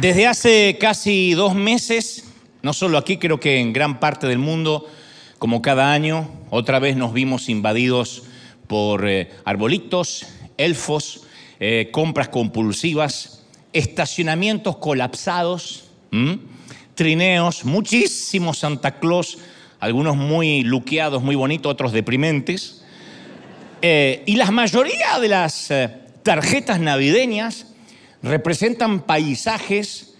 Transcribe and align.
Desde 0.00 0.28
hace 0.28 0.78
casi 0.78 1.32
dos 1.32 1.56
meses, 1.56 2.22
no 2.62 2.72
solo 2.72 2.98
aquí, 2.98 3.16
creo 3.16 3.40
que 3.40 3.58
en 3.58 3.72
gran 3.72 3.98
parte 3.98 4.28
del 4.28 4.38
mundo, 4.38 4.86
como 5.40 5.60
cada 5.60 5.92
año, 5.92 6.30
otra 6.50 6.78
vez 6.78 6.96
nos 6.96 7.12
vimos 7.12 7.48
invadidos 7.48 8.22
por 8.68 9.08
eh, 9.08 9.28
arbolitos, 9.44 10.24
elfos, 10.56 11.22
eh, 11.58 11.88
compras 11.90 12.28
compulsivas, 12.28 13.44
estacionamientos 13.72 14.76
colapsados, 14.76 15.90
trineos, 16.94 17.64
muchísimos 17.64 18.58
Santa 18.58 19.00
Claus, 19.00 19.38
algunos 19.80 20.16
muy 20.16 20.62
luqueados, 20.62 21.24
muy 21.24 21.34
bonitos, 21.34 21.72
otros 21.72 21.90
deprimentes. 21.90 22.84
Eh, 23.82 24.22
y 24.26 24.36
la 24.36 24.52
mayoría 24.52 25.18
de 25.18 25.28
las 25.28 25.72
tarjetas 26.22 26.78
navideñas 26.78 27.66
representan 28.22 29.00
paisajes 29.00 30.14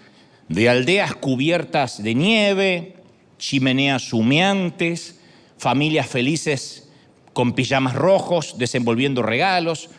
de 0.49 0.69
aldeas 0.69 1.15
cubiertas 1.15 2.03
de 2.03 2.15
nieve, 2.15 2.97
chimeneas 3.39 4.13
humeantes, 4.13 5.21
familias 5.59 6.07
felices 6.07 6.89
con 7.33 7.53
pijamas 7.53 7.95
rojos 7.95 8.57
desenvolviendo 8.59 9.23
regalos. 9.23 9.91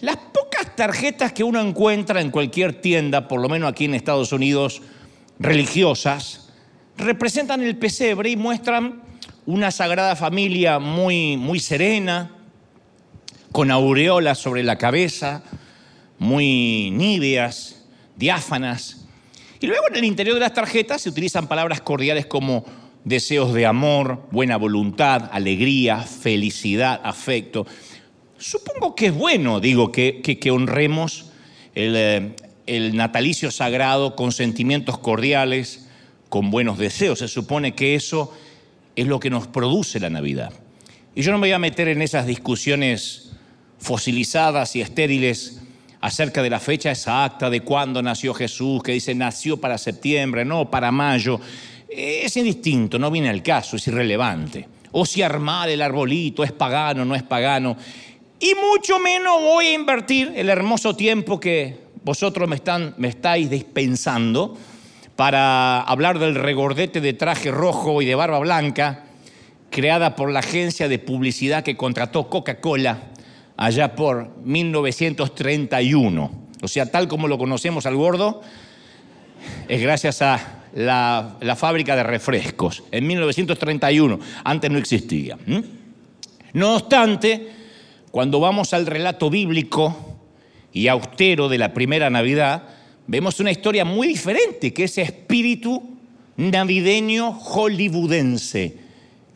Las 0.00 0.16
pocas 0.16 0.76
tarjetas 0.76 1.32
que 1.32 1.42
uno 1.42 1.60
encuentra 1.60 2.20
en 2.20 2.30
cualquier 2.30 2.80
tienda, 2.80 3.26
por 3.26 3.40
lo 3.40 3.48
menos 3.48 3.70
aquí 3.70 3.86
en 3.86 3.94
Estados 3.94 4.32
Unidos, 4.32 4.82
religiosas, 5.38 6.50
representan 6.96 7.62
el 7.62 7.76
pesebre 7.76 8.30
y 8.30 8.36
muestran 8.36 9.02
una 9.46 9.70
sagrada 9.70 10.14
familia 10.14 10.78
muy, 10.78 11.36
muy 11.36 11.58
serena, 11.58 12.32
con 13.50 13.70
aureolas 13.70 14.38
sobre 14.38 14.62
la 14.62 14.76
cabeza, 14.76 15.42
muy 16.18 16.90
níveas, 16.90 17.84
diáfanas. 18.16 19.06
Y 19.60 19.66
luego 19.66 19.88
en 19.88 19.96
el 19.96 20.04
interior 20.04 20.34
de 20.34 20.40
las 20.40 20.54
tarjetas 20.54 21.02
se 21.02 21.08
utilizan 21.08 21.48
palabras 21.48 21.80
cordiales 21.80 22.26
como 22.26 22.64
deseos 23.04 23.54
de 23.54 23.66
amor, 23.66 24.26
buena 24.30 24.56
voluntad, 24.56 25.30
alegría, 25.32 25.98
felicidad, 26.02 27.00
afecto. 27.04 27.66
Supongo 28.36 28.94
que 28.94 29.06
es 29.06 29.14
bueno, 29.14 29.60
digo, 29.60 29.90
que, 29.90 30.50
honremos 30.50 31.26
el, 31.74 31.94
eh, 31.96 32.36
el 32.66 32.96
natalicio 32.96 33.50
sagrado 33.50 34.14
con 34.14 34.30
sentimientos 34.32 34.98
cordiales, 34.98 35.88
con 36.28 36.50
buenos 36.50 36.78
deseos. 36.78 37.20
Se 37.20 37.28
supone 37.28 37.74
que 37.74 37.94
eso 37.94 38.32
es 38.94 39.06
lo 39.06 39.20
que 39.20 39.30
nos 39.30 39.46
produce 39.46 39.98
la 40.00 40.10
Navidad. 40.10 40.52
Y 41.14 41.22
yo 41.22 41.32
no 41.32 41.38
me 41.38 41.48
voy 41.48 41.52
a 41.52 41.58
meter 41.58 41.88
en 41.88 42.02
esas 42.02 42.26
discusiones 42.26 43.32
fosilizadas 43.78 44.76
y 44.76 44.80
estériles 44.80 45.57
acerca 46.00 46.42
de 46.42 46.50
la 46.50 46.60
fecha 46.60 46.90
exacta 46.90 47.50
de 47.50 47.60
cuándo 47.60 48.02
nació 48.02 48.34
Jesús, 48.34 48.82
que 48.82 48.92
dice 48.92 49.14
nació 49.14 49.56
para 49.56 49.78
septiembre, 49.78 50.44
no 50.44 50.70
para 50.70 50.92
mayo, 50.92 51.40
es 51.88 52.36
indistinto, 52.36 52.98
no 52.98 53.10
viene 53.10 53.28
al 53.28 53.42
caso, 53.42 53.76
es 53.76 53.86
irrelevante. 53.88 54.68
O 54.92 55.04
si 55.04 55.22
armar 55.22 55.68
el 55.68 55.82
arbolito 55.82 56.44
es 56.44 56.52
pagano, 56.52 57.04
no 57.04 57.14
es 57.14 57.22
pagano. 57.22 57.76
Y 58.40 58.54
mucho 58.54 58.98
menos 58.98 59.40
voy 59.40 59.66
a 59.66 59.74
invertir 59.74 60.32
el 60.36 60.48
hermoso 60.48 60.94
tiempo 60.94 61.40
que 61.40 61.76
vosotros 62.04 62.48
me, 62.48 62.56
están, 62.56 62.94
me 62.98 63.08
estáis 63.08 63.50
dispensando 63.50 64.56
para 65.16 65.80
hablar 65.80 66.18
del 66.18 66.36
regordete 66.36 67.00
de 67.00 67.12
traje 67.12 67.50
rojo 67.50 68.00
y 68.00 68.06
de 68.06 68.14
barba 68.14 68.38
blanca 68.38 69.04
creada 69.70 70.14
por 70.14 70.30
la 70.30 70.38
agencia 70.38 70.88
de 70.88 70.98
publicidad 70.98 71.64
que 71.64 71.76
contrató 71.76 72.28
Coca-Cola 72.30 72.98
allá 73.58 73.94
por 73.94 74.30
1931. 74.44 76.30
O 76.62 76.68
sea, 76.68 76.90
tal 76.90 77.08
como 77.08 77.28
lo 77.28 77.36
conocemos 77.36 77.84
al 77.84 77.96
gordo, 77.96 78.40
es 79.68 79.82
gracias 79.82 80.22
a 80.22 80.62
la, 80.74 81.36
fábrica 81.56 81.94
de 81.96 82.04
refrescos. 82.04 82.84
En 82.90 83.06
1931, 83.06 84.18
antes 84.44 84.70
no 84.70 84.78
existía. 84.78 85.36
No 86.54 86.76
obstante, 86.76 87.48
cuando 88.10 88.40
vamos 88.40 88.72
al 88.72 88.86
relato 88.86 89.28
bíblico 89.28 90.18
y 90.72 90.88
austero 90.88 91.48
de 91.48 91.58
la 91.58 91.74
primera 91.74 92.08
Navidad, 92.10 92.62
vemos 93.06 93.40
una 93.40 93.50
historia 93.50 93.84
muy 93.84 94.06
diferente, 94.08 94.72
que 94.72 94.84
es 94.84 94.96
espíritu 94.98 95.98
navideño 96.36 97.32
hollywoodense 97.32 98.87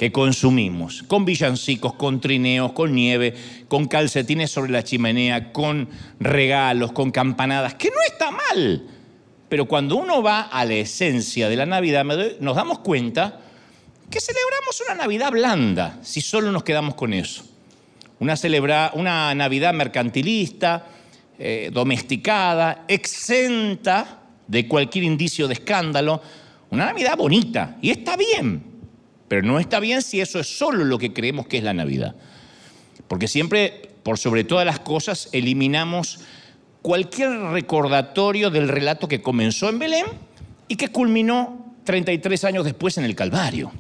que 0.02 0.10
consumimos, 0.10 1.04
con 1.04 1.24
villancicos, 1.24 1.92
con 1.92 2.20
trineos, 2.20 2.72
con 2.72 2.92
nieve, 2.92 3.36
con 3.68 3.86
calcetines 3.86 4.50
sobre 4.50 4.72
la 4.72 4.82
chimenea, 4.82 5.52
con 5.52 5.88
regalos, 6.18 6.90
con 6.90 7.12
campanadas, 7.12 7.74
que 7.74 7.88
no 7.88 8.02
está 8.04 8.32
mal. 8.32 8.84
Pero 9.48 9.66
cuando 9.66 9.94
uno 9.94 10.20
va 10.20 10.40
a 10.40 10.64
la 10.64 10.74
esencia 10.74 11.48
de 11.48 11.54
la 11.54 11.66
Navidad, 11.66 12.04
nos 12.40 12.56
damos 12.56 12.80
cuenta 12.80 13.42
que 14.10 14.20
celebramos 14.20 14.82
una 14.84 14.96
Navidad 14.96 15.30
blanda, 15.30 16.00
si 16.02 16.20
solo 16.20 16.50
nos 16.50 16.64
quedamos 16.64 16.96
con 16.96 17.12
eso. 17.12 17.44
Una, 18.18 18.34
una 18.94 19.32
Navidad 19.36 19.72
mercantilista, 19.72 20.84
eh, 21.38 21.70
domesticada, 21.72 22.86
exenta 22.88 24.18
de 24.48 24.66
cualquier 24.66 25.04
indicio 25.04 25.46
de 25.46 25.54
escándalo, 25.54 26.20
una 26.70 26.86
Navidad 26.86 27.16
bonita, 27.16 27.76
y 27.80 27.90
está 27.90 28.16
bien, 28.16 28.71
pero 29.32 29.46
no 29.46 29.58
está 29.58 29.80
bien 29.80 30.02
si 30.02 30.20
eso 30.20 30.40
es 30.40 30.58
solo 30.58 30.84
lo 30.84 30.98
que 30.98 31.14
creemos 31.14 31.46
que 31.46 31.56
es 31.56 31.64
la 31.64 31.72
Navidad. 31.72 32.14
Porque 33.08 33.28
siempre, 33.28 33.88
por 34.02 34.18
sobre 34.18 34.44
todas 34.44 34.66
las 34.66 34.80
cosas, 34.80 35.30
eliminamos 35.32 36.20
cualquier 36.82 37.30
recordatorio 37.30 38.50
del 38.50 38.68
relato 38.68 39.08
que 39.08 39.22
comenzó 39.22 39.70
en 39.70 39.78
Belén 39.78 40.04
y 40.68 40.76
que 40.76 40.88
culminó 40.88 41.76
33 41.84 42.44
años 42.44 42.66
después 42.66 42.98
en 42.98 43.04
el 43.04 43.14
Calvario. 43.14 43.72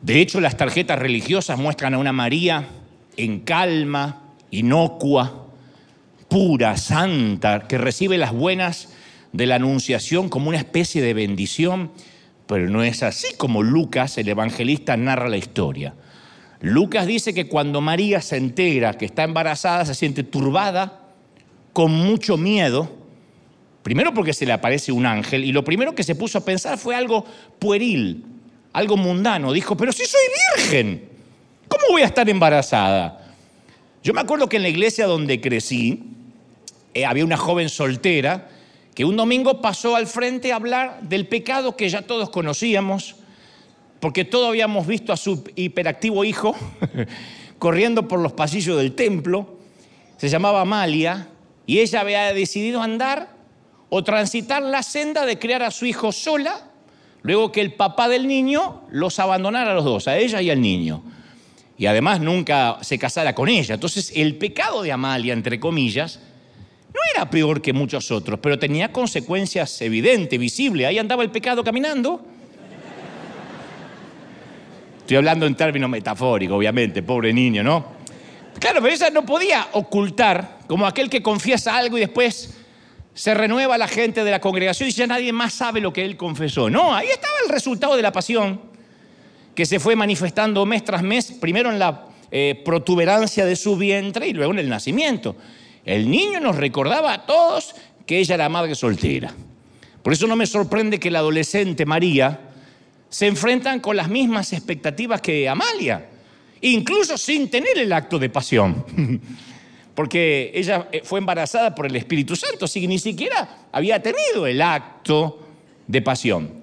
De 0.00 0.20
hecho, 0.20 0.40
las 0.40 0.56
tarjetas 0.56 1.00
religiosas 1.00 1.58
muestran 1.58 1.94
a 1.94 1.98
una 1.98 2.12
María 2.12 2.68
en 3.16 3.40
calma, 3.40 4.22
inocua, 4.52 5.48
pura, 6.28 6.76
santa, 6.76 7.66
que 7.66 7.76
recibe 7.76 8.18
las 8.18 8.32
buenas 8.32 8.90
de 9.32 9.46
la 9.46 9.56
Anunciación 9.56 10.28
como 10.28 10.48
una 10.48 10.58
especie 10.58 11.02
de 11.02 11.12
bendición 11.12 11.90
pero 12.46 12.68
no 12.68 12.82
es 12.82 13.02
así 13.02 13.34
como 13.36 13.62
Lucas, 13.62 14.18
el 14.18 14.28
evangelista, 14.28 14.96
narra 14.96 15.28
la 15.28 15.36
historia. 15.36 15.94
Lucas 16.60 17.06
dice 17.06 17.34
que 17.34 17.48
cuando 17.48 17.80
María 17.80 18.20
se 18.20 18.36
entera 18.36 18.94
que 18.94 19.04
está 19.04 19.24
embarazada, 19.24 19.84
se 19.84 19.94
siente 19.94 20.22
turbada, 20.22 21.00
con 21.72 21.90
mucho 21.90 22.36
miedo, 22.36 22.90
primero 23.82 24.12
porque 24.14 24.32
se 24.32 24.46
le 24.46 24.52
aparece 24.52 24.92
un 24.92 25.06
ángel, 25.06 25.44
y 25.44 25.52
lo 25.52 25.64
primero 25.64 25.94
que 25.94 26.04
se 26.04 26.14
puso 26.14 26.38
a 26.38 26.44
pensar 26.44 26.78
fue 26.78 26.94
algo 26.94 27.24
pueril, 27.58 28.24
algo 28.72 28.96
mundano. 28.96 29.52
Dijo, 29.52 29.76
pero 29.76 29.92
si 29.92 30.04
soy 30.04 30.20
virgen, 30.56 31.08
¿cómo 31.68 31.84
voy 31.90 32.02
a 32.02 32.06
estar 32.06 32.28
embarazada? 32.28 33.34
Yo 34.02 34.12
me 34.12 34.20
acuerdo 34.20 34.48
que 34.48 34.56
en 34.56 34.62
la 34.62 34.68
iglesia 34.68 35.06
donde 35.06 35.40
crecí, 35.40 36.04
eh, 36.94 37.06
había 37.06 37.24
una 37.24 37.36
joven 37.36 37.68
soltera 37.68 38.48
que 38.94 39.04
un 39.04 39.16
domingo 39.16 39.60
pasó 39.60 39.96
al 39.96 40.06
frente 40.06 40.52
a 40.52 40.56
hablar 40.56 41.00
del 41.02 41.26
pecado 41.26 41.76
que 41.76 41.88
ya 41.88 42.02
todos 42.02 42.30
conocíamos, 42.30 43.16
porque 44.00 44.24
todos 44.24 44.48
habíamos 44.48 44.86
visto 44.86 45.12
a 45.12 45.16
su 45.16 45.44
hiperactivo 45.54 46.24
hijo 46.24 46.54
corriendo 47.58 48.08
por 48.08 48.20
los 48.20 48.32
pasillos 48.32 48.76
del 48.76 48.94
templo, 48.94 49.58
se 50.16 50.28
llamaba 50.28 50.60
Amalia, 50.60 51.28
y 51.66 51.78
ella 51.78 52.00
había 52.00 52.32
decidido 52.34 52.82
andar 52.82 53.30
o 53.88 54.02
transitar 54.02 54.62
la 54.62 54.82
senda 54.82 55.24
de 55.26 55.38
criar 55.38 55.62
a 55.62 55.70
su 55.70 55.86
hijo 55.86 56.12
sola, 56.12 56.70
luego 57.22 57.52
que 57.52 57.60
el 57.60 57.74
papá 57.74 58.08
del 58.08 58.26
niño 58.26 58.82
los 58.90 59.18
abandonara 59.18 59.72
a 59.72 59.74
los 59.74 59.84
dos, 59.84 60.08
a 60.08 60.18
ella 60.18 60.42
y 60.42 60.50
al 60.50 60.60
niño. 60.60 61.02
Y 61.78 61.86
además 61.86 62.20
nunca 62.20 62.78
se 62.82 62.98
casara 62.98 63.34
con 63.34 63.48
ella. 63.48 63.74
Entonces 63.74 64.12
el 64.14 64.36
pecado 64.36 64.82
de 64.82 64.92
Amalia, 64.92 65.32
entre 65.32 65.58
comillas, 65.60 66.20
no 66.94 67.00
era 67.14 67.30
peor 67.30 67.62
que 67.62 67.72
muchos 67.72 68.10
otros, 68.10 68.38
pero 68.40 68.58
tenía 68.58 68.92
consecuencias 68.92 69.80
evidentes, 69.80 70.38
visibles. 70.38 70.86
Ahí 70.86 70.98
andaba 70.98 71.22
el 71.22 71.30
pecado 71.30 71.64
caminando. 71.64 72.24
Estoy 74.98 75.16
hablando 75.16 75.46
en 75.46 75.54
términos 75.54 75.90
metafóricos, 75.90 76.56
obviamente, 76.56 77.02
pobre 77.02 77.32
niño, 77.32 77.62
¿no? 77.62 78.02
Claro, 78.58 78.80
pero 78.80 78.94
ella 78.94 79.10
no 79.10 79.24
podía 79.24 79.68
ocultar, 79.72 80.58
como 80.68 80.86
aquel 80.86 81.10
que 81.10 81.22
confiesa 81.22 81.76
algo 81.76 81.96
y 81.96 82.00
después 82.00 82.54
se 83.14 83.34
renueva 83.34 83.76
la 83.76 83.88
gente 83.88 84.24
de 84.24 84.30
la 84.30 84.40
congregación 84.40 84.88
y 84.88 84.92
ya 84.92 85.06
nadie 85.06 85.32
más 85.32 85.54
sabe 85.54 85.80
lo 85.80 85.92
que 85.92 86.04
él 86.04 86.16
confesó. 86.16 86.70
No, 86.70 86.94
ahí 86.94 87.08
estaba 87.08 87.34
el 87.44 87.50
resultado 87.50 87.96
de 87.96 88.02
la 88.02 88.12
pasión, 88.12 88.60
que 89.54 89.66
se 89.66 89.80
fue 89.80 89.96
manifestando 89.96 90.64
mes 90.64 90.84
tras 90.84 91.02
mes, 91.02 91.32
primero 91.32 91.70
en 91.70 91.78
la 91.78 92.06
eh, 92.30 92.62
protuberancia 92.64 93.44
de 93.44 93.56
su 93.56 93.76
vientre 93.76 94.28
y 94.28 94.32
luego 94.32 94.52
en 94.52 94.60
el 94.60 94.68
nacimiento. 94.68 95.36
El 95.84 96.10
niño 96.10 96.40
nos 96.40 96.56
recordaba 96.56 97.12
a 97.12 97.26
todos 97.26 97.74
que 98.06 98.18
ella 98.18 98.34
era 98.36 98.48
madre 98.48 98.74
soltera. 98.74 99.34
Por 100.02 100.12
eso 100.12 100.26
no 100.26 100.36
me 100.36 100.46
sorprende 100.46 100.98
que 100.98 101.10
la 101.10 101.20
adolescente 101.20 101.86
María 101.86 102.40
se 103.08 103.26
enfrentan 103.26 103.80
con 103.80 103.96
las 103.96 104.08
mismas 104.08 104.52
expectativas 104.52 105.20
que 105.20 105.48
Amalia, 105.48 106.08
incluso 106.60 107.18
sin 107.18 107.50
tener 107.50 107.78
el 107.78 107.92
acto 107.92 108.18
de 108.18 108.30
pasión. 108.30 108.84
porque 109.94 110.50
ella 110.54 110.88
eh, 110.90 111.02
fue 111.04 111.18
embarazada 111.18 111.74
por 111.74 111.86
el 111.86 111.96
Espíritu 111.96 112.36
Santo, 112.36 112.64
así 112.64 112.80
que 112.80 112.88
ni 112.88 112.98
siquiera 112.98 113.66
había 113.70 114.02
tenido 114.02 114.46
el 114.46 114.60
acto 114.62 115.40
de 115.86 116.02
pasión. 116.02 116.62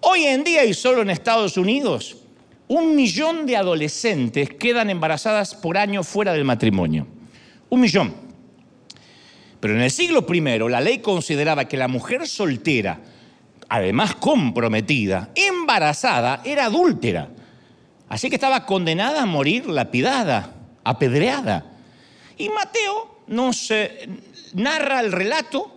Hoy 0.00 0.24
en 0.24 0.44
día 0.44 0.64
y 0.64 0.72
solo 0.72 1.02
en 1.02 1.10
Estados 1.10 1.56
Unidos, 1.56 2.16
un 2.68 2.96
millón 2.96 3.46
de 3.46 3.56
adolescentes 3.56 4.50
quedan 4.50 4.90
embarazadas 4.90 5.54
por 5.54 5.76
año 5.76 6.02
fuera 6.02 6.32
del 6.32 6.44
matrimonio. 6.44 7.06
Un 7.68 7.80
millón. 7.80 8.25
Pero 9.60 9.74
en 9.74 9.80
el 9.80 9.90
siglo 9.90 10.26
I 10.28 10.40
la 10.68 10.80
ley 10.80 10.98
consideraba 10.98 11.66
que 11.66 11.76
la 11.76 11.88
mujer 11.88 12.26
soltera, 12.26 13.00
además 13.68 14.14
comprometida, 14.16 15.30
embarazada, 15.34 16.42
era 16.44 16.66
adúltera. 16.66 17.28
Así 18.08 18.28
que 18.28 18.36
estaba 18.36 18.66
condenada 18.66 19.22
a 19.22 19.26
morir 19.26 19.66
lapidada, 19.66 20.54
apedreada. 20.84 21.64
Y 22.38 22.48
Mateo 22.50 23.22
nos 23.26 23.72
narra 24.54 25.00
el 25.00 25.12
relato 25.12 25.72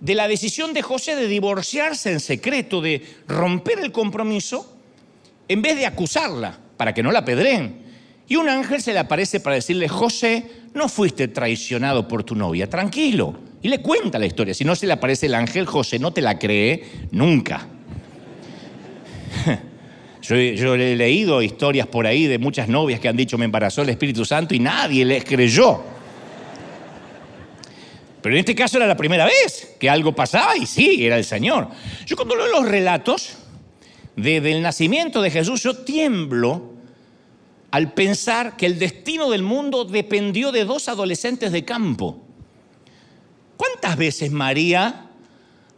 de 0.00 0.14
la 0.14 0.28
decisión 0.28 0.72
de 0.72 0.82
José 0.82 1.16
de 1.16 1.26
divorciarse 1.26 2.12
en 2.12 2.20
secreto, 2.20 2.80
de 2.80 3.04
romper 3.26 3.80
el 3.80 3.92
compromiso, 3.92 4.74
en 5.48 5.62
vez 5.62 5.76
de 5.76 5.86
acusarla 5.86 6.58
para 6.76 6.94
que 6.94 7.02
no 7.02 7.12
la 7.12 7.20
apedreen. 7.20 7.85
Y 8.28 8.36
un 8.36 8.48
ángel 8.48 8.82
se 8.82 8.92
le 8.92 8.98
aparece 8.98 9.40
para 9.40 9.56
decirle, 9.56 9.88
José, 9.88 10.44
no 10.74 10.88
fuiste 10.88 11.28
traicionado 11.28 12.08
por 12.08 12.24
tu 12.24 12.34
novia, 12.34 12.68
tranquilo. 12.68 13.34
Y 13.62 13.68
le 13.68 13.80
cuenta 13.80 14.18
la 14.18 14.26
historia. 14.26 14.52
Si 14.52 14.64
no 14.64 14.74
se 14.74 14.86
le 14.86 14.92
aparece 14.92 15.26
el 15.26 15.34
ángel, 15.34 15.66
José 15.66 15.98
no 15.98 16.12
te 16.12 16.20
la 16.20 16.38
cree 16.38 16.84
nunca. 17.12 17.68
Yo, 20.22 20.36
he 20.36 20.96
leído 20.96 21.40
historias 21.40 21.86
por 21.86 22.06
ahí 22.06 22.26
de 22.26 22.38
muchas 22.38 22.68
novias 22.68 22.98
que 22.98 23.08
han 23.08 23.16
dicho 23.16 23.38
me 23.38 23.44
embarazó 23.44 23.82
el 23.82 23.90
Espíritu 23.90 24.24
Santo 24.24 24.54
y 24.54 24.58
nadie 24.58 25.04
les 25.04 25.24
creyó. 25.24 25.82
Pero 28.22 28.34
en 28.34 28.40
este 28.40 28.56
caso 28.56 28.76
era 28.76 28.88
la 28.88 28.96
primera 28.96 29.24
vez 29.24 29.76
que 29.78 29.88
algo 29.88 30.12
pasaba 30.12 30.56
y 30.56 30.66
sí, 30.66 31.06
era 31.06 31.16
el 31.16 31.24
Señor. 31.24 31.68
Yo 32.06 32.16
cuando 32.16 32.34
leo 32.34 32.48
los 32.48 32.68
relatos 32.68 33.36
del 34.16 34.62
nacimiento 34.62 35.22
de 35.22 35.30
Jesús, 35.30 35.62
yo 35.62 35.76
tiemblo 35.76 36.75
al 37.70 37.92
pensar 37.92 38.56
que 38.56 38.66
el 38.66 38.78
destino 38.78 39.30
del 39.30 39.42
mundo 39.42 39.84
dependió 39.84 40.52
de 40.52 40.64
dos 40.64 40.88
adolescentes 40.88 41.52
de 41.52 41.64
campo. 41.64 42.22
¿Cuántas 43.56 43.96
veces 43.96 44.30
María 44.30 45.06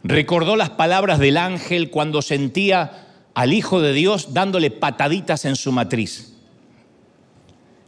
recordó 0.03 0.55
las 0.55 0.71
palabras 0.71 1.19
del 1.19 1.37
ángel 1.37 1.89
cuando 1.89 2.21
sentía 2.21 3.07
al 3.33 3.53
Hijo 3.53 3.81
de 3.81 3.93
Dios 3.93 4.33
dándole 4.33 4.71
pataditas 4.71 5.45
en 5.45 5.55
su 5.55 5.71
matriz? 5.71 6.33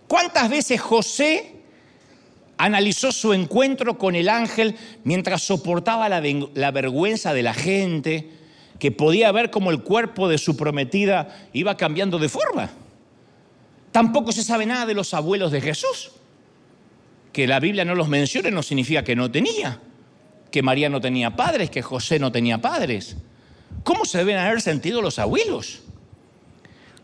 ¿Cuántas 0.08 0.50
veces 0.50 0.82
José 0.82 1.56
analizó 2.58 3.12
su 3.12 3.34
encuentro 3.34 3.98
con 3.98 4.16
el 4.16 4.30
ángel 4.30 4.76
mientras 5.04 5.42
soportaba 5.42 6.10
la, 6.10 6.22
la, 6.54 6.72
vergüenza 6.72 7.34
de 7.34 7.42
la 7.42 7.54
gente, 7.54 8.30
que 8.78 8.92
podía 8.92 9.32
ver 9.32 9.50
cómo 9.50 9.72
el 9.72 9.82
cuerpo 9.82 10.28
de 10.28 10.38
su 10.38 10.56
prometida 10.56 11.50
iba 11.54 11.76
cambiando 11.76 12.20
de 12.20 12.30
forma. 12.30 12.70
Tampoco 13.92 14.32
se 14.32 14.44
sabe 14.44 14.66
nada 14.66 14.86
de 14.86 14.94
los 14.94 15.14
abuelos 15.14 15.52
de 15.52 15.62
Jesús. 15.62 16.12
Que 17.34 17.48
la 17.48 17.60
Biblia 17.60 17.86
no 17.86 17.96
los 17.96 18.08
mencione 18.08 18.52
no 18.52 18.64
significa 18.64 19.04
que 19.04 19.16
no 19.16 19.32
tenía, 19.32 19.80
que 20.52 20.62
María 20.62 20.90
no 20.90 21.00
tenía 21.00 21.36
padres, 21.36 21.70
que 21.70 21.82
José 21.82 22.20
no 22.20 22.32
tenía 22.32 22.60
padres. 22.60 23.16
¿Cómo 23.84 24.06
se 24.06 24.20
deben 24.20 24.38
haber 24.38 24.62
sentido 24.62 25.02
los 25.02 25.18
abuelos? 25.18 25.82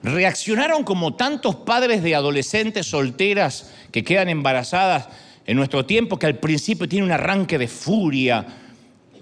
Reaccionaron 0.03 0.83
como 0.83 1.15
tantos 1.15 1.55
padres 1.55 2.03
de 2.03 2.15
adolescentes 2.15 2.87
solteras 2.87 3.71
que 3.91 4.03
quedan 4.03 4.29
embarazadas 4.29 5.07
en 5.45 5.57
nuestro 5.57 5.85
tiempo, 5.85 6.19
que 6.19 6.27
al 6.27 6.37
principio 6.37 6.87
tiene 6.87 7.05
un 7.05 7.11
arranque 7.11 7.57
de 7.57 7.67
furia. 7.67 8.45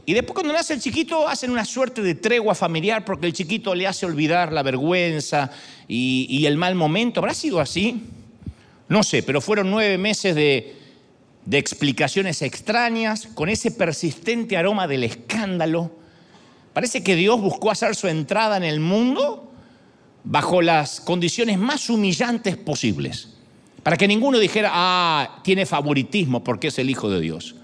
Y 0.05 0.13
después 0.13 0.35
cuando 0.35 0.53
nace 0.53 0.73
el 0.73 0.81
chiquito 0.81 1.27
hacen 1.27 1.49
una 1.49 1.65
suerte 1.65 2.01
de 2.01 2.15
tregua 2.15 2.53
familiar 2.53 3.03
porque 3.03 3.25
el 3.25 3.33
chiquito 3.33 3.73
le 3.73 3.87
hace 3.87 4.05
olvidar 4.05 4.53
la 4.53 4.61
vergüenza 4.61 5.51
y, 5.87 6.45
el 6.45 6.57
mal 6.57 6.75
momento. 6.75 7.19
¿Habrá 7.19 7.33
sido 7.33 7.59
así? 7.59 8.03
No 8.87 9.01
sé, 9.01 9.23
pero 9.23 9.41
fueron 9.41 9.71
nueve 9.71 9.97
meses 9.97 10.35
de, 10.35 10.75
de 11.45 11.57
explicaciones 11.57 12.43
extrañas, 12.43 13.27
con 13.33 13.49
ese 13.49 13.71
persistente 13.71 14.57
aroma 14.57 14.87
del 14.87 15.03
escándalo. 15.03 15.91
Parece 16.73 17.03
que 17.03 17.15
Dios 17.15 17.41
buscó 17.41 17.71
hacer 17.71 17.95
su 17.95 18.07
entrada 18.07 18.57
en 18.57 18.63
el 18.63 18.79
mundo 18.79 19.51
bajo 20.23 20.61
las 20.61 21.01
condiciones 21.01 21.57
más 21.57 21.89
humillantes 21.89 22.57
posibles 22.57 23.29
para 23.85 23.97
que 23.97 24.07
ninguno 24.07 24.39
dijera, 24.39 24.71
ah, 24.73 25.41
tiene 25.43 25.67
favoritismo 25.67 26.43
porque 26.43 26.69
es 26.69 26.79
el 26.79 26.89
Hijo 26.89 27.07
de 27.07 27.21
Dios. 27.21 27.55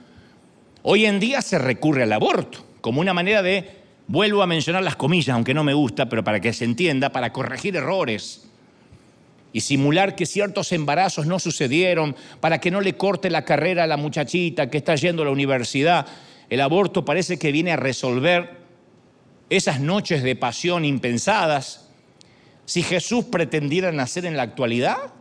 Hoy 0.84 1.06
en 1.06 1.20
día 1.20 1.42
se 1.42 1.60
recurre 1.60 2.04
al 2.04 2.14
aborto 2.14 2.66
como 2.82 3.02
una 3.02 3.14
manera 3.14 3.42
de, 3.44 3.70
vuelvo 4.08 4.42
a 4.42 4.48
mencionar 4.48 4.84
las 4.84 4.96
comillas, 4.96 5.36
aunque 5.36 5.54
no 5.54 5.64
me 5.64 5.74
gusta, 5.74 6.10
pero 6.10 6.24
para 6.24 6.40
que 6.40 6.52
se 6.52 6.66
entienda, 6.66 7.12
para 7.12 7.32
corregir 7.32 7.76
errores 7.76 8.48
y 9.54 9.62
simular 9.62 10.16
que 10.16 10.26
ciertos 10.26 10.72
embarazos 10.72 11.26
no 11.28 11.38
sucedieron, 11.38 12.16
para 12.40 12.60
que 12.60 12.72
no 12.72 12.82
le 12.82 12.96
corte 12.96 13.30
la 13.30 13.46
carrera 13.46 13.84
a 13.84 13.88
la 13.88 13.98
muchachita 13.98 14.70
que 14.70 14.78
está 14.78 14.96
yendo 14.96 15.22
a 15.22 15.26
la 15.26 15.32
universidad. 15.32 16.08
El 16.50 16.62
aborto 16.62 17.06
parece 17.06 17.38
que 17.38 17.52
viene 17.52 17.72
a 17.72 17.78
resolver 17.78 18.62
esas 19.50 19.80
noches 19.82 20.24
de 20.24 20.36
pasión 20.36 20.86
impensadas. 20.86 21.90
Si 22.66 22.82
Jesús 22.82 23.26
pretendiera 23.26 23.92
nacer 23.92 24.26
en 24.26 24.38
la 24.38 24.44
actualidad, 24.44 25.14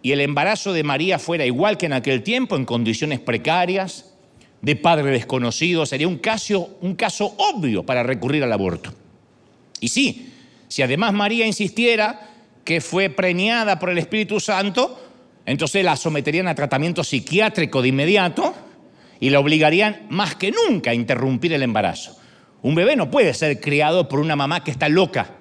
y 0.00 0.12
el 0.12 0.20
embarazo 0.20 0.72
de 0.72 0.82
María 0.82 1.18
fuera 1.18 1.44
igual 1.44 1.78
que 1.78 1.86
en 1.86 1.92
aquel 1.92 2.22
tiempo, 2.22 2.56
en 2.56 2.64
condiciones 2.64 3.20
precarias, 3.20 4.11
de 4.62 4.76
padre 4.76 5.10
desconocido, 5.10 5.84
sería 5.84 6.08
un 6.08 6.18
caso, 6.18 6.78
un 6.80 6.94
caso 6.94 7.34
obvio 7.36 7.82
para 7.84 8.02
recurrir 8.02 8.42
al 8.42 8.52
aborto. 8.52 8.92
Y 9.80 9.88
sí, 9.88 10.32
si 10.68 10.82
además 10.82 11.12
María 11.12 11.46
insistiera 11.46 12.30
que 12.64 12.80
fue 12.80 13.10
preñada 13.10 13.78
por 13.78 13.90
el 13.90 13.98
Espíritu 13.98 14.40
Santo, 14.40 14.98
entonces 15.44 15.84
la 15.84 15.96
someterían 15.96 16.48
a 16.48 16.54
tratamiento 16.54 17.02
psiquiátrico 17.02 17.82
de 17.82 17.88
inmediato 17.88 18.54
y 19.20 19.30
la 19.30 19.40
obligarían 19.40 20.06
más 20.08 20.36
que 20.36 20.52
nunca 20.52 20.92
a 20.92 20.94
interrumpir 20.94 21.52
el 21.52 21.62
embarazo. 21.62 22.16
Un 22.62 22.74
bebé 22.76 22.96
no 22.96 23.10
puede 23.10 23.34
ser 23.34 23.60
criado 23.60 24.08
por 24.08 24.20
una 24.20 24.36
mamá 24.36 24.62
que 24.62 24.70
está 24.70 24.88
loca, 24.88 25.34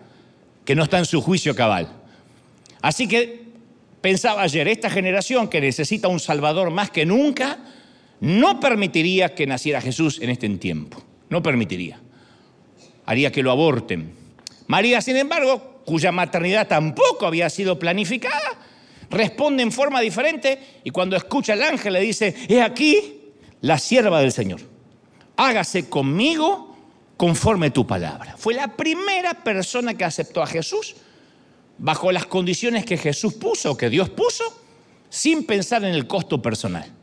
que 0.65 0.75
no 0.75 0.83
está 0.83 0.97
en 0.97 1.05
su 1.05 1.21
juicio 1.21 1.55
cabal. 1.55 1.87
Así 2.81 3.07
que 3.07 3.41
Pensaba 4.01 4.41
ayer, 4.41 4.67
esta 4.67 4.89
generación 4.89 5.47
que 5.47 5.61
necesita 5.61 6.07
un 6.07 6.19
Salvador 6.19 6.71
más 6.71 6.89
que 6.89 7.05
nunca, 7.05 7.59
no 8.21 8.59
permitiría 8.59 9.33
que 9.33 9.47
naciera 9.47 9.81
Jesús 9.81 10.19
en 10.21 10.29
este 10.29 10.47
tiempo. 10.49 11.01
No 11.29 11.41
permitiría. 11.41 11.99
Haría 13.05 13.31
que 13.31 13.43
lo 13.43 13.51
aborten. 13.51 14.13
María, 14.67 15.01
sin 15.01 15.17
embargo, 15.17 15.81
cuya 15.85 16.11
maternidad 16.11 16.67
tampoco 16.67 17.25
había 17.25 17.49
sido 17.49 17.79
planificada, 17.79 18.59
responde 19.09 19.63
en 19.63 19.71
forma 19.71 19.99
diferente 20.01 20.59
y 20.83 20.91
cuando 20.91 21.15
escucha 21.17 21.53
al 21.53 21.63
ángel 21.63 21.93
le 21.93 22.01
dice, 22.01 22.33
he 22.47 22.61
aquí 22.61 23.33
la 23.61 23.79
sierva 23.79 24.21
del 24.21 24.31
Señor. 24.31 24.61
Hágase 25.35 25.89
conmigo 25.89 26.77
conforme 27.17 27.71
tu 27.71 27.87
palabra. 27.87 28.35
Fue 28.37 28.53
la 28.53 28.75
primera 28.75 29.33
persona 29.33 29.95
que 29.95 30.05
aceptó 30.05 30.43
a 30.43 30.47
Jesús 30.47 30.95
bajo 31.79 32.11
las 32.11 32.27
condiciones 32.27 32.85
que 32.85 32.97
Jesús 32.97 33.33
puso, 33.33 33.75
que 33.75 33.89
Dios 33.89 34.09
puso, 34.09 34.43
sin 35.09 35.45
pensar 35.45 35.83
en 35.83 35.95
el 35.95 36.05
costo 36.05 36.39
personal. 36.39 37.00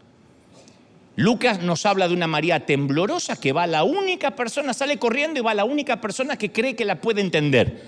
Lucas 1.18 1.60
nos 1.60 1.84
habla 1.84 2.06
de 2.06 2.14
una 2.14 2.28
María 2.28 2.64
temblorosa 2.64 3.40
que 3.40 3.52
va 3.52 3.64
a 3.64 3.66
la 3.66 3.82
única 3.82 4.37
persona, 4.37 4.72
sale 4.72 4.98
corriendo 4.98 5.40
y 5.40 5.42
va 5.42 5.50
a 5.50 5.54
la 5.54 5.64
única 5.64 6.00
persona 6.00 6.38
que 6.38 6.52
cree 6.52 6.76
que 6.76 6.84
la 6.84 7.00
puede 7.00 7.20
entender. 7.20 7.82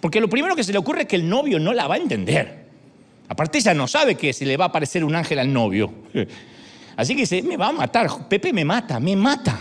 Porque 0.00 0.20
lo 0.20 0.30
primero 0.30 0.54
que 0.54 0.62
se 0.62 0.70
le 0.70 0.78
ocurre 0.78 1.00
es 1.00 1.08
que 1.08 1.16
el 1.16 1.28
novio 1.28 1.58
no 1.58 1.72
la 1.72 1.88
va 1.88 1.96
a 1.96 1.98
entender. 1.98 2.64
Aparte 3.28 3.58
ella 3.58 3.74
no 3.74 3.88
sabe 3.88 4.14
que 4.14 4.32
se 4.32 4.46
le 4.46 4.56
va 4.56 4.66
a 4.66 4.68
aparecer 4.68 5.02
un 5.02 5.16
ángel 5.16 5.40
al 5.40 5.52
novio. 5.52 5.92
Así 6.96 7.16
que 7.16 7.22
dice, 7.22 7.42
me 7.42 7.56
va 7.56 7.70
a 7.70 7.72
matar, 7.72 8.08
Pepe 8.28 8.52
me 8.52 8.64
mata, 8.64 9.00
me 9.00 9.16
mata. 9.16 9.58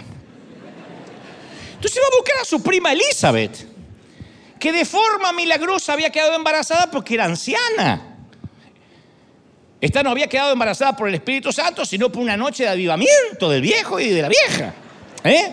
Entonces 1.73 1.99
va 1.99 2.05
a 2.05 2.19
buscar 2.19 2.41
a 2.43 2.45
su 2.45 2.61
prima 2.61 2.93
Elizabeth 2.93 3.67
que 4.59 4.71
de 4.71 4.85
forma 4.85 5.33
milagrosa 5.33 5.93
había 5.93 6.11
quedado 6.11 6.35
embarazada 6.35 6.91
porque 6.91 7.15
era 7.15 7.25
anciana. 7.25 8.14
Esta 9.85 10.01
no 10.01 10.09
había 10.09 10.25
quedado 10.25 10.51
embarazada 10.51 10.95
por 10.95 11.07
el 11.07 11.13
Espíritu 11.13 11.51
Santo, 11.51 11.85
sino 11.85 12.11
por 12.11 12.23
una 12.23 12.35
noche 12.35 12.63
de 12.63 12.69
avivamiento 12.69 13.47
del 13.47 13.61
viejo 13.61 13.99
y 13.99 14.09
de 14.09 14.21
la 14.23 14.29
vieja. 14.29 14.73
¿eh? 15.23 15.51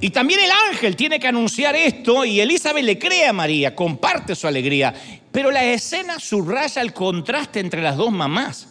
Y 0.00 0.08
también 0.08 0.40
el 0.40 0.50
ángel 0.70 0.96
tiene 0.96 1.20
que 1.20 1.28
anunciar 1.28 1.76
esto 1.76 2.24
y 2.24 2.40
Elizabeth 2.40 2.82
le 2.82 2.98
cree 2.98 3.26
a 3.26 3.34
María, 3.34 3.74
comparte 3.74 4.34
su 4.34 4.46
alegría. 4.46 4.94
Pero 5.30 5.50
la 5.50 5.62
escena 5.62 6.18
subraya 6.18 6.80
el 6.80 6.94
contraste 6.94 7.60
entre 7.60 7.82
las 7.82 7.98
dos 7.98 8.10
mamás. 8.10 8.68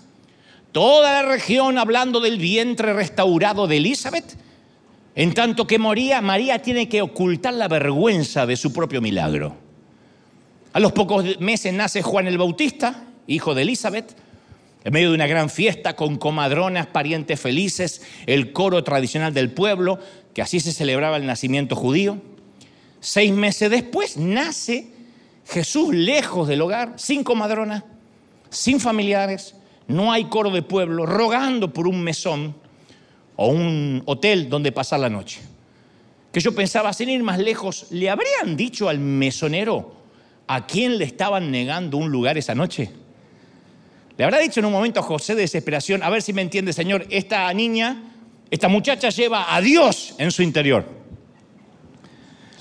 Toda 0.71 1.21
la 1.21 1.29
región 1.29 1.77
hablando 1.77 2.19
del 2.19 2.39
vientre 2.39 2.93
restaurado 2.93 3.67
de 3.67 3.77
Elizabeth 3.77 4.37
en 5.13 5.35
tanto 5.35 5.67
que 5.67 5.77
moría, 5.77 6.19
María 6.21 6.63
tiene 6.63 6.89
que 6.89 7.03
ocultar 7.03 7.53
la 7.53 7.67
vergüenza 7.67 8.47
de 8.47 8.57
su 8.57 8.73
propio 8.73 9.01
milagro. 9.01 9.55
A 10.73 10.79
los 10.79 10.93
pocos 10.93 11.39
meses 11.39 11.71
nace 11.71 12.01
Juan 12.01 12.25
el 12.25 12.39
Bautista, 12.39 13.04
hijo 13.27 13.55
de 13.55 13.63
Elizabeth, 13.63 14.15
En 14.83 14.93
medio 14.93 15.09
de 15.09 15.15
una 15.15 15.25
gran 15.25 15.49
fiesta 15.49 15.95
con 15.95 16.17
comadronas, 16.17 16.85
parientes 16.85 17.39
felices, 17.39 18.03
el 18.27 18.53
coro 18.53 18.83
tradicional 18.83 19.33
del 19.33 19.49
pueblo, 19.51 19.99
que 20.35 20.43
así 20.43 20.59
se 20.59 20.71
celebraba 20.71 21.17
el 21.17 21.25
nacimiento 21.25 21.75
judío. 21.75 22.21
Seis 22.99 23.31
meses 23.31 23.71
después 23.71 24.17
nace 24.17 24.87
Jesús 25.47 25.93
lejos 25.93 26.47
del 26.47 26.61
hogar, 26.61 26.93
sin 26.97 27.23
comadrona, 27.23 27.83
sin 28.49 28.79
familiares, 28.79 29.55
no 29.87 30.11
hay 30.11 30.25
coro 30.25 30.49
de 30.49 30.61
pueblo, 30.61 31.05
rogando 31.05 31.71
por 31.71 31.87
un 31.87 32.01
mesón 32.01 32.55
o 33.35 33.47
un 33.47 34.01
hotel 34.05 34.49
donde 34.49 34.71
pasar 34.71 34.99
la 34.99 35.09
noche. 35.09 35.39
Que 36.31 36.39
yo 36.39 36.53
pensaba, 36.53 36.91
sin 36.93 37.09
ir 37.09 37.23
más 37.23 37.39
lejos, 37.39 37.87
¿le 37.91 38.09
habrían 38.09 38.57
dicho 38.57 38.89
al 38.89 38.99
mesonero 38.99 39.95
a 40.47 40.65
quién 40.65 40.97
le 40.97 41.05
estaban 41.05 41.51
negando 41.51 41.97
un 41.97 42.11
lugar 42.11 42.37
esa 42.37 42.55
noche? 42.55 42.91
Le 44.17 44.23
habrá 44.23 44.39
dicho 44.39 44.59
en 44.59 44.65
un 44.65 44.71
momento 44.71 44.99
a 44.99 45.03
José 45.03 45.35
de 45.35 45.41
desesperación, 45.41 46.01
a 46.01 46.09
ver 46.09 46.21
si 46.21 46.31
me 46.31 46.41
entiende, 46.41 46.71
Señor, 46.71 47.05
esta 47.09 47.53
niña, 47.53 48.03
esta 48.49 48.69
muchacha 48.69 49.09
lleva 49.09 49.53
a 49.53 49.59
Dios 49.59 50.15
en 50.17 50.31
su 50.31 50.41
interior. 50.41 50.85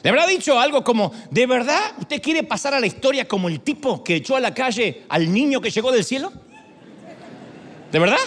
Le 0.02 0.10
habrá 0.10 0.26
dicho 0.26 0.58
algo 0.58 0.84
como, 0.84 1.12
¿de 1.30 1.46
verdad 1.46 1.80
usted 1.98 2.20
quiere 2.20 2.42
pasar 2.42 2.74
a 2.74 2.80
la 2.80 2.86
historia 2.86 3.26
como 3.26 3.48
el 3.48 3.60
tipo 3.60 4.04
que 4.04 4.16
echó 4.16 4.36
a 4.36 4.40
la 4.40 4.52
calle 4.52 5.04
al 5.08 5.32
niño 5.32 5.60
que 5.60 5.70
llegó 5.70 5.92
del 5.92 6.04
cielo? 6.04 6.32
¿De 7.90 7.98
verdad? 7.98 8.18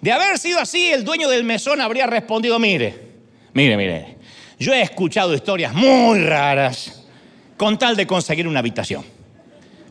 De 0.00 0.12
haber 0.12 0.38
sido 0.38 0.58
así, 0.58 0.90
el 0.90 1.04
dueño 1.04 1.28
del 1.28 1.44
mesón 1.44 1.80
habría 1.80 2.06
respondido, 2.06 2.58
mire, 2.58 3.00
mire, 3.54 3.76
mire, 3.76 4.18
yo 4.58 4.74
he 4.74 4.82
escuchado 4.82 5.32
historias 5.32 5.72
muy 5.72 6.18
raras 6.24 7.04
con 7.56 7.78
tal 7.78 7.96
de 7.96 8.06
conseguir 8.06 8.48
una 8.48 8.58
habitación. 8.58 9.04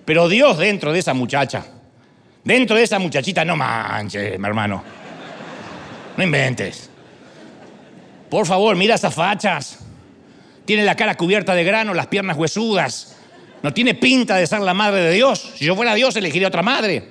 Pero 0.03 0.27
Dios 0.27 0.57
dentro 0.57 0.91
de 0.91 0.99
esa 0.99 1.13
muchacha, 1.13 1.65
dentro 2.43 2.75
de 2.75 2.83
esa 2.83 3.00
muchachita, 3.00 3.45
no 3.45 3.55
manches, 3.55 4.39
mi 4.39 4.48
hermano. 4.48 4.83
No 6.17 6.24
inventes. 6.24 6.89
Por 8.29 8.45
favor, 8.45 8.75
mira 8.75 8.95
esas 8.95 9.13
fachas. 9.13 9.79
Tiene 10.65 10.83
la 10.83 10.95
cara 10.95 11.15
cubierta 11.15 11.53
de 11.53 11.63
grano, 11.63 11.93
las 11.93 12.07
piernas 12.07 12.38
huesudas. 12.38 13.17
No 13.62 13.74
tiene 13.74 13.93
pinta 13.93 14.36
de 14.38 14.48
ser 14.48 14.62
la 14.62 14.74
madre 14.74 15.01
de 15.01 15.13
Dios. 15.13 15.53
Si 15.55 15.65
yo 15.65 15.75
fuera 15.75 15.93
Dios, 15.93 16.15
elegiría 16.15 16.48
otra 16.48 16.62
madre. 16.62 17.10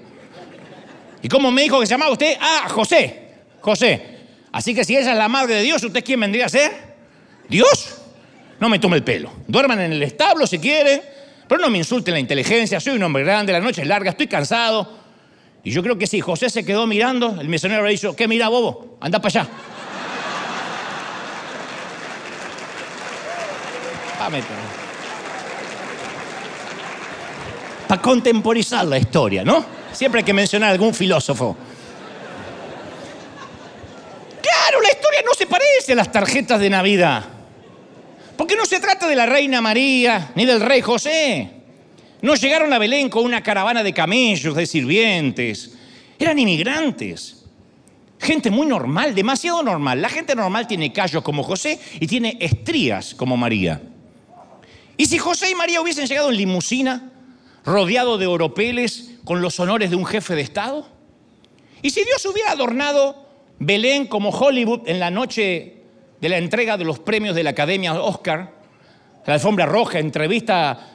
¿Y 1.23 1.29
cómo 1.29 1.51
me 1.51 1.63
dijo 1.63 1.79
que 1.79 1.87
se 1.87 1.93
llamaba 1.93 2.13
usted? 2.13 2.37
Ah, 2.41 2.67
José. 2.69 3.29
José. 3.61 4.19
Así 4.53 4.75
que 4.75 4.85
si 4.85 4.97
ella 4.97 5.13
es 5.13 5.19
la 5.19 5.29
madre 5.29 5.57
de 5.57 5.63
Dios, 5.63 5.83
¿usted 5.85 6.03
quién 6.03 6.21
vendría 6.21 6.47
a 6.47 6.49
ser? 6.49 6.73
¿Dios? 7.49 7.99
No 8.59 8.69
me 8.69 8.79
tome 8.79 8.97
el 8.97 9.05
pelo. 9.05 9.31
Duerman 9.47 9.81
en 9.81 9.93
el 9.93 10.03
establo 10.03 10.47
si 10.47 10.59
quieren, 10.59 11.03
pero 11.47 11.61
no 11.61 11.71
me 11.71 11.79
insulten 11.79 12.15
la 12.15 12.21
inteligencia. 12.21 12.81
Soy 12.81 12.97
un 12.97 13.03
hombre 13.03 13.23
grande, 13.25 13.53
la 13.53 13.61
noche 13.61 13.83
es 13.83 13.87
larga, 13.87 14.11
estoy 14.11 14.27
cansado. 14.27 15.00
Y 15.63 15.71
yo 15.71 15.83
creo 15.83 15.99
que 15.99 16.07
si 16.07 16.21
José 16.21 16.49
se 16.49 16.65
quedó 16.65 16.87
mirando, 16.87 17.37
el 17.41 17.49
misionero 17.49 17.85
le 17.85 17.93
dicho, 17.93 18.17
¿qué 18.17 18.27
mira, 18.27 18.49
bobo? 18.49 18.97
Anda 19.01 19.21
para 19.21 19.41
allá. 19.41 19.51
Para 27.89 28.01
contemporizar 28.01 28.87
la 28.87 28.99
historia, 28.99 29.45
¿no? 29.45 29.65
Siempre 29.93 30.21
hay 30.21 30.25
que 30.25 30.33
mencionar 30.33 30.71
algún 30.71 30.95
filósofo. 30.95 31.57
Claro, 34.41 34.81
la 34.81 34.91
historia 34.91 35.21
no 35.27 35.35
se 35.35 35.47
parece 35.47 35.93
a 35.93 35.97
las 35.97 36.13
tarjetas 36.13 36.61
de 36.61 36.71
Navidad. 36.71 37.25
Porque 38.37 38.57
no 38.57 38.65
se 38.65 38.81
trata 38.81 39.07
de 39.07 39.17
la 39.17 39.27
reina 39.27 39.61
María 39.61 40.33
ni 40.35 40.47
del 40.47 40.61
rey 40.61 40.81
José. 40.81 41.60
No 42.23 42.35
llegaron 42.35 42.73
a 42.73 42.79
Belén 42.79 43.09
con 43.09 43.25
una 43.25 43.43
caravana 43.43 43.83
de 43.83 43.93
camellos, 43.93 44.55
de 44.55 44.67
sirvientes. 44.67 45.77
Eran 46.19 46.39
inmigrantes. 46.39 47.45
Gente 48.19 48.51
muy 48.51 48.67
normal, 48.67 49.15
demasiado 49.15 49.63
normal. 49.63 50.03
La 50.03 50.11
gente 50.11 50.35
normal 50.35 50.67
tiene 50.67 50.93
callos 50.93 51.23
como 51.23 51.43
José 51.43 51.81
y 51.99 52.07
tiene 52.07 52.37
estrías 52.41 53.15
como 53.15 53.37
María. 53.37 53.81
¿Y 54.99 55.07
si 55.07 55.17
José 55.17 55.51
y 55.51 55.55
María 55.55 55.81
hubiesen 55.81 56.07
llegado 56.07 56.29
en 56.29 56.37
limusina, 56.37 57.11
rodeado 57.65 58.19
de 58.19 58.27
oropeles, 58.27 59.13
con 59.25 59.41
los 59.41 59.59
honores 59.59 59.89
de 59.89 59.97
un 59.97 60.05
jefe 60.05 60.35
de 60.35 60.43
Estado? 60.43 60.87
¿Y 61.81 61.89
si 61.91 62.05
Dios 62.05 62.25
hubiera 62.27 62.51
adornado 62.51 63.27
Belén 63.59 64.07
como 64.07 64.29
Hollywood 64.29 64.83
en 64.87 65.01
la 65.01 65.11
noche 65.11 65.77
de 66.21 66.29
la 66.29 66.37
entrega 66.37 66.77
de 66.77 66.85
los 66.85 66.99
premios 66.99 67.35
de 67.35 67.43
la 67.43 67.51
Academia 67.51 67.95
Oscar, 67.95 68.53
la 69.27 69.35
alfombra 69.35 69.65
roja, 69.65 69.99
entrevista 69.99 70.91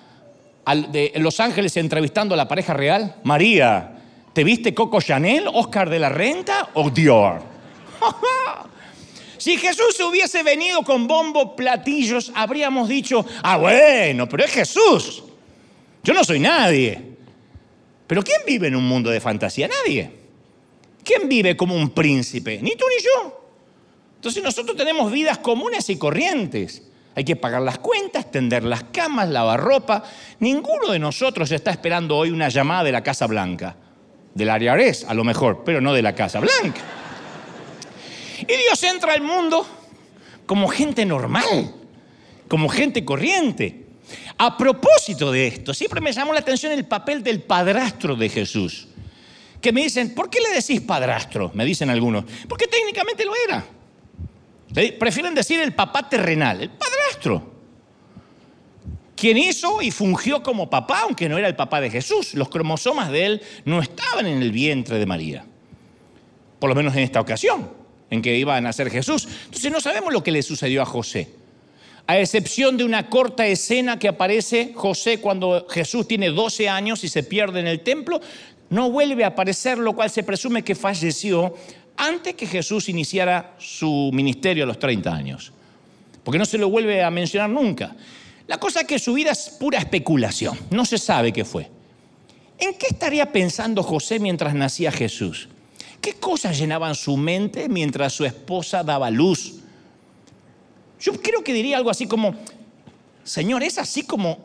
de 0.65 1.13
Los 1.17 1.39
Ángeles 1.39 1.77
entrevistando 1.77 2.34
a 2.34 2.38
la 2.38 2.48
pareja 2.48 2.74
real? 2.74 3.15
María, 3.24 3.98
¿te 4.34 4.43
viste 4.43 4.74
Coco 4.74 5.01
Chanel, 5.01 5.48
Oscar 5.53 5.89
de 5.89 6.00
la 6.00 6.10
Renta 6.10 6.69
o 6.74 6.89
Dior? 6.89 7.41
Si 9.38 9.57
Jesús 9.57 10.00
hubiese 10.00 10.41
venido 10.41 10.81
con 10.81 11.05
bombo 11.05 11.55
platillos, 11.55 12.31
habríamos 12.34 12.89
dicho, 12.89 13.24
ah, 13.43 13.57
bueno, 13.57 14.27
pero 14.27 14.43
es 14.43 14.50
Jesús. 14.50 15.24
Yo 16.03 16.15
no 16.15 16.24
soy 16.24 16.39
nadie. 16.39 17.00
Pero 18.07 18.24
¿quién 18.24 18.41
vive 18.48 18.69
en 18.69 18.75
un 18.75 18.88
mundo 18.88 19.12
de 19.12 19.19
fantasía? 19.19 19.67
Nadie. 19.67 20.12
¿Quién 21.03 21.29
vive 21.29 21.55
como 21.55 21.75
un 21.75 21.91
príncipe? 21.91 22.60
Ni 22.62 22.75
tú 22.75 22.86
ni 22.89 23.03
yo. 23.03 23.51
Entonces 24.15 24.41
nosotros 24.41 24.75
tenemos 24.75 25.12
vidas 25.12 25.38
comunes 25.38 25.89
y 25.91 25.98
corrientes. 25.98 26.81
Hay 27.15 27.24
que 27.24 27.38
pagar 27.38 27.62
las 27.62 27.79
cuentas, 27.79 28.29
tender 28.29 28.63
las 28.63 28.84
camas, 28.91 29.29
lavar 29.29 29.60
ropa. 29.60 30.03
Ninguno 30.39 30.91
de 30.91 31.00
nosotros 31.00 31.50
está 31.51 31.72
esperando 31.72 32.17
hoy 32.17 32.29
una 32.29 32.50
llamada 32.50 32.84
de 32.84 32.91
la 32.91 33.01
Casa 33.03 33.25
Blanca. 33.25 33.77
Del 34.34 34.50
Ariares, 34.50 35.05
a 35.07 35.13
lo 35.13 35.24
mejor, 35.24 35.63
pero 35.63 35.79
no 35.79 35.93
de 35.93 36.01
la 36.01 36.13
Casa 36.13 36.41
Blanca. 36.41 36.81
Y 38.41 38.45
Dios 38.45 38.84
entra 38.84 39.13
al 39.13 39.22
mundo 39.22 39.65
como 40.45 40.67
gente 40.67 41.05
normal, 41.05 41.74
como 42.50 42.67
gente 42.67 43.05
corriente. 43.05 43.86
A 44.38 44.57
propósito 44.57 45.31
de 45.31 45.48
esto, 45.48 45.74
siempre 45.74 46.01
me 46.01 46.12
llamó 46.12 46.34
la 46.34 46.39
atención 46.39 46.74
el 46.74 46.86
papel 46.86 47.24
del 47.24 47.41
padrastro 47.41 48.17
de 48.17 48.27
Jesús. 48.27 48.89
Que 49.62 49.72
me 49.72 49.84
dicen, 49.84 50.13
¿por 50.13 50.29
qué 50.29 50.41
le 50.41 50.53
decís 50.53 50.81
padrastro? 50.81 51.51
Me 51.53 51.63
dicen 51.63 51.89
algunos. 51.89 52.25
Porque 52.50 52.67
técnicamente 52.67 53.24
lo 53.24 53.31
era. 53.48 53.65
Prefieren 55.00 55.34
decir 55.34 55.62
el 55.62 55.74
papá 55.74 56.10
terrenal, 56.10 56.62
el 56.62 56.69
padrastro. 56.69 57.04
Quien 59.15 59.38
hizo 59.38 59.81
y 59.81 59.91
fungió 59.91 60.43
como 60.43 60.69
papá, 60.69 61.01
aunque 61.03 61.29
no 61.29 61.38
era 61.38 61.48
el 61.48 61.55
papá 61.55 61.79
de 61.79 61.89
Jesús. 61.89 62.34
Los 62.34 62.50
cromosomas 62.50 63.12
de 63.12 63.25
él 63.25 63.41
no 63.63 63.81
estaban 63.81 64.25
en 64.25 64.41
el 64.41 64.51
vientre 64.51 65.00
de 65.00 65.05
María. 65.05 65.45
Por 66.60 66.69
lo 66.69 66.75
menos 66.75 66.95
en 66.95 67.03
esta 67.03 67.22
ocasión 67.22 67.69
en 68.10 68.22
que 68.22 68.38
iba 68.38 68.55
a 68.55 68.62
nacer 68.62 68.89
Jesús. 68.89 69.27
Entonces 69.45 69.72
no 69.72 69.79
sabemos 69.79 70.13
lo 70.13 70.24
que 70.24 70.31
le 70.31 70.43
sucedió 70.43 70.81
a 70.81 70.86
José. 70.86 71.29
A 72.07 72.19
excepción 72.19 72.77
de 72.77 72.84
una 72.84 73.10
corta 73.10 73.48
escena 73.48 73.98
que 73.98 74.07
aparece 74.07 74.74
José 74.75 75.19
cuando 75.19 75.65
Jesús 75.69 76.07
tiene 76.07 76.29
12 76.29 76.69
años 76.69 77.03
y 77.03 77.10
se 77.10 77.24
pierde 77.24 77.62
en 77.62 77.67
el 77.67 77.81
templo, 77.81 78.22
no 78.69 78.91
vuelve 78.91 79.24
a 79.24 79.29
aparecer, 79.29 79.77
lo 79.77 79.93
cual 79.93 80.10
se 80.10 80.24
presume 80.24 80.63
que 80.63 80.75
falleció 80.75 81.55
antes 81.98 82.36
que 82.36 82.45
Jesús 82.45 82.89
iniciara 82.89 83.55
su 83.57 84.12
ministerio 84.13 84.65
a 84.65 84.67
los 84.67 84.77
30 84.77 85.13
años. 85.13 85.51
Porque 86.25 86.38
no 86.38 86.46
se 86.46 86.58
lo 86.58 86.70
vuelve 86.70 87.01
a 87.01 87.10
mencionar 87.10 87.50
nunca. 87.50 87.96
La 88.48 88.58
cosa 88.58 88.82
es 88.82 88.88
que 88.88 89.00
su 89.00 89.13
vida 89.13 89.32
es 89.32 89.50
pura 89.60 89.79
especulación, 89.79 90.60
no 90.72 90.84
se 90.84 90.98
sabe 90.98 91.32
qué 91.32 91.46
fue. 91.46 91.72
¿En 92.58 92.74
qué 92.74 92.88
estaría 92.88 93.32
pensando 93.32 93.82
José 93.82 94.20
mientras 94.20 94.53
nacía 94.53 94.91
Jesús? 94.91 95.48
¿Qué 96.01 96.13
cosas 96.13 96.58
llenaban 96.58 96.96
su 96.96 97.15
mente 97.15 97.70
mientras 97.70 98.12
su 98.13 98.25
esposa 98.25 98.84
daba 98.84 99.10
luz? 99.10 99.55
Yo 101.00 101.13
creo 101.22 101.44
que 101.44 101.53
diría 101.53 101.77
algo 101.77 101.89
así 101.89 102.08
como, 102.08 102.36
Señor, 103.24 103.63
¿es 103.63 103.77
así 103.77 104.03
como 104.03 104.39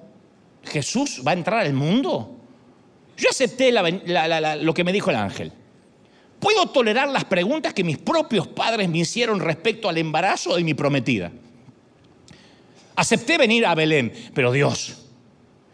Jesús 0.64 1.22
va 1.26 1.32
a 1.32 1.34
entrar 1.34 1.60
al 1.60 1.72
mundo? 1.72 2.36
Yo 3.16 3.28
acepté 3.30 3.72
lo 3.72 4.74
que 4.74 4.84
me 4.84 4.92
dijo 4.92 5.10
el 5.10 5.16
ángel. 5.16 5.52
Puedo 6.38 6.66
tolerar 6.66 7.08
las 7.10 7.24
preguntas 7.26 7.74
que 7.74 7.84
mis 7.84 7.98
propios 7.98 8.48
padres 8.48 8.88
me 8.88 8.98
hicieron 8.98 9.40
respecto 9.40 9.88
al 9.88 9.98
embarazo 9.98 10.56
de 10.56 10.64
mi 10.64 10.72
prometida. 10.72 11.30
Acepté 13.00 13.38
venir 13.38 13.64
a 13.64 13.74
Belén, 13.74 14.12
pero 14.34 14.52
Dios, 14.52 15.06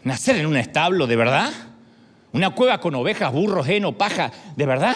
nacer 0.04 0.37
en 0.37 0.47
un 0.47 0.56
establo, 0.56 1.09
¿de 1.09 1.16
verdad? 1.16 1.52
¿Una 2.30 2.50
cueva 2.50 2.78
con 2.78 2.95
ovejas, 2.95 3.33
burros, 3.33 3.66
heno, 3.66 3.99
paja, 3.99 4.30
¿de 4.54 4.64
verdad? 4.64 4.95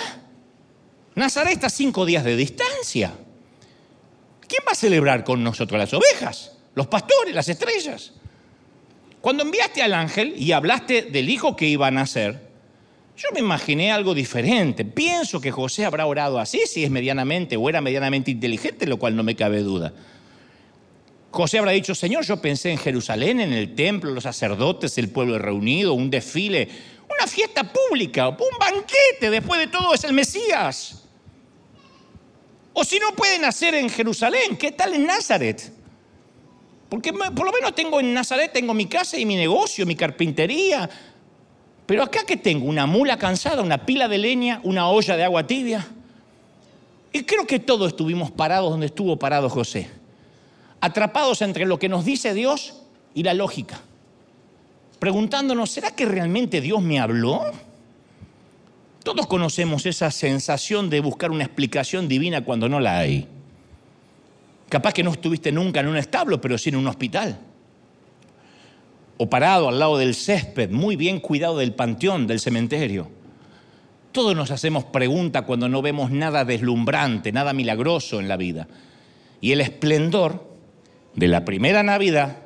Nazaret 1.16 1.54
está 1.54 1.68
cinco 1.68 2.06
días 2.06 2.22
de 2.22 2.36
distancia. 2.36 3.12
¿Quién 4.46 4.62
va 4.64 4.70
a 4.70 4.76
celebrar 4.76 5.24
con 5.24 5.42
nosotros 5.42 5.76
las 5.76 5.92
ovejas? 5.92 6.52
Los 6.76 6.86
pastores, 6.86 7.34
las 7.34 7.48
estrellas. 7.48 8.12
Cuando 9.20 9.42
enviaste 9.42 9.82
al 9.82 9.92
ángel 9.92 10.32
y 10.36 10.52
hablaste 10.52 11.02
del 11.02 11.30
hijo 11.30 11.56
que 11.56 11.66
iba 11.66 11.88
a 11.88 11.90
nacer, 11.90 12.48
yo 13.16 13.26
me 13.34 13.40
imaginé 13.40 13.90
algo 13.90 14.14
diferente. 14.14 14.84
Pienso 14.84 15.40
que 15.40 15.50
José 15.50 15.84
habrá 15.84 16.06
orado 16.06 16.38
así, 16.38 16.60
si 16.66 16.84
es 16.84 16.92
medianamente 16.92 17.56
o 17.56 17.68
era 17.68 17.80
medianamente 17.80 18.30
inteligente, 18.30 18.86
lo 18.86 18.98
cual 19.00 19.16
no 19.16 19.24
me 19.24 19.34
cabe 19.34 19.62
duda. 19.62 19.92
José 21.30 21.58
habrá 21.58 21.72
dicho, 21.72 21.94
Señor, 21.94 22.24
yo 22.24 22.38
pensé 22.38 22.70
en 22.70 22.78
Jerusalén, 22.78 23.40
en 23.40 23.52
el 23.52 23.74
templo, 23.74 24.10
los 24.10 24.24
sacerdotes, 24.24 24.98
el 24.98 25.10
pueblo 25.10 25.38
reunido, 25.38 25.94
un 25.94 26.10
desfile, 26.10 26.68
una 27.08 27.26
fiesta 27.26 27.72
pública, 27.72 28.28
un 28.28 28.58
banquete, 28.58 29.30
después 29.30 29.60
de 29.60 29.68
todo 29.68 29.94
es 29.94 30.02
el 30.04 30.12
Mesías. 30.12 31.04
O 32.72 32.84
si 32.84 32.98
no 32.98 33.12
puede 33.14 33.38
nacer 33.38 33.74
en 33.74 33.88
Jerusalén, 33.88 34.56
¿qué 34.56 34.72
tal 34.72 34.94
en 34.94 35.06
Nazaret? 35.06 35.72
Porque 36.88 37.12
por 37.12 37.46
lo 37.46 37.52
menos 37.52 37.74
tengo 37.74 38.00
en 38.00 38.12
Nazaret, 38.12 38.52
tengo 38.52 38.74
mi 38.74 38.86
casa 38.86 39.16
y 39.16 39.24
mi 39.24 39.36
negocio, 39.36 39.86
mi 39.86 39.94
carpintería. 39.94 40.90
Pero 41.86 42.02
acá 42.02 42.24
que 42.26 42.36
tengo 42.36 42.66
una 42.66 42.86
mula 42.86 43.16
cansada, 43.16 43.62
una 43.62 43.86
pila 43.86 44.08
de 44.08 44.18
leña, 44.18 44.60
una 44.64 44.88
olla 44.88 45.16
de 45.16 45.24
agua 45.24 45.46
tibia. 45.46 45.86
Y 47.12 47.22
creo 47.22 47.46
que 47.46 47.60
todos 47.60 47.88
estuvimos 47.88 48.30
parados 48.30 48.70
donde 48.70 48.86
estuvo 48.86 49.16
parado 49.18 49.48
José, 49.48 49.88
atrapados 50.80 51.42
entre 51.42 51.66
lo 51.66 51.78
que 51.78 51.88
nos 51.88 52.04
dice 52.04 52.34
Dios 52.34 52.82
y 53.14 53.22
la 53.22 53.34
lógica, 53.34 53.80
preguntándonos, 54.98 55.70
¿será 55.70 55.90
que 55.90 56.06
realmente 56.06 56.60
Dios 56.60 56.82
me 56.82 57.00
habló? 57.00 57.42
Todos 59.02 59.26
conocemos 59.26 59.86
esa 59.86 60.10
sensación 60.10 60.90
de 60.90 61.00
buscar 61.00 61.30
una 61.30 61.44
explicación 61.44 62.06
divina 62.06 62.44
cuando 62.44 62.68
no 62.68 62.80
la 62.80 62.98
hay. 62.98 63.26
Capaz 64.68 64.92
que 64.92 65.02
no 65.02 65.10
estuviste 65.10 65.50
nunca 65.50 65.80
en 65.80 65.88
un 65.88 65.96
establo, 65.96 66.40
pero 66.40 66.58
sí 66.58 66.68
en 66.68 66.76
un 66.76 66.86
hospital. 66.86 67.38
O 69.16 69.28
parado 69.28 69.68
al 69.68 69.78
lado 69.78 69.98
del 69.98 70.14
césped, 70.14 70.70
muy 70.70 70.96
bien 70.96 71.18
cuidado 71.18 71.58
del 71.58 71.72
panteón, 71.72 72.26
del 72.26 72.40
cementerio. 72.40 73.10
Todos 74.12 74.36
nos 74.36 74.50
hacemos 74.50 74.84
preguntas 74.84 75.42
cuando 75.42 75.68
no 75.68 75.82
vemos 75.82 76.10
nada 76.10 76.44
deslumbrante, 76.44 77.32
nada 77.32 77.52
milagroso 77.52 78.20
en 78.20 78.28
la 78.28 78.36
vida. 78.36 78.68
Y 79.40 79.52
el 79.52 79.60
esplendor 79.60 80.49
de 81.14 81.28
la 81.28 81.44
primera 81.44 81.82
Navidad 81.82 82.38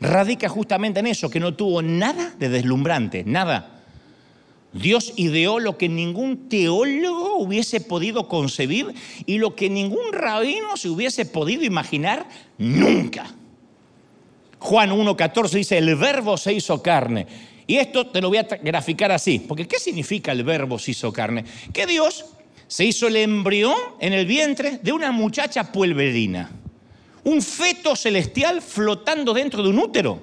radica 0.00 0.48
justamente 0.48 1.00
en 1.00 1.06
eso, 1.06 1.30
que 1.30 1.40
no 1.40 1.54
tuvo 1.54 1.82
nada 1.82 2.34
de 2.38 2.48
deslumbrante, 2.48 3.24
nada. 3.24 3.82
Dios 4.72 5.12
ideó 5.16 5.60
lo 5.60 5.76
que 5.76 5.88
ningún 5.88 6.48
teólogo 6.48 7.36
hubiese 7.36 7.80
podido 7.80 8.26
concebir 8.26 8.94
y 9.26 9.38
lo 9.38 9.54
que 9.54 9.68
ningún 9.68 10.12
rabino 10.12 10.76
se 10.76 10.88
hubiese 10.88 11.26
podido 11.26 11.62
imaginar 11.62 12.26
nunca. 12.58 13.34
Juan 14.58 14.90
1.14 14.90 15.50
dice, 15.50 15.78
el 15.78 15.94
verbo 15.96 16.36
se 16.36 16.52
hizo 16.54 16.82
carne. 16.82 17.26
Y 17.66 17.76
esto 17.76 18.06
te 18.06 18.20
lo 18.20 18.28
voy 18.28 18.38
a 18.38 18.42
graficar 18.44 19.12
así, 19.12 19.38
porque 19.40 19.68
¿qué 19.68 19.78
significa 19.78 20.32
el 20.32 20.42
verbo 20.42 20.78
se 20.78 20.92
hizo 20.92 21.12
carne? 21.12 21.44
Que 21.72 21.86
Dios 21.86 22.24
se 22.66 22.84
hizo 22.84 23.08
el 23.08 23.16
embrión 23.16 23.76
en 24.00 24.12
el 24.12 24.24
vientre 24.24 24.78
de 24.82 24.92
una 24.92 25.12
muchacha 25.12 25.70
puelverina, 25.70 26.50
un 27.24 27.42
feto 27.42 27.94
celestial 27.96 28.62
flotando 28.62 29.32
dentro 29.32 29.62
de 29.62 29.68
un 29.68 29.78
útero. 29.78 30.20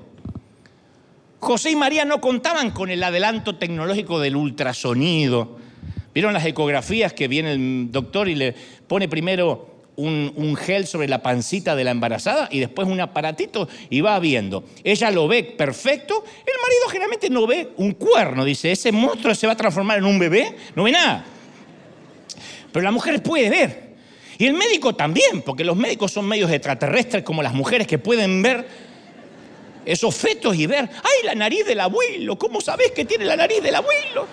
José 1.39 1.71
y 1.71 1.75
María 1.75 2.03
no 2.03 2.19
contaban 2.19 2.71
con 2.71 2.89
el 2.89 3.01
adelanto 3.01 3.55
tecnológico 3.55 4.19
del 4.19 4.35
ultrasonido. 4.35 5.57
¿Vieron 6.13 6.33
las 6.33 6.45
ecografías 6.45 7.13
que 7.13 7.27
viene 7.27 7.53
el 7.53 7.91
doctor 7.91 8.27
y 8.27 8.35
le 8.35 8.53
pone 8.87 9.07
primero 9.07 9.67
un, 9.95 10.55
gel 10.55 10.87
sobre 10.87 11.07
la 11.07 11.21
pancita 11.21 11.75
de 11.75 11.83
la 11.83 11.91
embarazada 11.91 12.49
y 12.51 12.59
después 12.59 12.87
un 12.87 12.99
aparatito 12.99 13.69
y 13.89 14.01
va 14.01 14.19
viendo? 14.19 14.65
Ella 14.83 15.11
lo 15.11 15.29
ve 15.29 15.43
perfecto, 15.43 16.23
el 16.25 16.61
marido 16.61 16.89
generalmente 16.89 17.29
no 17.29 17.47
ve 17.47 17.69
un 17.77 17.93
cuerno, 17.93 18.43
dice, 18.43 18.71
ese 18.71 18.91
monstruo 18.91 19.33
se 19.33 19.47
va 19.47 19.53
a 19.53 19.57
transformar 19.57 19.99
en 19.99 20.05
un 20.05 20.19
bebé, 20.19 20.55
no 20.75 20.83
ve 20.83 20.91
nada. 20.91 21.25
Pero 22.73 22.83
la 22.83 22.91
mujer 22.91 23.23
puede 23.23 23.49
ver. 23.49 23.88
Y 24.39 24.45
el 24.45 24.53
médico 24.53 24.95
también, 24.95 25.41
porque 25.41 25.65
los 25.65 25.75
médicos 25.75 26.13
son 26.13 26.25
medios 26.25 26.49
extraterrestres 26.49 27.23
como 27.23 27.43
las 27.43 27.53
mujeres 27.53 27.85
que 27.85 27.97
pueden 27.97 28.41
ver 28.41 28.65
esos 29.85 30.15
fetos 30.15 30.55
y 30.55 30.65
ver, 30.65 30.89
¡ay, 30.89 31.25
la 31.25 31.35
nariz 31.35 31.65
del 31.65 31.81
abuelo! 31.81 32.37
¿Cómo 32.37 32.61
sabes 32.61 32.93
que 32.93 33.03
tiene 33.03 33.25
la 33.25 33.35
nariz 33.35 33.61
del 33.61 33.75
abuelo? 33.75 34.27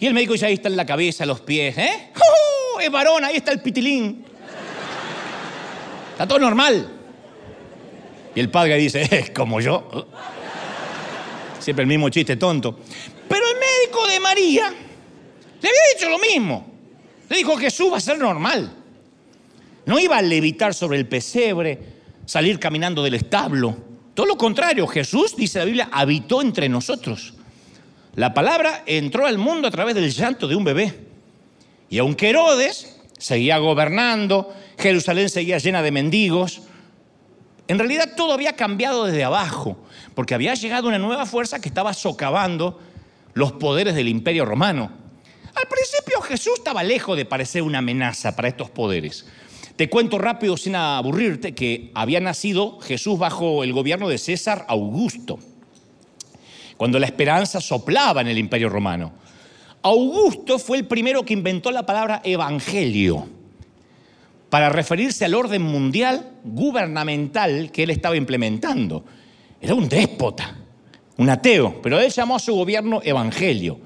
Y 0.00 0.06
el 0.06 0.12
médico 0.12 0.32
dice, 0.32 0.46
ahí 0.46 0.54
está 0.54 0.68
en 0.68 0.76
la 0.76 0.84
cabeza, 0.84 1.24
los 1.24 1.40
pies, 1.42 1.78
¿eh? 1.78 2.10
¡Oh, 2.16 2.80
es 2.80 2.90
varón, 2.90 3.24
ahí 3.24 3.36
está 3.36 3.52
el 3.52 3.60
pitilín. 3.60 4.24
Está 6.10 6.26
todo 6.26 6.40
normal. 6.40 6.90
Y 8.34 8.40
el 8.40 8.50
padre 8.50 8.76
dice, 8.76 9.02
es 9.08 9.30
como 9.30 9.60
yo. 9.60 10.08
Siempre 11.60 11.84
el 11.84 11.88
mismo 11.88 12.08
chiste 12.08 12.34
tonto. 12.34 12.76
Pero 13.28 13.44
el 13.46 13.54
médico 13.54 14.04
de 14.08 14.18
María 14.18 14.74
le 15.64 15.70
había 15.70 15.94
dicho 15.94 16.10
lo 16.10 16.18
mismo. 16.18 16.66
Le 17.30 17.38
dijo, 17.38 17.56
Jesús 17.56 17.90
va 17.90 17.96
a 17.96 18.00
ser 18.00 18.18
normal. 18.18 18.70
No 19.86 19.98
iba 19.98 20.18
a 20.18 20.22
levitar 20.22 20.74
sobre 20.74 20.98
el 20.98 21.08
pesebre, 21.08 21.78
salir 22.26 22.58
caminando 22.58 23.02
del 23.02 23.14
establo. 23.14 23.74
Todo 24.12 24.26
lo 24.26 24.36
contrario, 24.36 24.86
Jesús, 24.86 25.34
dice 25.34 25.60
la 25.60 25.64
Biblia, 25.64 25.88
habitó 25.90 26.42
entre 26.42 26.68
nosotros. 26.68 27.32
La 28.14 28.34
palabra 28.34 28.82
entró 28.84 29.26
al 29.26 29.38
mundo 29.38 29.66
a 29.66 29.70
través 29.70 29.94
del 29.94 30.12
llanto 30.12 30.46
de 30.46 30.54
un 30.54 30.64
bebé. 30.64 31.06
Y 31.88 31.96
aunque 31.96 32.28
Herodes 32.28 33.00
seguía 33.18 33.56
gobernando, 33.56 34.54
Jerusalén 34.78 35.30
seguía 35.30 35.56
llena 35.56 35.80
de 35.80 35.92
mendigos, 35.92 36.60
en 37.68 37.78
realidad 37.78 38.10
todo 38.18 38.34
había 38.34 38.54
cambiado 38.54 39.06
desde 39.06 39.24
abajo, 39.24 39.78
porque 40.14 40.34
había 40.34 40.52
llegado 40.52 40.88
una 40.88 40.98
nueva 40.98 41.24
fuerza 41.24 41.58
que 41.58 41.70
estaba 41.70 41.94
socavando 41.94 42.78
los 43.32 43.52
poderes 43.52 43.94
del 43.94 44.08
imperio 44.08 44.44
romano. 44.44 45.03
Al 45.54 45.68
principio 45.68 46.20
Jesús 46.22 46.54
estaba 46.58 46.82
lejos 46.82 47.16
de 47.16 47.24
parecer 47.24 47.62
una 47.62 47.78
amenaza 47.78 48.34
para 48.34 48.48
estos 48.48 48.70
poderes. 48.70 49.26
Te 49.76 49.88
cuento 49.88 50.18
rápido 50.18 50.56
sin 50.56 50.76
aburrirte 50.76 51.54
que 51.54 51.90
había 51.94 52.20
nacido 52.20 52.78
Jesús 52.80 53.18
bajo 53.18 53.64
el 53.64 53.72
gobierno 53.72 54.08
de 54.08 54.18
César 54.18 54.64
Augusto, 54.68 55.38
cuando 56.76 56.98
la 56.98 57.06
esperanza 57.06 57.60
soplaba 57.60 58.20
en 58.20 58.28
el 58.28 58.38
imperio 58.38 58.68
romano. 58.68 59.12
Augusto 59.82 60.58
fue 60.58 60.78
el 60.78 60.86
primero 60.86 61.24
que 61.24 61.34
inventó 61.34 61.70
la 61.70 61.84
palabra 61.84 62.20
evangelio 62.24 63.28
para 64.48 64.68
referirse 64.68 65.24
al 65.24 65.34
orden 65.34 65.62
mundial 65.62 66.30
gubernamental 66.44 67.72
que 67.72 67.82
él 67.82 67.90
estaba 67.90 68.16
implementando. 68.16 69.04
Era 69.60 69.74
un 69.74 69.88
déspota, 69.88 70.56
un 71.16 71.28
ateo, 71.28 71.80
pero 71.82 71.98
él 71.98 72.12
llamó 72.12 72.36
a 72.36 72.38
su 72.38 72.54
gobierno 72.54 73.00
evangelio. 73.02 73.80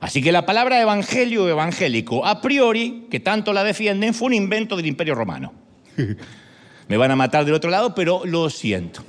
Así 0.00 0.22
que 0.22 0.32
la 0.32 0.46
palabra 0.46 0.80
evangelio 0.80 1.44
o 1.44 1.48
evangélico, 1.48 2.24
a 2.24 2.40
priori, 2.40 3.06
que 3.10 3.20
tanto 3.20 3.52
la 3.52 3.62
defienden, 3.62 4.14
fue 4.14 4.28
un 4.28 4.34
invento 4.34 4.74
del 4.76 4.86
imperio 4.86 5.14
romano. 5.14 5.52
Me 6.88 6.96
van 6.96 7.10
a 7.10 7.16
matar 7.16 7.44
del 7.44 7.54
otro 7.54 7.70
lado, 7.70 7.94
pero 7.94 8.22
lo 8.24 8.48
siento. 8.48 9.04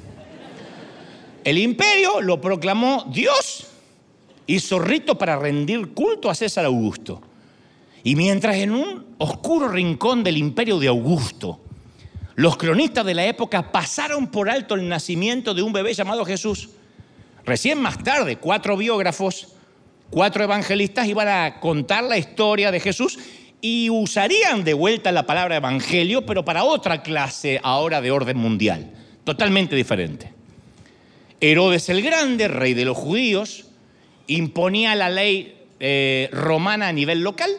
El 1.44 1.58
imperio 1.58 2.22
lo 2.22 2.40
proclamó 2.40 3.06
Dios, 3.10 3.68
hizo 4.46 4.80
rito 4.80 5.18
para 5.18 5.40
rendir 5.40 5.94
culto 5.94 6.30
a 6.30 6.36
César 6.36 6.66
Augusto. 6.66 7.22
Y 8.04 8.16
mientras 8.16 8.58
en 8.58 8.72
un 8.72 9.06
oscuro 9.18 9.70
rincón 9.70 10.24
del 10.24 10.38
imperio 10.38 10.78
de 10.78 10.90
Augusto, 10.90 11.62
los 12.36 12.58
cronistas 12.58 13.06
de 13.06 13.14
la 13.14 13.26
época 13.26 13.72
pasaron 13.72 14.28
por 14.28 14.50
alto 14.50 14.76
el 14.76 14.88
nacimiento 14.88 15.54
de 15.54 15.62
un 15.62 15.74
bebé 15.74 15.94
llamado 15.94 16.26
Jesús, 16.26 16.70
recién 17.46 17.82
más 17.82 18.04
tarde 18.04 18.38
cuatro 18.38 18.76
biógrafos 18.76 19.56
cuatro 20.12 20.44
evangelistas 20.44 21.08
iban 21.08 21.28
a 21.28 21.60
contar 21.60 22.04
la 22.04 22.18
historia 22.18 22.70
de 22.70 22.80
Jesús 22.80 23.18
y 23.62 23.90
usarían 23.90 24.64
de 24.64 24.74
vuelta 24.74 25.12
la 25.12 25.26
palabra 25.26 25.56
evangelio, 25.56 26.26
pero 26.26 26.46
para 26.46 26.64
otra 26.64 27.02
clase 27.02 27.60
ahora 27.64 28.02
de 28.02 28.12
orden 28.12 28.38
mundial, 28.38 28.92
totalmente 29.24 29.76
diferente. 29.76 30.32
Herodes 31.40 31.90
el 31.90 32.04
Grande, 32.04 32.48
rey 32.48 32.76
de 32.76 32.86
los 32.86 32.98
judíos, 32.98 33.66
imponía 34.28 34.94
la 34.96 35.10
ley 35.10 35.58
eh, 35.80 36.30
romana 36.32 36.90
a 36.90 36.94
nivel 36.94 37.24
local 37.24 37.50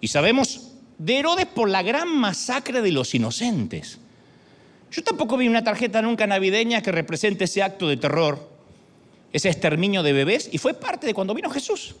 y 0.00 0.08
sabemos 0.08 0.72
de 0.98 1.18
Herodes 1.18 1.46
por 1.46 1.70
la 1.70 1.82
gran 1.82 2.08
masacre 2.08 2.82
de 2.82 2.92
los 2.92 3.14
inocentes. 3.14 3.98
Yo 4.90 5.02
tampoco 5.04 5.36
vi 5.36 5.48
una 5.48 5.64
tarjeta 5.64 6.02
nunca 6.02 6.26
navideña 6.26 6.82
que 6.82 6.92
represente 6.92 7.44
ese 7.44 7.62
acto 7.62 7.88
de 7.88 7.96
terror 7.98 8.57
ese 9.32 9.48
exterminio 9.48 10.02
de 10.02 10.12
bebés 10.12 10.48
y 10.52 10.58
fue 10.58 10.74
parte 10.74 11.06
de 11.06 11.14
cuando 11.14 11.34
vino 11.34 11.50
Jesús. 11.50 11.96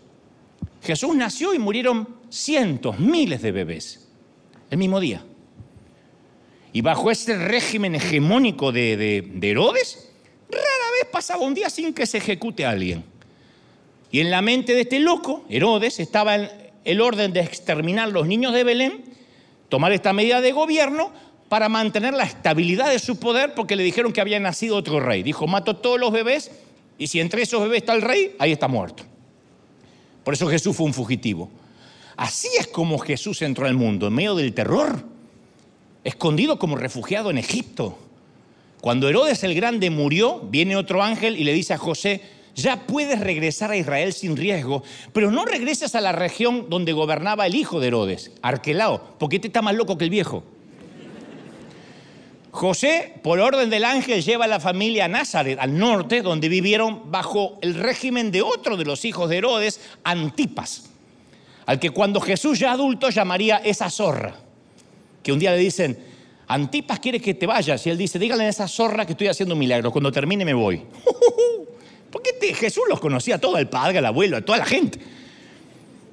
Jesús 0.82 1.14
nació 1.14 1.54
y 1.54 1.58
murieron 1.58 2.08
cientos, 2.30 2.98
miles 2.98 3.42
de 3.42 3.52
bebés 3.52 4.08
el 4.70 4.78
mismo 4.78 5.00
día. 5.00 5.24
Y 6.72 6.82
bajo 6.82 7.10
ese 7.10 7.36
régimen 7.36 7.94
hegemónico 7.94 8.72
de, 8.72 9.30
Herodes, 9.42 10.10
rara 10.50 10.64
vez 11.00 11.10
pasaba 11.10 11.44
un 11.44 11.54
día 11.54 11.70
sin 11.70 11.94
que 11.94 12.06
se 12.06 12.18
ejecute 12.18 12.64
a 12.64 12.70
alguien. 12.70 13.04
Y 14.10 14.20
en 14.20 14.30
la 14.30 14.42
mente 14.42 14.74
de 14.74 14.82
este 14.82 15.00
loco, 15.00 15.44
Herodes, 15.48 16.00
estaba 16.00 16.36
el 16.36 17.00
orden 17.00 17.32
de 17.32 17.40
exterminar 17.40 18.10
los 18.10 18.26
niños 18.26 18.52
de 18.52 18.64
Belén, 18.64 19.04
tomar 19.68 19.92
esta 19.92 20.12
medida 20.12 20.40
de 20.40 20.52
gobierno 20.52 21.12
para 21.48 21.68
mantener 21.68 22.14
la 22.14 22.24
estabilidad 22.24 22.90
de 22.90 22.98
su 22.98 23.18
poder 23.18 23.54
porque 23.54 23.76
le 23.76 23.82
dijeron 23.82 24.12
que 24.12 24.20
había 24.20 24.38
nacido 24.38 24.76
otro 24.76 25.00
rey. 25.00 25.22
Dijo, 25.22 25.46
mato 25.46 25.76
todos 25.76 25.98
los 25.98 26.12
bebés 26.12 26.50
y 26.98 27.06
si 27.06 27.20
entre 27.20 27.42
esos 27.42 27.62
bebés 27.62 27.78
está 27.78 27.94
el 27.94 28.02
rey, 28.02 28.34
ahí 28.38 28.52
está 28.52 28.68
muerto. 28.68 29.04
Por 30.24 30.34
eso 30.34 30.48
Jesús 30.48 30.76
fue 30.76 30.84
un 30.84 30.92
fugitivo. 30.92 31.48
Así 32.16 32.48
es 32.58 32.66
como 32.66 32.98
Jesús 32.98 33.40
entró 33.42 33.66
al 33.66 33.74
mundo, 33.74 34.08
en 34.08 34.14
medio 34.14 34.34
del 34.34 34.52
terror, 34.52 35.02
escondido 36.02 36.58
como 36.58 36.76
refugiado 36.76 37.30
en 37.30 37.38
Egipto, 37.38 37.98
Cuando 38.80 39.08
Herodes 39.08 39.42
el 39.42 39.54
Grande 39.54 39.90
murió, 39.90 40.40
viene 40.40 40.76
otro 40.76 41.02
ángel 41.02 41.36
y 41.36 41.44
le 41.44 41.52
dice 41.52 41.74
a 41.74 41.78
José, 41.78 42.22
ya 42.54 42.86
puedes 42.86 43.20
regresar 43.20 43.70
a 43.70 43.76
Israel 43.76 44.12
sin 44.12 44.36
riesgo, 44.36 44.82
pero 45.12 45.30
no 45.30 45.44
regreses 45.44 45.94
a 45.94 46.00
la 46.00 46.12
región 46.12 46.66
donde 46.68 46.92
gobernaba 46.92 47.46
el 47.46 47.54
hijo 47.54 47.80
de 47.80 47.88
Herodes, 47.88 48.32
Arquelao, 48.42 49.16
porque 49.18 49.36
este 49.36 49.48
está 49.48 49.62
más 49.62 49.74
loco 49.74 49.98
que 49.98 50.04
el 50.04 50.10
viejo. 50.10 50.44
José, 52.50 53.14
por 53.22 53.40
orden 53.40 53.68
del 53.68 53.84
ángel, 53.84 54.22
lleva 54.22 54.46
a 54.46 54.48
la 54.48 54.60
familia 54.60 55.04
a 55.04 55.08
Nazaret, 55.08 55.58
al 55.60 55.78
norte, 55.78 56.22
donde 56.22 56.48
vivieron 56.48 57.10
bajo 57.10 57.58
el 57.60 57.74
régimen 57.74 58.30
de 58.30 58.42
otro 58.42 58.76
de 58.76 58.84
los 58.84 59.04
hijos 59.04 59.28
de 59.28 59.38
Herodes, 59.38 59.80
Antipas, 60.04 60.88
al 61.66 61.78
que 61.78 61.90
cuando 61.90 62.20
Jesús 62.20 62.58
ya 62.58 62.72
adulto 62.72 63.10
llamaría 63.10 63.58
esa 63.58 63.90
zorra, 63.90 64.34
que 65.22 65.32
un 65.32 65.38
día 65.38 65.50
le 65.50 65.58
dicen, 65.58 65.98
Antipas 66.46 67.00
quiere 67.00 67.20
que 67.20 67.34
te 67.34 67.46
vayas, 67.46 67.86
y 67.86 67.90
él 67.90 67.98
dice, 67.98 68.18
dígale 68.18 68.44
a 68.44 68.48
esa 68.48 68.66
zorra 68.66 69.04
que 69.04 69.12
estoy 69.12 69.28
haciendo 69.28 69.54
un 69.54 69.58
milagro, 69.58 69.92
cuando 69.92 70.10
termine 70.10 70.44
me 70.44 70.54
voy. 70.54 70.82
Porque 72.10 72.30
Jesús 72.54 72.84
los 72.88 73.00
conocía 73.00 73.34
a 73.34 73.38
todo, 73.38 73.58
el 73.58 73.68
padre, 73.68 73.98
al 73.98 74.06
abuelo, 74.06 74.38
a 74.38 74.40
toda 74.40 74.58
la 74.58 74.64
gente. 74.64 74.98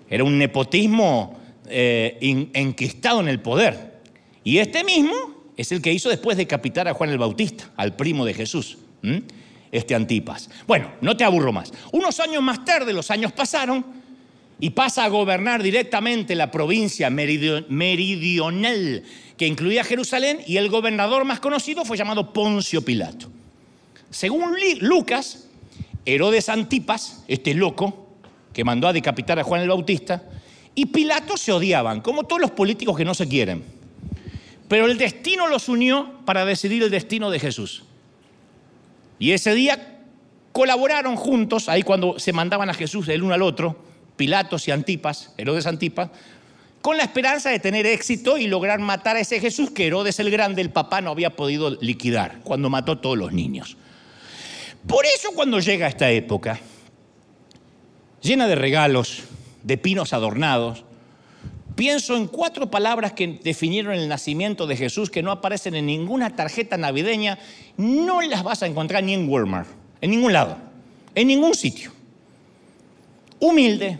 Era 0.10 0.26
un 0.26 0.38
nepotismo 0.38 1.40
eh, 1.68 2.50
enquistado 2.54 3.22
en 3.22 3.30
el 3.30 3.40
poder. 3.40 4.02
Y 4.44 4.58
este 4.58 4.84
mismo 4.84 5.35
es 5.58 5.72
el 5.72 5.82
que 5.82 5.94
hizo 5.94 6.10
después 6.10 6.38
decapitar 6.38 6.88
a 6.88 6.94
Juan 6.94 7.10
el 7.10 7.18
Bautista, 7.18 7.72
al 7.78 7.96
primo 7.96 8.26
de 8.26 8.34
Jesús, 8.34 8.78
este 9.72 9.96
Antipas. 9.96 10.50
Bueno, 10.68 10.92
no 11.02 11.16
te 11.16 11.24
aburro 11.24 11.52
más. 11.52 11.72
Unos 11.92 12.20
años 12.20 12.42
más 12.44 12.66
tarde, 12.66 12.94
los 12.94 13.12
años 13.12 13.32
pasaron, 13.32 13.86
y 14.58 14.70
pasa 14.70 15.04
a 15.04 15.10
gobernar 15.10 15.62
directamente 15.62 16.34
la 16.34 16.50
provincia 16.50 17.10
meridional 17.10 19.04
que 19.36 19.48
incluía 19.48 19.84
Jerusalén, 19.84 20.40
y 20.48 20.56
el 20.58 20.70
gobernador 20.70 21.26
más 21.26 21.42
conocido 21.42 21.84
fue 21.84 21.98
llamado 21.98 22.32
Poncio 22.32 22.82
Pilato. 22.82 23.30
Según 24.10 24.56
Lucas, 24.80 25.50
Herodes 26.06 26.48
Antipas, 26.48 27.24
este 27.28 27.54
loco 27.54 28.08
que 28.54 28.64
mandó 28.64 28.88
a 28.88 28.94
decapitar 28.94 29.38
a 29.40 29.44
Juan 29.44 29.62
el 29.62 29.68
Bautista, 29.68 30.24
y 30.74 30.86
Pilato 30.86 31.36
se 31.36 31.52
odiaban, 31.52 32.00
como 32.00 32.24
todos 32.24 32.42
los 32.42 32.52
políticos 32.52 32.96
que 32.96 33.04
no 33.04 33.14
se 33.14 33.28
quieren. 33.28 33.75
Pero 34.68 34.86
el 34.88 34.98
destino 34.98 35.48
los 35.48 35.70
unió 35.70 36.22
para 36.26 36.46
decidir 36.46 36.84
el 36.84 36.90
destino 36.90 37.30
de 37.30 37.40
Jesús. 37.40 37.84
Y 39.20 39.32
ese 39.32 39.54
día 39.54 40.00
colaboraron 40.52 41.16
juntos, 41.16 41.70
ahí 41.70 41.84
cuando 41.84 42.18
se 42.20 42.34
mandaban 42.34 42.70
a 42.70 42.74
Jesús 42.74 43.08
el 43.10 43.24
uno 43.24 43.34
al 43.34 43.42
otro, 43.42 43.78
Pilatos 44.16 44.68
y 44.68 44.72
Antipas, 44.72 45.34
Herodes 45.38 45.66
Antipas, 45.66 46.10
con 46.82 46.98
la 46.98 47.04
esperanza 47.04 47.50
de 47.50 47.60
tener 47.60 47.86
éxito 47.86 48.38
y 48.38 48.48
lograr 48.48 48.80
matar 48.80 49.16
a 49.16 49.20
ese 49.20 49.40
Jesús 49.40 49.72
que 49.72 49.88
Herodes 49.88 50.20
el 50.20 50.32
Grande, 50.32 50.62
el 50.62 50.70
papá, 50.70 51.02
no 51.02 51.12
había 51.12 51.32
podido 51.32 51.72
liquidar 51.82 52.40
cuando 52.44 52.70
mató 52.70 52.94
a 52.94 53.02
todos 53.02 53.18
los 53.18 53.34
niños. 53.34 53.76
Por 54.88 55.06
eso 55.06 55.32
cuando 55.34 55.60
llega 55.60 55.88
esta 55.88 56.12
época, 56.12 56.60
llena 58.22 58.48
de 58.48 58.56
regalos, 58.56 59.24
de 59.64 59.78
pinos 59.78 60.14
adornados, 60.14 60.85
Pienso 61.76 62.16
en 62.16 62.28
cuatro 62.28 62.72
palabras 62.72 63.14
que 63.14 63.40
definieron 63.44 63.94
el 63.94 64.08
nacimiento 64.08 64.66
de 64.66 64.78
Jesús 64.78 65.10
que 65.10 65.22
no 65.22 65.32
aparecen 65.32 65.76
en 65.76 65.86
ninguna 65.86 66.36
tarjeta 66.36 66.78
navideña, 66.78 67.38
no 67.76 68.22
las 68.22 68.44
vas 68.44 68.64
a 68.64 68.68
encontrar 68.68 69.04
ni 69.04 69.14
en 69.14 69.28
Walmart, 69.28 69.68
en 70.00 70.12
ningún 70.12 70.32
lado, 70.32 70.58
en 71.14 71.28
ningún 71.28 71.54
sitio. 71.54 71.92
Humilde, 73.40 74.00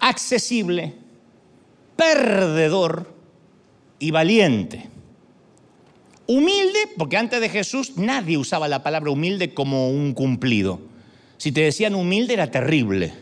accesible, 0.00 0.92
perdedor 1.94 3.14
y 4.00 4.10
valiente. 4.10 4.88
Humilde, 6.26 6.88
porque 6.96 7.16
antes 7.16 7.40
de 7.40 7.48
Jesús 7.48 7.96
nadie 7.96 8.38
usaba 8.38 8.66
la 8.66 8.82
palabra 8.82 9.10
humilde 9.10 9.54
como 9.54 9.88
un 9.88 10.14
cumplido. 10.14 10.80
Si 11.36 11.52
te 11.52 11.60
decían 11.60 11.94
humilde 11.94 12.34
era 12.34 12.50
terrible. 12.50 13.12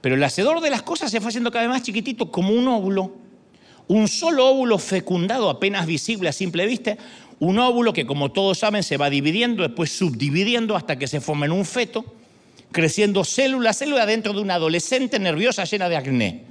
Pero 0.00 0.14
el 0.14 0.24
hacedor 0.24 0.60
de 0.60 0.70
las 0.70 0.82
cosas 0.82 1.10
se 1.10 1.20
fue 1.20 1.28
haciendo 1.28 1.50
cada 1.50 1.66
vez 1.66 1.74
más 1.74 1.82
chiquitito, 1.82 2.30
como 2.30 2.52
un 2.52 2.68
óvulo. 2.68 3.12
Un 3.88 4.06
solo 4.06 4.46
óvulo 4.46 4.78
fecundado, 4.78 5.50
apenas 5.50 5.86
visible 5.86 6.28
a 6.28 6.32
simple 6.32 6.66
vista. 6.66 6.96
Un 7.40 7.58
óvulo 7.58 7.92
que, 7.92 8.06
como 8.06 8.30
todos 8.30 8.58
saben, 8.58 8.82
se 8.82 8.96
va 8.96 9.10
dividiendo, 9.10 9.62
después 9.62 9.90
subdividiendo 9.90 10.76
hasta 10.76 10.98
que 10.98 11.06
se 11.06 11.20
forma 11.20 11.46
en 11.46 11.52
un 11.52 11.64
feto, 11.64 12.04
creciendo 12.70 13.24
célula 13.24 13.70
a 13.70 13.74
célula 13.74 14.06
dentro 14.06 14.32
de 14.32 14.40
una 14.40 14.54
adolescente 14.54 15.18
nerviosa 15.18 15.64
llena 15.64 15.88
de 15.88 15.96
acné. 15.96 16.44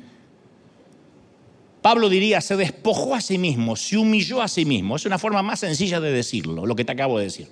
Pablo 1.82 2.10
diría, 2.10 2.42
se 2.42 2.58
despojó 2.58 3.16
a 3.16 3.22
sí 3.22 3.38
mismo, 3.38 3.76
se 3.76 3.98
humilló 3.98 4.42
a 4.42 4.48
sí 4.48 4.66
mismo. 4.66 4.96
Es 4.96 5.06
una 5.06 5.20
forma 5.20 5.42
más 5.42 5.60
sencilla 5.60 6.02
de 6.02 6.12
decirlo, 6.12 6.66
lo 6.66 6.76
que 6.76 6.84
te 6.84 6.92
acabo 6.92 7.18
de 7.20 7.26
decir. 7.26 7.48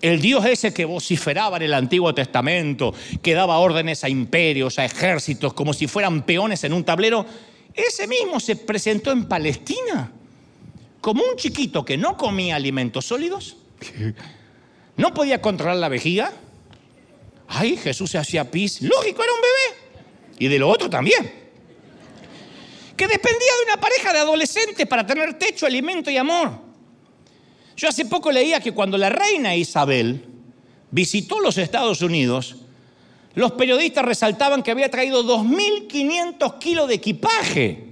El 0.00 0.20
Dios 0.20 0.44
ese 0.46 0.72
que 0.72 0.84
vociferaba 0.84 1.58
en 1.58 1.64
el 1.64 1.74
Antiguo 1.74 2.14
Testamento, 2.14 2.94
que 3.20 3.34
daba 3.34 3.58
órdenes 3.58 4.02
a 4.02 4.08
imperios, 4.08 4.78
a 4.78 4.84
ejércitos, 4.84 5.52
como 5.52 5.74
si 5.74 5.86
fueran 5.86 6.22
peones 6.22 6.64
en 6.64 6.72
un 6.72 6.84
tablero, 6.84 7.26
ese 7.74 8.06
mismo 8.06 8.40
se 8.40 8.56
presentó 8.56 9.12
en 9.12 9.26
Palestina 9.26 10.12
como 11.00 11.22
un 11.22 11.36
chiquito 11.36 11.84
que 11.84 11.96
no 11.96 12.16
comía 12.16 12.56
alimentos 12.56 13.06
sólidos, 13.06 13.56
no 14.96 15.14
podía 15.14 15.40
controlar 15.40 15.76
la 15.76 15.88
vejiga. 15.88 16.32
Ay, 17.48 17.76
Jesús 17.76 18.10
se 18.10 18.18
hacía 18.18 18.50
pis. 18.50 18.80
Lógico, 18.82 19.22
era 19.22 19.32
un 19.32 19.40
bebé. 19.40 20.36
Y 20.38 20.48
de 20.48 20.58
lo 20.58 20.68
otro 20.68 20.88
también. 20.88 21.50
Que 22.96 23.06
dependía 23.06 23.52
de 23.58 23.72
una 23.72 23.80
pareja 23.80 24.12
de 24.12 24.18
adolescentes 24.20 24.86
para 24.86 25.06
tener 25.06 25.38
techo, 25.38 25.66
alimento 25.66 26.10
y 26.10 26.16
amor. 26.16 26.69
Yo 27.80 27.88
hace 27.88 28.04
poco 28.04 28.30
leía 28.30 28.60
que 28.60 28.72
cuando 28.72 28.98
la 28.98 29.08
reina 29.08 29.56
Isabel 29.56 30.22
visitó 30.90 31.40
los 31.40 31.56
Estados 31.56 32.02
Unidos, 32.02 32.56
los 33.34 33.52
periodistas 33.52 34.04
resaltaban 34.04 34.62
que 34.62 34.70
había 34.70 34.90
traído 34.90 35.24
2.500 35.24 36.58
kilos 36.58 36.88
de 36.88 36.94
equipaje. 36.96 37.84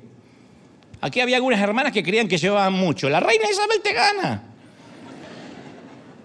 Aquí 1.01 1.21
había 1.21 1.37
algunas 1.37 1.59
hermanas 1.59 1.91
que 1.95 2.03
creían 2.03 2.29
que 2.29 2.37
llevaban 2.37 2.75
mucho. 2.75 3.09
La 3.09 3.19
reina 3.19 3.51
Isabel 3.51 3.81
te 3.83 3.95
gana. 3.95 4.43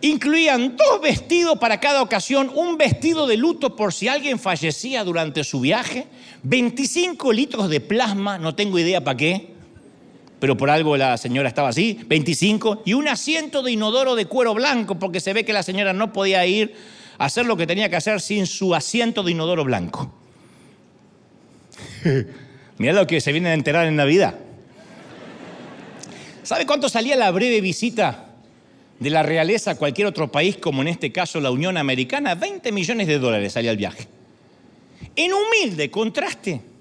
Incluían 0.02 0.76
dos 0.76 0.99
vestidos 1.02 1.58
para 1.58 1.80
cada 1.80 2.02
ocasión, 2.02 2.52
un 2.54 2.78
vestido 2.78 3.28
de 3.28 3.38
luto 3.38 3.78
por 3.78 3.93
si 3.93 4.10
alguien 4.10 4.39
fallecía 4.39 5.06
durante 5.06 5.45
su 5.45 5.62
viaje, 5.62 6.08
25 6.43 7.32
litros 7.32 7.69
de 7.69 7.80
plasma, 7.80 8.38
no 8.38 8.56
tengo 8.56 8.78
idea 8.78 9.02
para 9.02 9.15
qué, 9.15 9.52
pero 10.43 10.58
por 10.58 10.69
algo 10.69 10.97
la 10.97 11.15
señora 11.15 11.47
estaba 11.47 11.69
así, 11.69 11.97
25, 12.06 12.82
y 12.84 12.95
un 12.95 13.08
asiento 13.08 13.63
de 13.63 13.71
inodoro 13.71 14.13
de 14.13 14.25
cuero 14.25 14.53
blanco, 14.53 14.99
porque 14.99 15.21
se 15.21 15.32
ve 15.32 15.45
que 15.45 15.53
la 15.53 15.63
señora 15.63 15.93
no 15.93 16.12
podía 16.12 16.45
ir 16.45 16.75
a 17.17 17.27
hacer 17.27 17.45
lo 17.45 17.56
que 17.56 17.65
tenía 17.65 17.89
que 17.89 17.95
hacer 17.95 18.19
sin 18.19 18.45
su 18.45 18.75
asiento 18.75 19.23
de 19.23 19.32
inodoro 19.32 19.63
blanco. 19.63 20.13
Mira 22.77 22.91
lo 22.91 23.08
que 23.08 23.21
se 23.21 23.32
viene 23.32 23.51
a 23.51 23.53
enterar 23.53 23.88
en 23.88 23.95
Navidad. 23.95 24.36
¿Sabe 26.43 26.65
cuánto 26.65 26.89
salía 26.89 27.15
la 27.15 27.32
breve 27.32 27.62
visita 27.62 28.25
de 28.99 29.10
la 29.12 29.23
realeza 29.23 29.71
a 29.71 29.75
cualquier 29.75 30.08
otro 30.08 30.29
país, 30.29 30.58
como 30.58 30.82
en 30.82 30.89
este 30.89 31.13
caso 31.13 31.39
la 31.39 31.51
Unión 31.51 31.77
Americana? 31.77 32.36
20 32.36 32.69
millones 32.73 33.08
de 33.08 33.17
dólares 33.17 33.53
salía 33.53 33.71
el 33.71 33.77
viaje. 33.77 34.10
En 35.15 35.32
humilde 35.32 35.89
contraste 35.89 36.72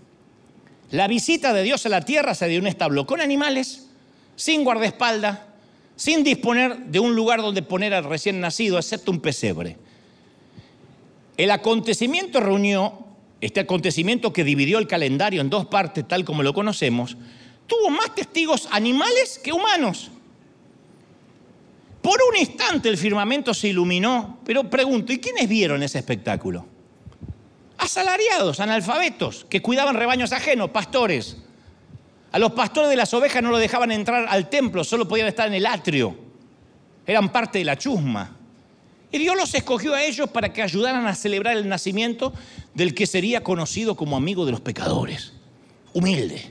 la 0.92 1.08
visita 1.08 1.54
de 1.54 1.62
Dios 1.62 1.86
a 1.86 1.88
la 1.88 2.02
tierra 2.02 2.34
se 2.34 2.46
dio 2.48 2.58
en 2.58 2.64
un 2.64 2.68
establo 2.68 3.06
con 3.06 3.22
animales, 3.22 3.88
sin 4.36 4.62
guardaespaldas, 4.62 5.40
sin 5.96 6.22
disponer 6.22 6.76
de 6.76 7.00
un 7.00 7.16
lugar 7.16 7.40
donde 7.40 7.62
poner 7.62 7.94
al 7.94 8.04
recién 8.04 8.40
nacido, 8.40 8.76
excepto 8.76 9.10
un 9.10 9.20
pesebre. 9.20 9.78
El 11.38 11.50
acontecimiento 11.50 12.40
reunió, 12.40 13.06
este 13.40 13.60
acontecimiento 13.60 14.34
que 14.34 14.44
dividió 14.44 14.78
el 14.78 14.86
calendario 14.86 15.40
en 15.40 15.48
dos 15.48 15.64
partes, 15.64 16.06
tal 16.06 16.26
como 16.26 16.42
lo 16.42 16.52
conocemos, 16.52 17.16
tuvo 17.66 17.88
más 17.88 18.14
testigos 18.14 18.68
animales 18.70 19.40
que 19.42 19.52
humanos. 19.52 20.10
Por 22.02 22.18
un 22.30 22.36
instante 22.38 22.90
el 22.90 22.98
firmamento 22.98 23.54
se 23.54 23.68
iluminó, 23.68 24.40
pero 24.44 24.68
pregunto, 24.68 25.10
¿y 25.10 25.18
quiénes 25.18 25.48
vieron 25.48 25.82
ese 25.82 26.00
espectáculo? 26.00 26.66
Asalariados, 27.82 28.60
analfabetos, 28.60 29.44
que 29.48 29.60
cuidaban 29.60 29.96
rebaños 29.96 30.32
ajenos, 30.32 30.70
pastores. 30.70 31.36
A 32.30 32.38
los 32.38 32.52
pastores 32.52 32.88
de 32.88 32.96
las 32.96 33.12
ovejas 33.12 33.42
no 33.42 33.50
lo 33.50 33.58
dejaban 33.58 33.90
entrar 33.90 34.26
al 34.28 34.48
templo, 34.48 34.84
solo 34.84 35.08
podían 35.08 35.26
estar 35.26 35.48
en 35.48 35.54
el 35.54 35.66
atrio. 35.66 36.16
Eran 37.06 37.32
parte 37.32 37.58
de 37.58 37.64
la 37.64 37.76
chusma. 37.76 38.36
Y 39.10 39.18
Dios 39.18 39.36
los 39.36 39.54
escogió 39.54 39.94
a 39.94 40.02
ellos 40.02 40.30
para 40.30 40.52
que 40.52 40.62
ayudaran 40.62 41.06
a 41.06 41.14
celebrar 41.14 41.56
el 41.56 41.68
nacimiento 41.68 42.32
del 42.72 42.94
que 42.94 43.06
sería 43.06 43.42
conocido 43.42 43.96
como 43.96 44.16
amigo 44.16 44.46
de 44.46 44.52
los 44.52 44.60
pecadores. 44.60 45.32
Humilde. 45.92 46.50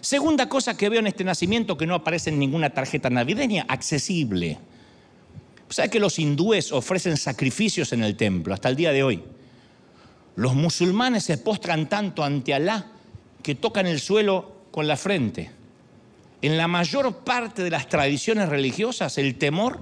Segunda 0.00 0.48
cosa 0.48 0.76
que 0.76 0.88
veo 0.88 1.00
en 1.00 1.06
este 1.06 1.24
nacimiento 1.24 1.76
que 1.76 1.86
no 1.86 1.94
aparece 1.94 2.30
en 2.30 2.38
ninguna 2.38 2.70
tarjeta 2.70 3.10
navideña, 3.10 3.66
accesible. 3.68 4.58
¿Sabe 5.68 5.90
que 5.90 6.00
los 6.00 6.18
hindúes 6.18 6.72
ofrecen 6.72 7.16
sacrificios 7.18 7.92
en 7.92 8.02
el 8.02 8.16
templo 8.16 8.54
hasta 8.54 8.70
el 8.70 8.76
día 8.76 8.92
de 8.92 9.02
hoy? 9.04 9.22
Los 10.40 10.54
musulmanes 10.54 11.24
se 11.24 11.36
postran 11.36 11.86
tanto 11.90 12.24
ante 12.24 12.54
Alá 12.54 12.86
que 13.42 13.54
tocan 13.54 13.86
el 13.86 14.00
suelo 14.00 14.52
con 14.70 14.88
la 14.88 14.96
frente. 14.96 15.50
En 16.40 16.56
la 16.56 16.66
mayor 16.66 17.14
parte 17.18 17.62
de 17.62 17.68
las 17.68 17.90
tradiciones 17.90 18.48
religiosas, 18.48 19.18
el 19.18 19.34
temor 19.34 19.80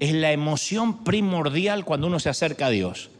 es 0.00 0.12
la 0.12 0.32
emoción 0.32 1.04
primordial 1.04 1.84
cuando 1.84 2.08
uno 2.08 2.18
se 2.18 2.28
acerca 2.28 2.66
a 2.66 2.70
Dios. 2.70 3.10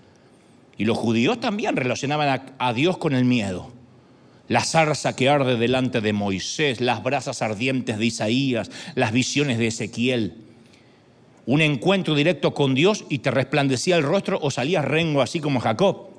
Y 0.77 0.87
los 0.87 0.99
judíos 0.99 1.39
también 1.39 1.77
relacionaban 1.77 2.43
a, 2.59 2.73
Dios 2.73 2.99
con 2.99 3.15
el 3.15 3.25
miedo. 3.25 3.71
La 4.49 4.65
zarza 4.65 5.15
que 5.15 5.29
arde 5.29 5.57
delante 5.59 6.01
de 6.01 6.13
Moisés, 6.13 6.81
las 6.81 7.01
brasas 7.01 7.43
ardientes 7.43 7.97
de 7.97 8.07
Isaías, 8.07 8.73
las 8.97 9.13
visiones 9.13 9.59
de 9.59 9.69
Ezequiel. 9.69 10.35
Un 11.47 11.61
encuentro 11.61 12.17
directo 12.17 12.55
con 12.55 12.75
Dios 12.75 13.05
y 13.09 13.21
te 13.21 13.31
resplandecía 13.31 13.95
el 13.95 14.03
rostro 14.03 14.41
o 14.43 14.51
salías 14.51 14.85
rengo 14.85 15.23
así 15.23 15.39
como 15.39 15.61
Jacob. 15.61 16.16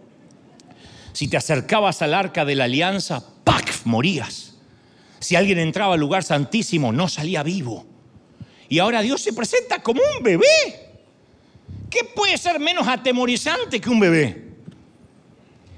Si 1.17 1.27
te 1.27 1.35
acercabas 1.35 2.03
al 2.03 2.13
arca 2.13 2.45
de 2.45 2.53
la 2.53 2.65
alianza, 2.65 3.23
¡pac! 3.43 3.67
morías. 3.85 4.53
Si 5.17 5.35
alguien 5.35 5.57
entraba 5.57 5.95
al 5.95 5.99
lugar 5.99 6.23
santísimo, 6.23 6.91
no 6.91 7.09
salía 7.09 7.41
vivo. 7.41 7.87
Y 8.69 8.77
ahora 8.77 9.01
Dios 9.01 9.21
se 9.21 9.33
presenta 9.33 9.81
como 9.81 9.99
un 10.15 10.21
bebé. 10.21 10.45
¿Qué 11.89 12.01
puede 12.15 12.37
ser 12.37 12.59
menos 12.59 12.87
atemorizante 12.87 13.81
que 13.81 13.89
un 13.89 13.99
bebé? 13.99 14.57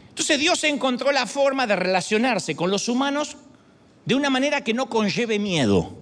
Entonces 0.10 0.38
Dios 0.40 0.62
encontró 0.66 1.10
la 1.14 1.26
forma 1.26 1.66
de 1.66 1.78
relacionarse 1.78 2.54
con 2.54 2.70
los 2.70 2.90
humanos 2.90 3.38
de 4.04 4.16
una 4.16 4.30
manera 4.30 4.62
que 4.62 4.74
no 4.74 4.90
conlleve 4.90 5.40
miedo. 5.40 6.00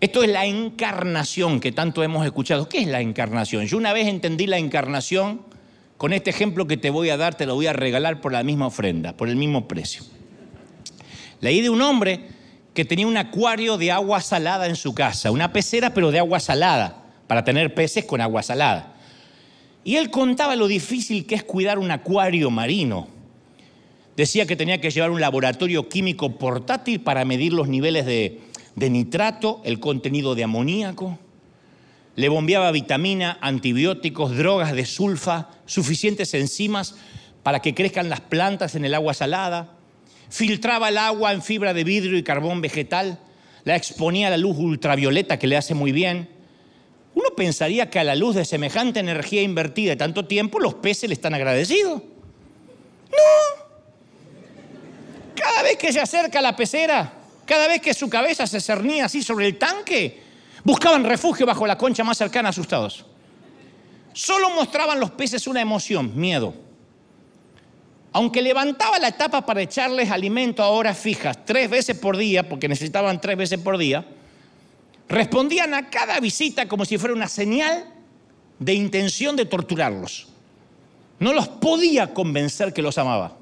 Esto 0.00 0.24
es 0.24 0.30
la 0.30 0.46
encarnación 0.46 1.60
que 1.60 1.70
tanto 1.70 2.02
hemos 2.02 2.26
escuchado. 2.26 2.68
¿Qué 2.68 2.80
es 2.80 2.88
la 2.88 3.02
encarnación? 3.02 3.66
Yo 3.66 3.76
una 3.76 3.92
vez 3.92 4.08
entendí 4.08 4.48
la 4.48 4.58
encarnación 4.58 5.48
con 6.00 6.14
este 6.14 6.30
ejemplo 6.30 6.66
que 6.66 6.78
te 6.78 6.88
voy 6.88 7.10
a 7.10 7.18
dar, 7.18 7.34
te 7.34 7.44
lo 7.44 7.56
voy 7.56 7.66
a 7.66 7.74
regalar 7.74 8.22
por 8.22 8.32
la 8.32 8.42
misma 8.42 8.68
ofrenda, 8.68 9.14
por 9.18 9.28
el 9.28 9.36
mismo 9.36 9.68
precio. 9.68 10.02
Leí 11.42 11.60
de 11.60 11.68
un 11.68 11.82
hombre 11.82 12.20
que 12.72 12.86
tenía 12.86 13.06
un 13.06 13.18
acuario 13.18 13.76
de 13.76 13.92
agua 13.92 14.22
salada 14.22 14.66
en 14.66 14.76
su 14.76 14.94
casa, 14.94 15.30
una 15.30 15.52
pecera 15.52 15.92
pero 15.92 16.10
de 16.10 16.18
agua 16.18 16.40
salada, 16.40 17.04
para 17.26 17.44
tener 17.44 17.74
peces 17.74 18.06
con 18.06 18.22
agua 18.22 18.42
salada. 18.42 18.94
Y 19.84 19.96
él 19.96 20.10
contaba 20.10 20.56
lo 20.56 20.68
difícil 20.68 21.26
que 21.26 21.34
es 21.34 21.44
cuidar 21.44 21.78
un 21.78 21.90
acuario 21.90 22.50
marino. 22.50 23.06
Decía 24.16 24.46
que 24.46 24.56
tenía 24.56 24.80
que 24.80 24.90
llevar 24.90 25.10
un 25.10 25.20
laboratorio 25.20 25.90
químico 25.90 26.38
portátil 26.38 27.02
para 27.02 27.26
medir 27.26 27.52
los 27.52 27.68
niveles 27.68 28.06
de, 28.06 28.40
de 28.74 28.88
nitrato, 28.88 29.60
el 29.66 29.80
contenido 29.80 30.34
de 30.34 30.44
amoníaco. 30.44 31.18
Le 32.16 32.28
bombeaba 32.28 32.70
vitamina, 32.72 33.38
antibióticos, 33.40 34.36
drogas 34.36 34.72
de 34.72 34.84
sulfa, 34.84 35.48
suficientes 35.66 36.34
enzimas 36.34 36.94
para 37.42 37.60
que 37.60 37.74
crezcan 37.74 38.10
las 38.10 38.20
plantas 38.20 38.74
en 38.74 38.84
el 38.84 38.94
agua 38.94 39.14
salada 39.14 39.76
filtraba 40.30 40.88
el 40.88 40.98
agua 40.98 41.32
en 41.32 41.42
fibra 41.42 41.74
de 41.74 41.84
vidrio 41.84 42.16
y 42.16 42.22
carbón 42.22 42.60
vegetal, 42.60 43.18
la 43.64 43.76
exponía 43.76 44.28
a 44.28 44.30
la 44.30 44.36
luz 44.36 44.56
ultravioleta 44.56 45.38
que 45.38 45.46
le 45.46 45.56
hace 45.56 45.74
muy 45.74 45.92
bien. 45.92 46.30
Uno 47.14 47.30
pensaría 47.36 47.90
que 47.90 47.98
a 47.98 48.04
la 48.04 48.14
luz 48.14 48.36
de 48.36 48.44
semejante 48.44 49.00
energía 49.00 49.42
invertida 49.42 49.90
de 49.90 49.96
tanto 49.96 50.26
tiempo 50.26 50.60
los 50.60 50.74
peces 50.74 51.08
le 51.08 51.14
están 51.14 51.34
agradecidos. 51.34 52.00
No. 53.10 53.60
Cada 55.34 55.62
vez 55.62 55.76
que 55.76 55.92
se 55.92 56.00
acerca 56.00 56.38
a 56.38 56.42
la 56.42 56.56
pecera, 56.56 57.12
cada 57.44 57.66
vez 57.66 57.82
que 57.82 57.92
su 57.92 58.08
cabeza 58.08 58.46
se 58.46 58.60
cernía 58.60 59.06
así 59.06 59.22
sobre 59.22 59.46
el 59.46 59.58
tanque, 59.58 60.22
buscaban 60.64 61.04
refugio 61.04 61.46
bajo 61.46 61.66
la 61.66 61.78
concha 61.78 62.04
más 62.04 62.18
cercana 62.18 62.50
asustados. 62.50 63.04
Solo 64.12 64.50
mostraban 64.50 64.98
los 64.98 65.10
peces 65.10 65.46
una 65.46 65.60
emoción, 65.60 66.12
miedo 66.14 66.54
aunque 68.12 68.42
levantaba 68.42 68.98
la 68.98 69.12
tapa 69.12 69.46
para 69.46 69.62
echarles 69.62 70.10
alimento 70.10 70.62
a 70.62 70.68
horas 70.68 70.98
fijas, 70.98 71.44
tres 71.44 71.70
veces 71.70 71.96
por 71.96 72.16
día, 72.16 72.48
porque 72.48 72.68
necesitaban 72.68 73.20
tres 73.20 73.36
veces 73.36 73.60
por 73.60 73.78
día, 73.78 74.04
respondían 75.08 75.74
a 75.74 75.90
cada 75.90 76.18
visita 76.18 76.66
como 76.66 76.84
si 76.84 76.98
fuera 76.98 77.14
una 77.14 77.28
señal 77.28 77.84
de 78.58 78.74
intención 78.74 79.36
de 79.36 79.46
torturarlos. 79.46 80.28
No 81.20 81.32
los 81.32 81.48
podía 81.48 82.12
convencer 82.12 82.72
que 82.72 82.82
los 82.82 82.98
amaba. 82.98 83.36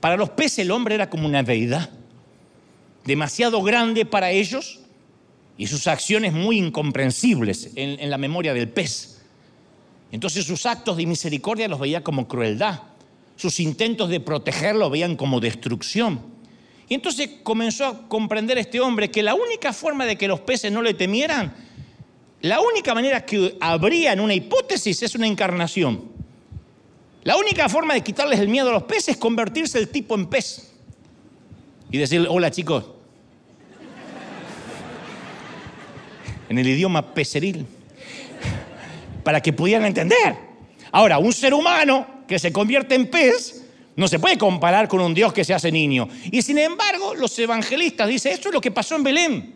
Para 0.00 0.16
los 0.16 0.30
peces 0.30 0.60
el 0.60 0.70
hombre 0.70 0.94
era 0.94 1.08
como 1.08 1.26
una 1.26 1.42
deidad, 1.42 1.90
demasiado 3.04 3.62
grande 3.62 4.04
para 4.04 4.30
ellos 4.30 4.80
y 5.58 5.66
sus 5.66 5.86
acciones 5.86 6.32
muy 6.32 6.58
incomprensibles 6.58 7.70
en, 7.74 8.10
la 8.10 8.18
memoria 8.18 8.52
del 8.54 8.68
pez. 8.68 9.22
Entonces 10.12 10.44
sus 10.44 10.66
actos 10.66 10.96
de 10.96 11.06
misericordia 11.06 11.68
los 11.68 11.80
veía 11.80 12.02
como 12.02 12.28
crueldad 12.28 12.80
sus 13.36 13.60
intentos 13.60 14.08
de 14.08 14.18
protegerlo 14.18 14.90
veían 14.90 15.14
como 15.14 15.40
destrucción. 15.40 16.20
Y 16.88 16.94
entonces 16.94 17.30
comenzó 17.42 17.86
a 17.86 18.08
comprender 18.08 18.58
este 18.58 18.80
hombre 18.80 19.10
que 19.10 19.22
la 19.22 19.34
única 19.34 19.72
forma 19.72 20.06
de 20.06 20.16
que 20.16 20.26
los 20.26 20.40
peces 20.40 20.72
no 20.72 20.82
le 20.82 20.94
temieran, 20.94 21.54
la 22.40 22.60
única 22.60 22.94
manera 22.94 23.24
que 23.24 23.56
habría 23.60 24.12
en 24.12 24.20
una 24.20 24.34
hipótesis 24.34 25.02
es 25.02 25.14
una 25.14 25.26
encarnación. 25.26 26.16
La 27.24 27.36
única 27.36 27.68
forma 27.68 27.92
de 27.92 28.02
quitarles 28.02 28.40
el 28.40 28.48
miedo 28.48 28.70
a 28.70 28.72
los 28.72 28.84
peces 28.84 29.10
es 29.10 29.16
convertirse 29.16 29.78
el 29.78 29.88
tipo 29.88 30.14
en 30.14 30.26
pez. 30.26 30.72
Y 31.90 31.98
decirle, 31.98 32.28
hola 32.28 32.50
chicos, 32.50 32.84
en 36.48 36.58
el 36.58 36.68
idioma 36.68 37.14
peceril, 37.14 37.66
para 39.22 39.40
que 39.40 39.52
pudieran 39.52 39.86
entender. 39.86 40.36
Ahora, 40.92 41.18
un 41.18 41.32
ser 41.32 41.54
humano 41.54 42.06
que 42.26 42.38
se 42.38 42.52
convierte 42.52 42.94
en 42.94 43.10
pez, 43.10 43.64
no 43.96 44.08
se 44.08 44.18
puede 44.18 44.36
comparar 44.36 44.88
con 44.88 45.00
un 45.00 45.14
Dios 45.14 45.32
que 45.32 45.44
se 45.44 45.54
hace 45.54 45.72
niño. 45.72 46.08
Y 46.30 46.42
sin 46.42 46.58
embargo, 46.58 47.14
los 47.14 47.38
evangelistas 47.38 48.08
dicen, 48.08 48.32
esto 48.32 48.48
es 48.48 48.54
lo 48.54 48.60
que 48.60 48.70
pasó 48.70 48.96
en 48.96 49.02
Belén. 49.02 49.54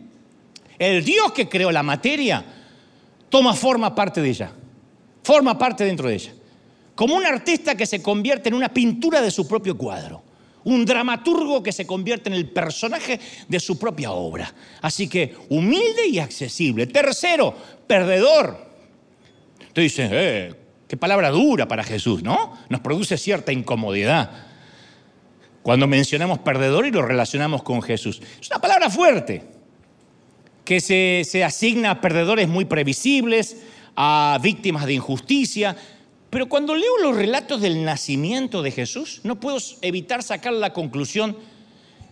El 0.79 1.05
Dios 1.05 1.31
que 1.31 1.47
creó 1.47 1.71
la 1.71 1.83
materia 1.83 2.43
toma 3.29 3.53
forma 3.53 3.93
parte 3.93 4.21
de 4.21 4.29
ella, 4.29 4.51
forma 5.23 5.57
parte 5.57 5.85
dentro 5.85 6.07
de 6.09 6.15
ella. 6.15 6.33
Como 6.95 7.15
un 7.15 7.25
artista 7.25 7.75
que 7.75 7.85
se 7.85 8.01
convierte 8.01 8.49
en 8.49 8.55
una 8.55 8.69
pintura 8.69 9.21
de 9.21 9.31
su 9.31 9.47
propio 9.47 9.77
cuadro. 9.77 10.23
Un 10.63 10.85
dramaturgo 10.85 11.63
que 11.63 11.71
se 11.71 11.85
convierte 11.85 12.29
en 12.29 12.35
el 12.35 12.49
personaje 12.49 13.19
de 13.47 13.59
su 13.59 13.79
propia 13.79 14.11
obra. 14.11 14.53
Así 14.81 15.07
que 15.07 15.35
humilde 15.49 16.07
y 16.07 16.19
accesible. 16.19 16.87
Tercero, 16.87 17.55
perdedor. 17.87 18.71
Te 19.73 19.81
dicen, 19.81 20.09
eh, 20.11 20.53
Qué 20.91 20.97
palabra 20.97 21.29
dura 21.29 21.69
para 21.69 21.85
Jesús, 21.85 22.21
¿no? 22.21 22.57
Nos 22.67 22.81
produce 22.81 23.17
cierta 23.17 23.53
incomodidad 23.53 24.29
cuando 25.61 25.87
mencionamos 25.87 26.39
perdedor 26.39 26.85
y 26.85 26.91
lo 26.91 27.01
relacionamos 27.01 27.63
con 27.63 27.81
Jesús. 27.81 28.21
Es 28.41 28.49
una 28.49 28.59
palabra 28.59 28.89
fuerte, 28.89 29.41
que 30.65 30.81
se, 30.81 31.21
se 31.23 31.45
asigna 31.45 31.91
a 31.91 32.01
perdedores 32.01 32.49
muy 32.49 32.65
previsibles, 32.65 33.63
a 33.95 34.37
víctimas 34.43 34.85
de 34.85 34.95
injusticia, 34.95 35.77
pero 36.31 36.47
cuando 36.47 36.73
leo 36.73 36.97
los 37.03 37.15
relatos 37.15 37.59
del 37.59 37.83
nacimiento 37.83 38.63
de 38.63 38.71
Jesús, 38.71 39.19
no 39.23 39.39
puedo 39.39 39.57
evitar 39.81 40.23
sacar 40.23 40.53
la 40.53 40.71
conclusión 40.71 41.35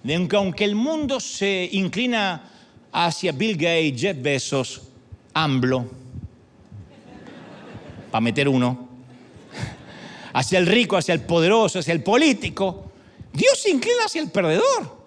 de 0.03 0.27
que 0.27 0.35
aunque 0.35 0.65
el 0.65 0.75
mundo 0.75 1.21
se 1.21 1.69
inclina 1.71 2.43
hacia 2.91 3.31
Bill 3.31 3.55
Gates, 3.55 4.01
Jeff 4.01 4.21
Bezos, 4.21 4.81
AMBLO, 5.33 5.89
para 8.11 8.19
meter 8.19 8.49
uno, 8.49 8.89
hacia 10.33 10.59
el 10.59 10.67
rico, 10.67 10.97
hacia 10.97 11.13
el 11.13 11.21
poderoso, 11.21 11.79
hacia 11.79 11.93
el 11.93 12.03
político. 12.03 12.91
Dios 13.31 13.57
se 13.61 13.69
inclina 13.69 14.03
hacia 14.05 14.21
el 14.21 14.29
perdedor. 14.29 14.99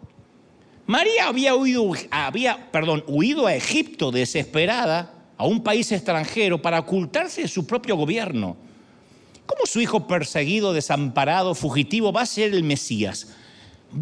María 0.87 1.29
había 1.29 1.55
huido, 1.55 1.92
había, 2.11 2.70
perdón, 2.72 3.05
huido 3.07 3.46
a 3.46 3.55
Egipto 3.55 4.11
desesperada, 4.11 5.12
a 5.37 5.44
un 5.44 5.62
país 5.62 5.92
extranjero, 5.92 6.62
para 6.62 6.81
ocultarse 6.81 7.42
de 7.42 7.48
su 7.48 7.66
propio 7.66 7.94
gobierno. 7.96 8.57
¿Cómo 9.53 9.67
su 9.67 9.83
hijo 9.83 10.07
perseguido, 10.07 10.73
desamparado, 10.73 11.55
fugitivo 11.55 12.11
va 12.11 12.23
a 12.23 12.27
ser 12.27 12.55
el 12.55 12.65
Mesías? 12.65 13.27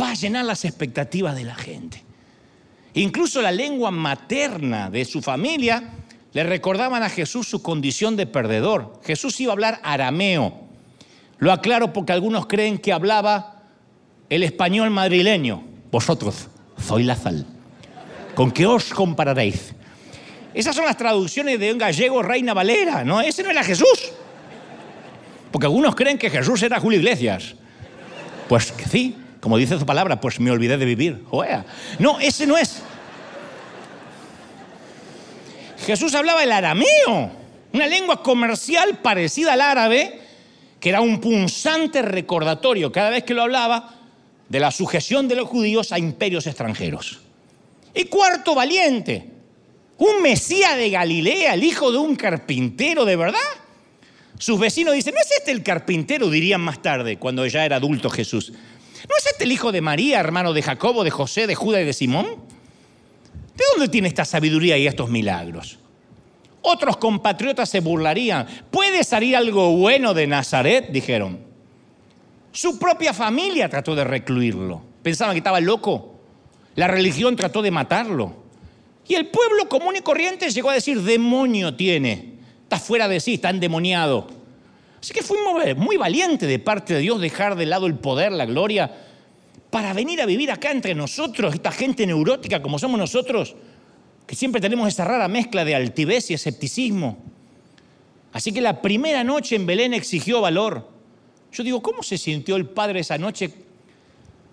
Va 0.01 0.11
a 0.11 0.15
llenar 0.15 0.45
las 0.45 0.65
expectativas 0.65 1.35
de 1.35 1.43
la 1.43 1.57
gente. 1.57 2.05
Incluso 2.95 3.43
la 3.43 3.51
lengua 3.51 3.91
materna 3.91 4.91
de 4.91 5.05
su 5.05 5.21
familia 5.21 5.91
le 6.33 6.45
recordaban 6.45 7.03
a 7.03 7.11
Jesús 7.11 7.49
su 7.49 7.63
condición 7.63 8.15
de 8.15 8.29
perdedor. 8.29 9.01
Jesús 9.05 9.41
iba 9.41 9.51
a 9.51 9.55
hablar 9.55 9.81
arameo. 9.83 10.69
Lo 11.39 11.51
aclaro 11.51 11.93
porque 11.93 12.13
algunos 12.13 12.47
creen 12.47 12.79
que 12.79 12.93
hablaba 12.93 13.65
el 14.29 14.45
español 14.45 14.91
madrileño. 14.91 15.65
Vosotros, 15.91 16.47
soy 16.81 17.03
la 17.03 17.17
sal. 17.17 17.45
¿Con 18.37 18.53
qué 18.53 18.67
os 18.67 18.95
compararéis? 18.95 19.75
Esas 20.55 20.77
son 20.77 20.85
las 20.85 20.97
traducciones 20.97 21.59
de 21.59 21.73
un 21.73 21.79
gallego 21.79 22.23
Reina 22.23 22.55
Valera, 22.55 23.03
¿no? 23.03 23.21
Ese 23.21 23.43
no 23.43 23.51
era 23.51 23.65
Jesús. 23.65 24.13
Porque 25.51 25.67
algunos 25.67 25.95
creen 25.95 26.19
que 26.19 26.31
Jesús 26.31 26.63
era 26.63 26.81
Julio 26.81 26.99
Iglesias. 26.99 27.55
Pues 28.49 28.73
que 28.73 28.85
sí, 28.85 29.17
como 29.41 29.57
dice 29.57 29.79
su 29.79 29.87
palabra, 29.87 30.21
pues 30.21 30.39
me 30.41 30.51
olvidé 30.51 30.77
de 30.77 30.85
vivir. 30.85 31.25
No, 31.99 32.21
ese 32.21 32.47
no 32.47 32.57
es. 32.57 32.83
Jesús 35.87 36.15
hablaba 36.15 36.43
el 36.45 36.53
arameo, 36.53 37.31
una 37.73 37.87
lengua 37.87 38.23
comercial 38.23 38.99
parecida 38.99 39.55
al 39.55 39.63
árabe, 39.63 40.21
que 40.79 40.91
era 40.91 41.01
un 41.01 41.21
punzante 41.21 42.03
recordatorio 42.03 42.93
cada 42.93 43.11
vez 43.11 43.25
que 43.25 43.35
lo 43.35 43.43
hablaba 43.43 43.95
de 44.49 44.61
la 44.61 44.71
sujeción 44.71 45.27
de 45.29 45.37
los 45.37 45.49
judíos 45.49 45.93
a 45.93 45.99
imperios 45.99 46.47
extranjeros. 46.47 47.21
Y 47.95 48.05
cuarto, 48.05 48.55
valiente. 48.55 49.27
Un 49.99 50.23
Mesías 50.23 50.77
de 50.77 50.91
Galilea, 50.91 51.55
el 51.55 51.65
hijo 51.65 51.93
de 51.93 51.99
un 51.99 52.17
carpintero, 52.17 53.05
¿de 53.05 53.17
verdad? 53.17 53.39
Sus 54.41 54.59
vecinos 54.59 54.95
dicen, 54.95 55.13
¿no 55.15 55.21
es 55.21 55.31
este 55.33 55.51
el 55.51 55.63
carpintero? 55.63 56.31
Dirían 56.31 56.63
más 56.63 56.81
tarde, 56.81 57.19
cuando 57.19 57.47
ya 57.47 57.67
era 57.67 57.77
adulto 57.77 58.09
Jesús. 58.09 58.51
¿No 58.51 59.15
es 59.19 59.27
este 59.27 59.45
el 59.45 59.53
hijo 59.53 59.71
de 59.71 59.83
María, 59.83 60.19
hermano 60.19 60.55
de 60.55 60.63
Jacobo, 60.63 61.05
de 61.05 61.11
José, 61.11 61.47
de 61.47 61.55
Judas 61.55 61.83
y 61.83 61.85
de 61.85 61.93
Simón? 61.93 62.25
¿De 63.55 63.65
dónde 63.73 63.89
tiene 63.91 64.09
esta 64.09 64.25
sabiduría 64.25 64.79
y 64.79 64.87
estos 64.87 65.11
milagros? 65.11 65.79
Otros 66.63 66.97
compatriotas 66.97 67.69
se 67.69 67.81
burlarían. 67.81 68.47
¿Puede 68.71 69.05
salir 69.05 69.37
algo 69.37 69.77
bueno 69.77 70.15
de 70.15 70.27
Nazaret? 70.27 70.91
Dijeron. 70.91 71.41
Su 72.51 72.79
propia 72.79 73.13
familia 73.13 73.69
trató 73.69 73.95
de 73.95 74.05
recluirlo. 74.05 74.81
Pensaban 75.03 75.35
que 75.35 75.39
estaba 75.41 75.61
loco. 75.61 76.19
La 76.77 76.89
religión 76.89 77.37
trató 77.37 77.61
de 77.61 77.71
matarlo. 77.71 78.37
Y 79.07 79.17
el 79.17 79.27
pueblo 79.27 79.69
común 79.69 79.97
y 79.97 80.01
corriente 80.01 80.49
llegó 80.49 80.71
a 80.71 80.75
decir, 80.75 81.03
demonio 81.03 81.77
tiene. 81.77 82.40
Está 82.71 82.79
fuera 82.79 83.09
de 83.09 83.19
sí, 83.19 83.35
está 83.35 83.51
endemoniado. 83.51 84.29
Así 85.03 85.13
que 85.13 85.25
fue 85.25 85.75
muy 85.75 85.97
valiente 85.97 86.47
de 86.47 86.61
parte 86.61 86.95
de 86.95 87.01
Dios 87.01 87.21
dejar 87.21 87.57
de 87.57 87.67
lado 87.67 87.89
el 87.89 87.97
poder, 87.97 88.31
la 88.31 88.47
gloria, 88.47 88.95
para 89.71 89.93
venir 89.93 90.23
a 90.23 90.27
vivir 90.27 90.53
acá 90.53 90.71
entre 90.71 90.95
nosotros, 90.95 91.53
esta 91.53 91.73
gente 91.73 92.07
neurótica 92.07 92.63
como 92.63 92.79
somos 92.79 92.97
nosotros 92.97 93.57
que 94.25 94.37
siempre 94.37 94.61
tenemos 94.61 94.87
esa 94.87 95.05
rara 95.05 95.27
mezcla 95.27 95.65
de 95.65 95.75
altivez 95.75 96.31
y 96.31 96.35
escepticismo. 96.35 97.19
Así 98.33 98.53
que 98.53 98.61
la 98.61 98.81
primera 98.81 99.25
noche 99.25 99.57
en 99.57 99.67
Belén 99.67 99.93
exigió 99.93 100.41
valor. 100.41 100.89
Yo 101.51 101.65
digo, 101.65 101.83
¿cómo 101.83 102.05
se 102.05 102.19
sintió 102.19 102.55
el 102.55 102.67
padre 102.67 103.01
esa 103.01 103.19
noche 103.19 103.53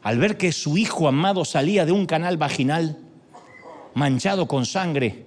al 0.02 0.18
ver 0.18 0.38
que 0.38 0.52
su 0.52 0.80
hijo 0.80 1.08
amado 1.08 1.46
salía 1.46 1.86
de 1.86 1.92
un 1.92 2.08
canal 2.08 2.38
vaginal 2.38 2.98
manchado 3.94 4.48
con 4.48 4.66
sangre 4.66 5.27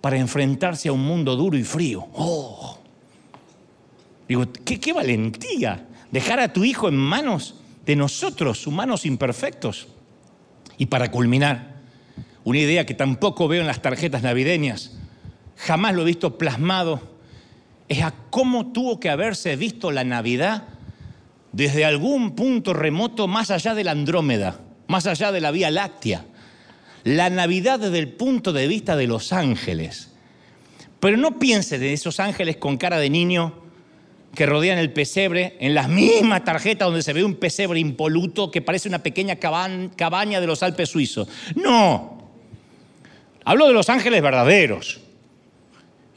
para 0.00 0.18
enfrentarse 0.18 0.88
a 0.88 0.92
un 0.92 1.04
mundo 1.04 1.36
duro 1.36 1.56
y 1.56 1.64
frío? 1.64 2.06
¡Oh! 2.14 2.78
Digo, 4.28 4.44
qué, 4.64 4.92
valentía 4.92 5.86
dejar 6.10 6.38
a 6.40 6.52
tu 6.52 6.64
hijo 6.64 6.88
en 6.88 6.96
manos 6.96 7.54
de 7.86 7.96
nosotros, 7.96 8.66
humanos 8.66 9.06
imperfectos. 9.06 9.88
Y 10.76 10.86
para 10.86 11.10
culminar, 11.10 11.76
una 12.44 12.58
idea 12.58 12.86
que 12.86 12.94
tampoco 12.94 13.48
veo 13.48 13.62
en 13.62 13.66
las 13.66 13.80
tarjetas 13.80 14.22
navideñas, 14.22 14.98
jamás 15.56 15.94
lo 15.94 16.02
he 16.02 16.06
visto 16.06 16.36
plasmado, 16.36 17.00
es 17.88 18.02
a 18.02 18.12
cómo 18.30 18.70
tuvo 18.72 19.00
que 19.00 19.08
haberse 19.08 19.56
visto 19.56 19.90
la 19.90 20.04
Navidad 20.04 20.68
desde 21.52 21.86
algún 21.86 22.34
punto 22.34 22.74
remoto 22.74 23.26
más 23.26 23.50
allá 23.50 23.74
de 23.74 23.84
la 23.84 23.92
Andrómeda, 23.92 24.60
más 24.86 25.06
allá 25.06 25.32
de 25.32 25.40
la 25.40 25.50
Vía 25.50 25.70
Láctea. 25.70 26.26
La 27.16 27.30
Navidad 27.30 27.80
desde 27.80 27.98
el 27.98 28.08
punto 28.08 28.52
de 28.52 28.68
vista 28.68 28.96
de 28.96 29.06
los 29.06 29.32
ángeles. 29.32 30.12
Pero 31.00 31.16
no 31.16 31.38
piense 31.38 31.78
de 31.78 31.92
esos 31.92 32.20
ángeles 32.20 32.56
con 32.56 32.76
cara 32.76 32.98
de 32.98 33.10
niño 33.10 33.54
que 34.34 34.46
rodean 34.46 34.78
el 34.78 34.92
pesebre, 34.92 35.56
en 35.60 35.74
la 35.74 35.88
misma 35.88 36.44
tarjeta 36.44 36.84
donde 36.84 37.02
se 37.02 37.12
ve 37.12 37.24
un 37.24 37.34
pesebre 37.34 37.80
impoluto 37.80 38.50
que 38.50 38.62
parece 38.62 38.88
una 38.88 39.02
pequeña 39.02 39.36
cabaña 39.36 40.40
de 40.40 40.46
los 40.46 40.62
Alpes 40.62 40.90
suizos. 40.90 41.28
No, 41.56 42.18
Hablo 43.48 43.66
de 43.66 43.72
los 43.72 43.88
ángeles 43.88 44.20
verdaderos. 44.20 45.00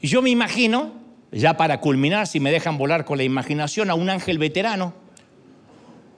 Y 0.02 0.08
yo 0.08 0.20
me 0.20 0.28
imagino, 0.28 0.92
ya 1.30 1.56
para 1.56 1.80
culminar, 1.80 2.26
si 2.26 2.40
me 2.40 2.50
dejan 2.50 2.76
volar 2.76 3.06
con 3.06 3.16
la 3.16 3.24
imaginación, 3.24 3.88
a 3.88 3.94
un 3.94 4.10
ángel 4.10 4.36
veterano, 4.36 4.92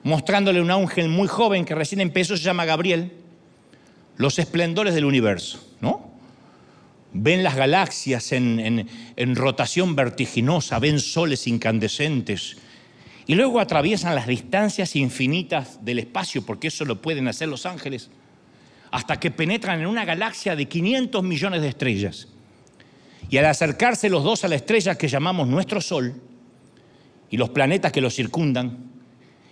mostrándole 0.02 0.60
un 0.60 0.72
ángel 0.72 1.08
muy 1.08 1.28
joven 1.28 1.64
que 1.64 1.76
recién 1.76 2.00
empezó, 2.00 2.37
se 2.37 2.42
llama 2.42 2.64
Gabriel, 2.64 3.12
los 4.16 4.38
esplendores 4.38 4.94
del 4.94 5.05
universo, 5.05 5.66
¿no? 5.81 6.12
Ven 7.12 7.44
las 7.44 7.55
galaxias 7.55 8.33
en, 8.33 8.88
rotación 9.37 9.94
vertiginosa, 9.94 10.79
ven 10.79 10.98
soles 10.98 11.46
incandescentes, 11.46 12.57
y 13.27 13.37
luego 13.37 13.61
atraviesan 13.61 14.14
las 14.14 14.27
distancias 14.27 14.96
infinitas 14.96 15.85
del 15.85 16.00
espacio, 16.00 16.44
porque 16.44 16.68
eso 16.68 16.85
lo 16.85 17.00
pueden 17.00 17.29
hacer 17.29 17.48
los 17.48 17.66
ángeles 17.66 18.11
hasta 18.90 19.18
que 19.18 19.33
penetran 19.33 19.81
en 19.81 19.87
una 19.87 20.05
galaxia 20.05 20.55
de 20.55 20.68
500 20.68 21.24
millones 21.24 21.62
de 21.62 21.68
estrellas. 21.68 22.29
Y 23.29 23.38
al 23.38 23.46
acercarse 23.46 24.09
los 24.09 24.22
dos 24.22 24.44
a 24.44 24.48
la 24.48 24.55
estrella 24.55 24.94
que 24.94 25.09
llamamos 25.09 25.48
nuestro 25.48 25.81
Sol 25.81 26.14
y 27.31 27.37
los 27.37 27.50
planetas 27.50 27.90
que 27.90 28.00
lo 28.00 28.09
circundan, 28.09 28.79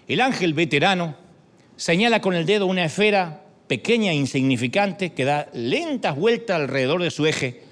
el 0.06 0.20
ángel 0.20 0.54
veterano 0.54 1.16
señala 1.74 2.20
con 2.20 2.34
el 2.34 2.46
dedo 2.46 2.66
una 2.66 2.84
esfera 2.84 3.41
pequeña 3.72 4.12
e 4.12 4.14
insignificante 4.20 5.16
que 5.16 5.24
da 5.24 5.48
lentas 5.56 6.12
vueltas 6.14 6.60
alrededor 6.60 7.00
de 7.00 7.10
su 7.10 7.24
eje. 7.24 7.62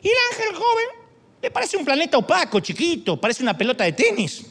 Y 0.00 0.08
el 0.08 0.16
ángel 0.32 0.56
joven 0.56 0.86
le 1.42 1.50
parece 1.50 1.76
un 1.76 1.84
planeta 1.84 2.16
opaco, 2.16 2.60
chiquito, 2.60 3.20
parece 3.20 3.42
una 3.42 3.52
pelota 3.52 3.84
de 3.84 3.92
tenis. 3.92 4.46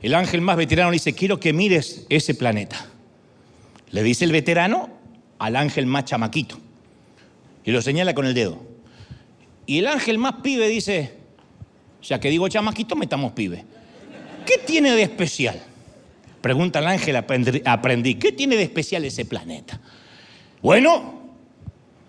El 0.00 0.14
ángel 0.14 0.40
más 0.40 0.56
veterano 0.56 0.90
dice, 0.90 1.12
quiero 1.12 1.38
que 1.38 1.52
mires 1.52 2.06
ese 2.08 2.32
planeta. 2.32 2.88
Le 3.90 4.02
dice 4.02 4.24
el 4.24 4.32
veterano 4.32 4.88
al 5.38 5.54
ángel 5.54 5.84
más 5.84 6.06
chamaquito 6.06 6.58
y 7.62 7.72
lo 7.72 7.82
señala 7.82 8.14
con 8.14 8.24
el 8.24 8.32
dedo. 8.32 8.58
Y 9.66 9.80
el 9.80 9.86
ángel 9.86 10.16
más 10.16 10.36
pibe 10.42 10.66
dice, 10.66 11.12
ya 12.02 12.18
que 12.18 12.30
digo 12.30 12.48
chamaquito, 12.48 12.96
metamos 12.96 13.32
pibe. 13.32 13.66
¿Qué 14.46 14.56
tiene 14.56 14.92
de 14.92 15.02
especial? 15.02 15.62
Pregunta 16.40 16.78
el 16.78 16.86
ángel, 16.86 17.16
aprendí, 17.16 18.14
¿qué 18.14 18.32
tiene 18.32 18.56
de 18.56 18.62
especial 18.62 19.04
ese 19.04 19.24
planeta? 19.24 19.80
Bueno, 20.62 21.20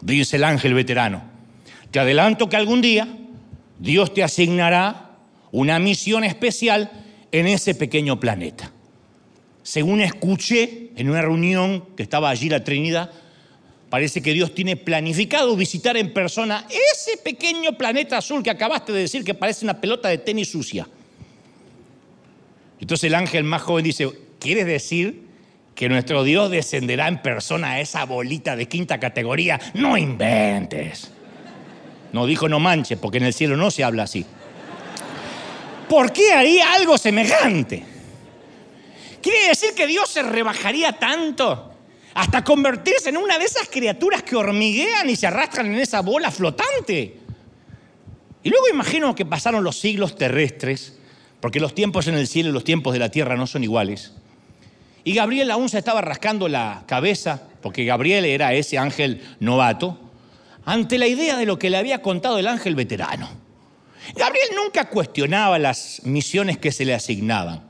dice 0.02 0.38
el 0.38 0.44
ángel 0.44 0.74
veterano, 0.74 1.24
te 1.91 2.00
adelanto 2.00 2.50
que 2.50 2.56
algún 2.56 2.82
día 2.82 3.08
Dios 3.80 4.13
te 4.13 4.24
asignará 4.24 5.17
una 5.52 5.80
misión 5.80 6.24
especial 6.24 6.91
en 7.32 7.48
ese 7.48 7.76
pequeño 7.76 8.20
planeta 8.20 8.72
según 9.63 10.02
escuché 10.02 10.89
en 10.96 11.10
una 11.10 11.22
reunión 11.22 11.86
que 11.96 12.04
estaba 12.04 12.30
allí 12.30 12.50
la 12.50 12.63
Trinidad, 12.63 13.12
parece 13.89 14.22
que 14.22 14.34
Dios 14.34 14.56
tiene 14.56 14.76
planificado 14.76 15.56
visitar 15.56 15.98
en 15.98 16.13
persona 16.13 16.65
ese 16.70 17.17
pequeño 17.17 17.78
planeta 17.78 18.17
azul 18.17 18.41
que 18.41 18.50
acabaste 18.50 18.91
de 18.91 19.02
decir 19.02 19.24
que 19.24 19.34
parece 19.34 19.65
una 19.65 19.80
pelota 19.80 20.10
de 20.10 20.17
tenis 20.17 20.52
sucia. 20.52 20.88
Entonces 22.82 23.06
el 23.06 23.15
ángel 23.15 23.44
más 23.44 23.62
joven 23.62 23.86
dice, 23.86 24.10
¿quieres 24.39 24.65
decir 24.65 25.28
que 25.76 25.88
nuestro 25.88 26.24
Dios 26.24 26.50
descenderá 26.50 27.08
en 27.08 27.22
persona 27.22 27.74
a 27.74 27.80
esa 27.80 28.06
bolita 28.06 28.56
de 28.56 28.67
quinta 28.67 29.00
categoría? 29.00 29.60
No 29.76 29.98
inventes. 29.98 31.12
No 32.12 32.26
dijo 32.26 32.50
no 32.50 32.60
manches, 32.60 32.98
porque 32.98 33.20
en 33.20 33.26
el 33.26 33.34
cielo 33.34 33.56
no 33.56 33.72
se 33.72 33.84
habla 33.84 34.04
así. 34.04 34.26
¿Por 35.88 36.12
qué 36.12 36.34
haría 36.34 36.74
algo 36.74 36.98
semejante? 36.98 37.84
¿Quiere 39.22 39.50
decir 39.50 39.74
que 39.76 39.86
Dios 39.86 40.10
se 40.10 40.24
rebajaría 40.24 40.94
tanto 40.94 41.74
hasta 42.15 42.44
convertirse 42.44 43.10
en 43.10 43.17
una 43.17 43.38
de 43.38 43.46
esas 43.46 43.70
criaturas 43.70 44.24
que 44.24 44.36
hormiguean 44.36 45.10
y 45.10 45.15
se 45.15 45.28
arrastran 45.28 45.67
en 45.67 45.80
esa 45.80 46.02
bola 46.02 46.32
flotante? 46.32 47.20
Y 48.41 48.50
luego 48.50 48.67
imagino 48.70 49.13
que 49.13 49.26
pasaron 49.26 49.63
los 49.63 49.80
siglos 49.80 50.15
terrestres, 50.15 50.98
porque 51.41 51.60
los 51.60 51.75
tiempos 51.75 52.08
en 52.08 52.15
el 52.15 52.27
cielo 52.27 52.49
y 52.49 52.54
los 52.54 52.63
tiempos 52.63 52.93
de 52.93 52.99
la 52.99 53.10
tierra 53.10 53.36
no 53.36 53.47
son 53.47 53.63
iguales. 53.63 54.13
Y 55.04 55.15
Gabriel 55.15 55.49
aún 55.51 55.67
se 55.67 55.80
estaba 55.80 56.01
rascando 56.01 56.47
la 56.47 56.84
cabeza, 56.86 57.41
porque 57.62 57.86
Gabriel 57.86 58.25
era 58.25 58.54
ese 58.54 58.77
ángel 58.77 59.21
novato, 59.39 59.99
ante 60.63 60.99
la 60.99 61.08
idea 61.08 61.38
de 61.38 61.47
lo 61.47 61.58
que 61.58 61.71
le 61.71 61.77
había 61.77 62.01
contado 62.04 62.38
el 62.38 62.47
ángel 62.47 62.75
veterano. 62.75 63.27
Gabriel 64.15 64.49
nunca 64.56 64.89
cuestionaba 64.89 65.58
las 65.58 66.01
misiones 66.04 66.59
que 66.59 66.72
se 66.72 66.86
le 66.86 66.93
asignaban. 66.93 67.63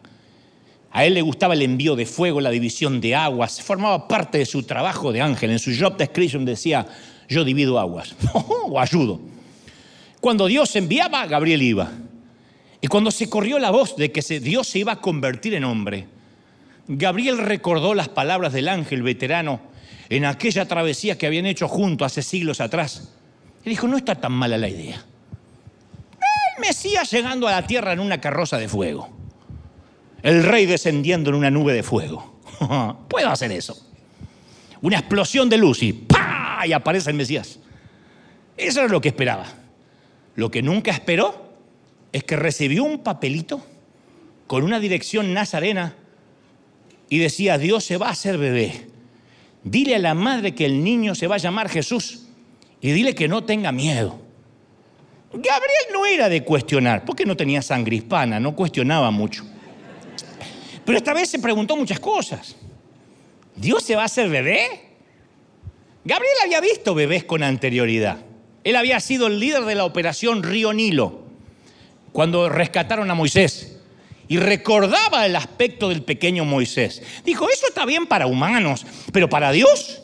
A 0.91 1.05
él 1.05 1.13
le 1.13 1.21
gustaba 1.21 1.53
el 1.53 1.61
envío 1.61 1.95
de 1.95 2.05
fuego, 2.05 2.41
la 2.41 2.49
división 2.49 2.99
de 2.99 3.15
aguas, 3.15 3.61
formaba 3.61 4.09
parte 4.09 4.39
de 4.39 4.45
su 4.45 4.63
trabajo 4.63 5.13
de 5.13 5.21
ángel. 5.21 5.51
En 5.51 5.59
su 5.59 5.71
job 5.77 5.95
description 5.95 6.43
decía, 6.43 6.85
yo 7.29 7.45
divido 7.45 7.79
aguas 7.79 8.13
o 8.33 8.77
ayudo. 8.77 9.21
Cuando 10.19 10.47
Dios 10.47 10.75
enviaba, 10.75 11.25
Gabriel 11.27 11.61
iba. 11.61 11.91
Y 12.81 12.87
cuando 12.87 13.11
se 13.11 13.29
corrió 13.29 13.59
la 13.59 13.69
voz 13.69 13.95
de 13.95 14.11
que 14.11 14.21
Dios 14.39 14.67
se 14.67 14.79
iba 14.79 14.93
a 14.93 15.01
convertir 15.01 15.53
en 15.53 15.63
hombre, 15.63 16.07
Gabriel 16.87 17.37
recordó 17.37 17.93
las 17.93 18.09
palabras 18.09 18.53
del 18.53 18.67
ángel 18.67 19.03
veterano 19.03 19.61
en 20.09 20.25
aquella 20.25 20.67
travesía 20.67 21.17
que 21.17 21.27
habían 21.27 21.45
hecho 21.45 21.67
juntos 21.67 22.07
hace 22.07 22.23
siglos 22.23 22.59
atrás. 22.59 23.13
Y 23.63 23.69
dijo, 23.69 23.87
no 23.87 23.97
está 23.97 24.15
tan 24.15 24.31
mala 24.31 24.57
la 24.57 24.67
idea. 24.67 25.05
El 26.57 26.61
Mesías 26.61 27.09
llegando 27.11 27.47
a 27.47 27.51
la 27.51 27.67
tierra 27.67 27.93
en 27.93 27.99
una 27.99 28.19
carroza 28.19 28.57
de 28.57 28.67
fuego 28.67 29.21
el 30.23 30.43
rey 30.43 30.65
descendiendo 30.65 31.29
en 31.29 31.35
una 31.35 31.51
nube 31.51 31.73
de 31.73 31.83
fuego. 31.83 32.39
Puedo 33.09 33.29
hacer 33.29 33.51
eso. 33.51 33.87
Una 34.81 34.97
explosión 34.97 35.49
de 35.49 35.57
luz 35.57 35.83
y 35.83 35.93
¡pa! 35.93 36.61
Y 36.65 36.73
aparece 36.73 37.09
el 37.09 37.15
Mesías. 37.15 37.59
Eso 38.57 38.79
era 38.81 38.89
lo 38.89 39.01
que 39.01 39.09
esperaba. 39.09 39.45
Lo 40.35 40.49
que 40.49 40.61
nunca 40.61 40.91
esperó 40.91 41.50
es 42.11 42.23
que 42.23 42.35
recibió 42.35 42.83
un 42.83 42.99
papelito 42.99 43.65
con 44.47 44.63
una 44.63 44.79
dirección 44.79 45.33
nazarena 45.33 45.95
y 47.09 47.19
decía, 47.19 47.57
Dios 47.57 47.83
se 47.83 47.97
va 47.97 48.07
a 48.07 48.11
hacer 48.11 48.37
bebé. 48.37 48.87
dile 49.63 49.95
a 49.95 49.99
la 49.99 50.13
madre 50.13 50.55
que 50.55 50.65
el 50.65 50.83
niño 50.83 51.13
se 51.15 51.27
va 51.27 51.35
a 51.35 51.39
llamar 51.39 51.69
Jesús 51.69 52.27
y 52.81 52.91
dile 52.91 53.15
que 53.15 53.27
no 53.27 53.43
tenga 53.43 53.71
miedo. 53.71 54.19
Gabriel 55.33 55.85
no 55.93 56.05
era 56.05 56.27
de 56.27 56.43
cuestionar, 56.43 57.05
porque 57.05 57.25
no 57.25 57.37
tenía 57.37 57.61
sangre 57.61 57.95
hispana, 57.95 58.39
no 58.39 58.55
cuestionaba 58.55 59.11
mucho. 59.11 59.45
Pero 60.83 60.97
esta 60.97 61.13
vez 61.13 61.29
se 61.29 61.39
preguntó 61.39 61.77
muchas 61.77 61.99
cosas. 61.99 62.55
¿Dios 63.55 63.83
se 63.83 63.95
va 63.95 64.01
a 64.03 64.05
hacer 64.05 64.29
bebé? 64.29 64.67
Gabriel 66.03 66.35
había 66.43 66.59
visto 66.59 66.95
bebés 66.95 67.23
con 67.23 67.43
anterioridad. 67.43 68.17
Él 68.63 68.75
había 68.75 68.99
sido 68.99 69.27
el 69.27 69.39
líder 69.39 69.63
de 69.63 69.75
la 69.75 69.85
operación 69.85 70.43
Río 70.43 70.73
Nilo, 70.73 71.20
cuando 72.11 72.49
rescataron 72.49 73.09
a 73.09 73.15
Moisés. 73.15 73.77
Y 74.27 74.37
recordaba 74.37 75.25
el 75.25 75.35
aspecto 75.35 75.89
del 75.89 76.03
pequeño 76.03 76.45
Moisés. 76.45 77.01
Dijo, 77.25 77.49
eso 77.49 77.67
está 77.67 77.85
bien 77.85 78.07
para 78.07 78.27
humanos, 78.27 78.85
pero 79.11 79.29
para 79.29 79.51
Dios, 79.51 80.03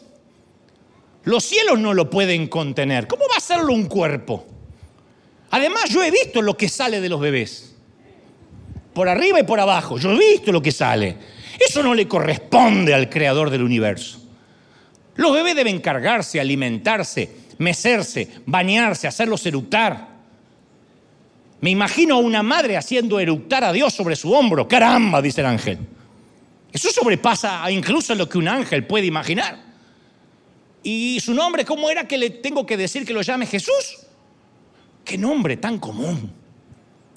los 1.24 1.46
cielos 1.46 1.80
no 1.80 1.94
lo 1.94 2.10
pueden 2.10 2.48
contener. 2.48 3.08
¿Cómo 3.08 3.24
va 3.32 3.38
a 3.38 3.42
serlo 3.42 3.74
un 3.74 3.86
cuerpo? 3.86 4.46
Además, 5.52 5.90
yo 5.90 6.04
he 6.04 6.12
visto 6.12 6.42
lo 6.42 6.58
que 6.58 6.68
sale 6.68 7.00
de 7.00 7.10
los 7.10 7.22
bebés. 7.22 7.76
Por 8.94 9.08
arriba 9.08 9.40
y 9.40 9.44
por 9.44 9.60
abajo. 9.60 9.98
Yo 9.98 10.12
he 10.12 10.18
visto 10.18 10.52
lo 10.52 10.62
que 10.62 10.72
sale. 10.72 11.18
Eso 11.60 11.82
no 11.82 11.94
le 11.94 12.08
corresponde 12.08 12.94
al 12.94 13.10
creador 13.10 13.50
del 13.50 13.64
universo. 13.64 14.22
Los 15.16 15.34
bebés 15.34 15.56
deben 15.56 15.80
cargarse, 15.80 16.40
alimentarse, 16.40 17.30
mecerse, 17.58 18.30
bañarse, 18.46 19.08
hacerlos 19.08 19.46
eructar. 19.46 20.17
Me 21.60 21.72
imagino 21.72 22.16
a 22.16 22.20
una 22.20 22.44
madre 22.44 22.78
haciendo 22.78 23.20
eructar 23.20 23.64
a 23.64 23.74
Dios 23.74 23.94
sobre 23.94 24.16
su 24.16 24.32
hombro. 24.32 24.68
Caramba, 24.68 25.22
dice 25.22 25.42
el 25.42 25.48
ángel. 25.48 25.80
Eso 26.72 26.92
sobrepasa 26.92 27.70
incluso 27.72 28.14
lo 28.14 28.30
que 28.30 28.38
un 28.38 28.48
ángel 28.48 28.86
puede 28.86 29.06
imaginar. 29.08 29.60
¿Y 30.84 31.20
su 31.20 31.34
nombre 31.34 31.66
cómo 31.66 31.90
era 31.90 32.08
que 32.08 32.18
le 32.18 32.30
tengo 32.30 32.66
que 32.66 32.78
decir 32.78 33.06
que 33.06 33.14
lo 33.14 33.22
llame 33.22 33.46
Jesús? 33.46 33.98
¿Qué 35.04 35.18
nombre 35.18 35.58
tan 35.58 35.80
común? 35.80 36.32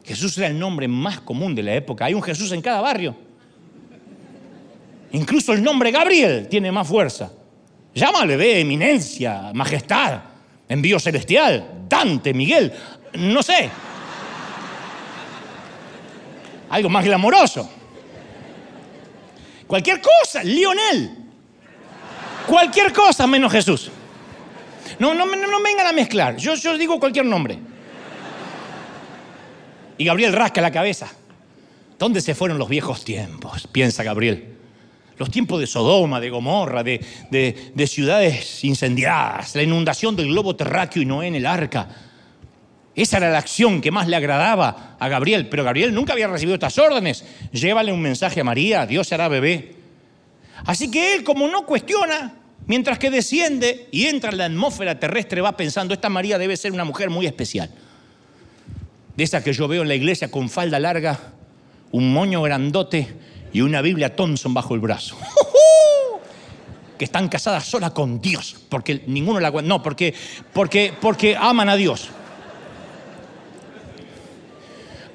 Jesús 0.04 0.38
era 0.38 0.46
el 0.46 0.58
nombre 0.58 0.88
más 0.88 1.20
común 1.20 1.54
de 1.54 1.62
la 1.62 1.74
época. 1.74 2.06
Hay 2.06 2.14
un 2.14 2.22
Jesús 2.22 2.50
en 2.52 2.62
cada 2.62 2.80
barrio. 2.80 3.14
Incluso 5.12 5.52
el 5.52 5.62
nombre 5.62 5.90
Gabriel 5.90 6.48
tiene 6.48 6.72
más 6.72 6.88
fuerza. 6.88 7.30
Llámale 7.94 8.36
de 8.36 8.60
eminencia, 8.60 9.50
majestad, 9.52 10.20
envío 10.68 10.98
celestial, 11.00 11.84
Dante, 11.88 12.32
Miguel, 12.32 12.72
no 13.14 13.42
sé. 13.42 13.68
Algo 16.70 16.88
más 16.88 17.04
glamoroso. 17.04 17.68
Cualquier 19.66 20.00
cosa, 20.00 20.42
Lionel. 20.42 21.10
Cualquier 22.46 22.92
cosa 22.92 23.26
menos 23.26 23.52
Jesús. 23.52 23.90
No, 24.98 25.14
no, 25.14 25.26
no, 25.26 25.62
vengan 25.62 25.86
a 25.86 25.92
mezclar. 25.92 26.36
Yo, 26.36 26.54
yo 26.54 26.76
digo 26.76 26.98
cualquier 26.98 27.26
nombre. 27.26 27.58
Y 29.98 30.04
Gabriel 30.04 30.32
rasca 30.32 30.60
la 30.60 30.70
cabeza. 30.70 31.08
¿Dónde 31.98 32.20
se 32.20 32.34
fueron 32.34 32.58
los 32.58 32.68
viejos 32.68 33.04
tiempos? 33.04 33.66
Piensa 33.66 34.02
Gabriel 34.02 34.56
los 35.20 35.30
tiempos 35.30 35.60
de 35.60 35.66
Sodoma, 35.66 36.18
de 36.18 36.30
Gomorra, 36.30 36.82
de, 36.82 36.98
de, 37.30 37.86
ciudades 37.86 38.64
incendiadas, 38.64 39.54
la 39.54 39.62
inundación 39.62 40.16
del 40.16 40.28
globo 40.28 40.56
terráqueo 40.56 41.02
y 41.02 41.04
Noé 41.04 41.26
en 41.26 41.34
el 41.34 41.44
arca. 41.44 41.88
Esa 43.00 43.16
era 43.16 43.30
la 43.30 43.38
acción 43.38 43.80
que 43.80 43.90
más 43.90 44.08
le 44.08 44.16
agradaba 44.16 44.96
a 44.98 45.08
Gabriel, 45.08 45.48
pero 45.48 45.64
Gabriel 45.64 45.94
nunca 45.94 46.12
había 46.12 46.28
recibido 46.28 46.52
estas 46.52 46.76
órdenes. 46.76 47.24
Llévale 47.50 47.94
un 47.94 48.02
mensaje 48.02 48.42
a 48.42 48.44
María, 48.44 48.84
Dios 48.84 49.08
será 49.08 49.26
bebé. 49.26 49.74
Así 50.66 50.90
que 50.90 51.14
él, 51.14 51.24
como 51.24 51.48
no 51.48 51.64
cuestiona, 51.64 52.34
mientras 52.66 52.98
que 52.98 53.10
desciende 53.10 53.88
y 53.90 54.04
entra 54.04 54.32
en 54.32 54.36
la 54.36 54.44
atmósfera 54.44 55.00
terrestre, 55.00 55.40
va 55.40 55.56
pensando, 55.56 55.94
esta 55.94 56.10
María 56.10 56.36
debe 56.36 56.58
ser 56.58 56.72
una 56.72 56.84
mujer 56.84 57.08
muy 57.08 57.24
especial. 57.24 57.70
De 59.16 59.24
esa 59.24 59.42
que 59.42 59.54
yo 59.54 59.66
veo 59.66 59.80
en 59.80 59.88
la 59.88 59.94
iglesia 59.94 60.30
con 60.30 60.50
falda 60.50 60.78
larga, 60.78 61.18
un 61.92 62.12
moño 62.12 62.42
grandote 62.42 63.08
y 63.50 63.62
una 63.62 63.80
Biblia 63.80 64.14
Thompson 64.14 64.52
bajo 64.52 64.74
el 64.74 64.80
brazo. 64.80 65.16
que 66.98 67.06
están 67.06 67.30
casadas 67.30 67.64
sola 67.64 67.94
con 67.94 68.20
Dios, 68.20 68.56
porque 68.68 69.04
ninguno 69.06 69.40
la 69.40 69.50
no, 69.50 69.82
porque 69.82 70.12
porque 70.52 70.92
porque 71.00 71.34
aman 71.34 71.70
a 71.70 71.76
Dios. 71.76 72.10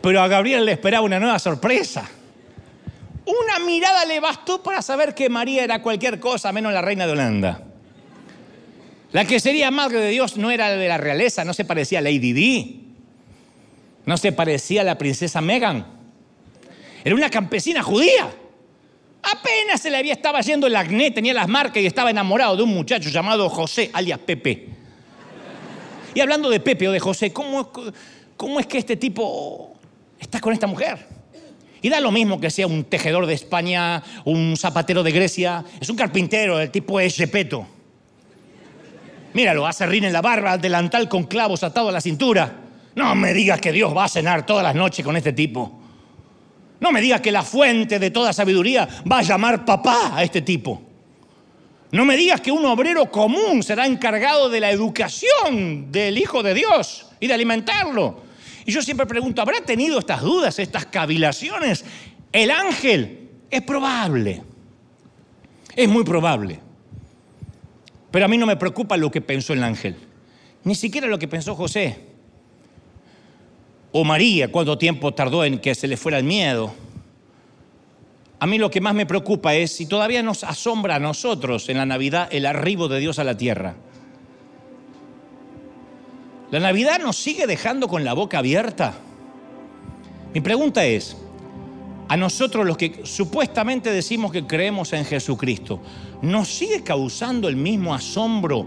Pero 0.06 0.22
a 0.22 0.28
Gabriel 0.28 0.64
le 0.64 0.74
esperaba 0.74 1.04
una 1.04 1.20
nueva 1.20 1.40
sorpresa. 1.40 2.08
Una 3.26 3.66
mirada 3.66 4.06
le 4.06 4.20
bastó 4.20 4.62
para 4.62 4.84
saber 4.84 5.16
que 5.16 5.30
María 5.30 5.64
era 5.64 5.82
cualquier 5.82 6.20
cosa 6.20 6.52
menos 6.52 6.72
la 6.72 6.84
reina 6.84 7.08
de 7.08 7.14
Holanda. 7.14 7.64
La 9.14 9.26
que 9.26 9.40
sería 9.40 9.72
madre 9.72 10.00
de 10.00 10.12
Dios 10.12 10.38
no 10.38 10.52
era 10.52 10.70
de 10.70 10.88
la 10.88 11.00
realeza, 11.00 11.44
no 11.44 11.56
se 11.56 11.66
parecía 11.66 11.98
a 11.98 12.02
Lady 12.04 12.34
Di, 12.34 12.84
no 14.06 14.16
se 14.16 14.32
parecía 14.32 14.82
a 14.82 14.84
la 14.84 14.96
princesa 14.96 15.42
Megan 15.42 15.88
era 17.04 17.16
una 17.16 17.32
campesina 17.32 17.82
judía. 17.82 18.32
Apenas 19.24 19.82
se 19.82 19.90
le 19.90 19.98
había 19.98 20.14
estaba 20.14 20.42
yendo 20.42 20.68
el 20.68 20.76
acné, 20.76 21.10
tenía 21.10 21.34
las 21.34 21.48
marcas 21.48 21.82
y 21.82 21.88
estaba 21.88 22.12
enamorado 22.12 22.58
de 22.58 22.62
un 22.62 22.70
muchacho 22.70 23.10
llamado 23.10 23.50
José, 23.50 23.90
alias 23.92 24.20
Pepe. 24.20 24.70
Y 26.14 26.20
hablando 26.20 26.48
de 26.52 26.60
Pepe 26.60 26.90
o 26.90 26.92
de 26.92 27.00
José, 27.00 27.34
¿cómo, 27.34 27.72
cómo 28.38 28.60
es 28.60 28.68
que 28.68 28.78
este 28.78 28.98
tipo 28.98 29.75
está 30.26 30.40
con 30.40 30.54
esta 30.54 30.68
mujer? 30.68 31.08
Y 31.82 31.90
da 31.90 32.00
lo 32.00 32.12
mismo 32.12 32.40
que 32.40 32.50
sea 32.50 32.68
un 32.68 32.86
tejedor 32.86 33.26
de 33.28 33.36
España, 33.36 34.02
un 34.26 34.58
zapatero 34.58 35.04
de 35.04 35.12
Grecia, 35.12 35.64
es 35.80 35.90
un 35.90 35.96
carpintero, 35.96 36.60
el 36.60 36.72
tipo 36.72 37.00
es 37.00 37.18
Repeto. 37.18 37.68
Míralo, 39.34 39.68
hace 39.68 39.86
rin 39.86 40.06
en 40.06 40.14
la 40.14 40.22
barba, 40.22 40.58
delantal 40.58 41.08
con 41.08 41.26
clavos 41.26 41.64
atado 41.64 41.90
a 41.90 41.92
la 41.92 42.02
cintura. 42.02 42.56
No 42.96 43.14
me 43.14 43.34
digas 43.34 43.62
que 43.62 43.72
Dios 43.72 43.96
va 43.96 44.06
a 44.06 44.10
cenar 44.10 44.46
todas 44.46 44.64
las 44.64 44.74
noches 44.74 45.06
con 45.06 45.16
este 45.16 45.34
tipo. 45.34 45.80
No 46.80 46.92
me 46.92 47.02
digas 47.02 47.22
que 47.22 47.32
la 47.32 47.44
fuente 47.44 48.00
de 48.00 48.12
toda 48.12 48.34
sabiduría 48.34 48.88
va 49.10 49.20
a 49.20 49.22
llamar 49.22 49.64
papá 49.64 50.14
a 50.16 50.24
este 50.24 50.42
tipo. 50.42 50.82
No 51.92 52.04
me 52.04 52.18
digas 52.18 52.42
que 52.42 52.52
un 52.52 52.66
obrero 52.66 53.12
común 53.12 53.62
será 53.62 53.86
encargado 53.86 54.50
de 54.50 54.60
la 54.60 54.72
educación 54.72 55.92
del 55.92 56.18
Hijo 56.18 56.42
de 56.42 56.54
Dios 56.54 57.08
y 57.20 57.28
de 57.28 57.34
alimentarlo. 57.34 58.25
Y 58.66 58.72
yo 58.72 58.82
siempre 58.82 59.06
pregunto, 59.06 59.42
¿habrá 59.42 59.62
tenido 59.62 60.00
estas 60.00 60.22
dudas, 60.22 60.58
estas 60.60 60.88
cavilaciones? 60.88 61.86
El 62.32 62.50
ángel 62.50 63.30
es 63.50 63.62
probable, 63.62 64.42
es 65.76 65.88
muy 65.88 66.04
probable. 66.04 66.60
Pero 68.12 68.26
a 68.26 68.28
mí 68.28 68.38
no 68.38 68.46
me 68.46 68.56
preocupa 68.56 68.98
lo 68.98 69.12
que 69.12 69.22
pensó 69.22 69.54
el 69.54 69.64
ángel, 69.64 69.96
ni 70.64 70.74
siquiera 70.74 71.08
lo 71.08 71.20
que 71.20 71.28
pensó 71.28 71.56
José 71.56 72.00
o 73.92 74.04
María, 74.04 74.52
cuánto 74.52 74.78
tiempo 74.78 75.14
tardó 75.14 75.46
en 75.46 75.60
que 75.60 75.74
se 75.74 75.88
le 75.88 75.96
fuera 75.96 76.18
el 76.18 76.26
miedo. 76.26 76.74
A 78.40 78.48
mí 78.48 78.58
lo 78.58 78.70
que 78.70 78.82
más 78.82 78.94
me 78.94 79.06
preocupa 79.06 79.56
es 79.56 79.72
si 79.72 79.86
todavía 79.86 80.22
nos 80.22 80.44
asombra 80.44 80.96
a 80.96 81.00
nosotros 81.00 81.70
en 81.70 81.78
la 81.78 81.86
Navidad 81.86 82.28
el 82.32 82.46
arribo 82.46 82.88
de 82.88 83.00
Dios 83.00 83.20
a 83.20 83.24
la 83.24 83.38
tierra. 83.38 83.76
¿La 86.52 86.60
Navidad 86.60 87.00
nos 87.00 87.18
sigue 87.18 87.48
dejando 87.48 87.88
con 87.88 88.04
la 88.04 88.14
boca 88.14 88.38
abierta? 88.38 88.94
Mi 90.34 90.42
pregunta 90.42 90.86
es, 90.86 91.18
a 92.08 92.18
nosotros 92.18 92.66
los 92.66 92.78
que 92.78 93.02
supuestamente 93.04 93.92
decimos 93.92 94.32
que 94.32 94.46
creemos 94.46 94.94
en 94.94 95.06
Jesucristo, 95.06 95.80
¿nos 96.22 96.48
sigue 96.50 96.84
causando 96.84 97.48
el 97.48 97.56
mismo 97.56 97.96
asombro 97.96 98.66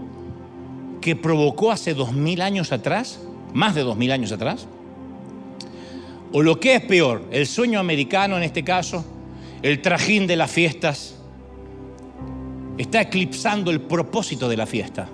que 0.99 1.15
provocó 1.15 1.71
hace 1.71 1.93
dos 1.93 2.11
mil 2.11 2.41
años 2.41 2.73
atrás? 2.73 3.21
¿Más 3.53 3.75
de 3.75 3.81
dos 3.81 3.95
mil 3.95 4.11
años 4.11 4.33
atrás? 4.33 4.67
O 6.33 6.41
lo 6.41 6.59
que 6.59 6.75
es 6.75 6.81
peor, 6.81 7.23
el 7.31 7.47
sueño 7.47 7.79
americano 7.79 8.35
en 8.35 8.43
este 8.43 8.63
caso, 8.63 9.05
el 9.61 9.81
trajín 9.81 10.27
de 10.27 10.35
las 10.35 10.51
fiestas, 10.51 11.15
está 12.77 13.01
eclipsando 13.01 13.71
el 13.71 13.81
propósito 13.81 14.49
de 14.49 14.57
la 14.57 14.65
fiesta. 14.65 15.09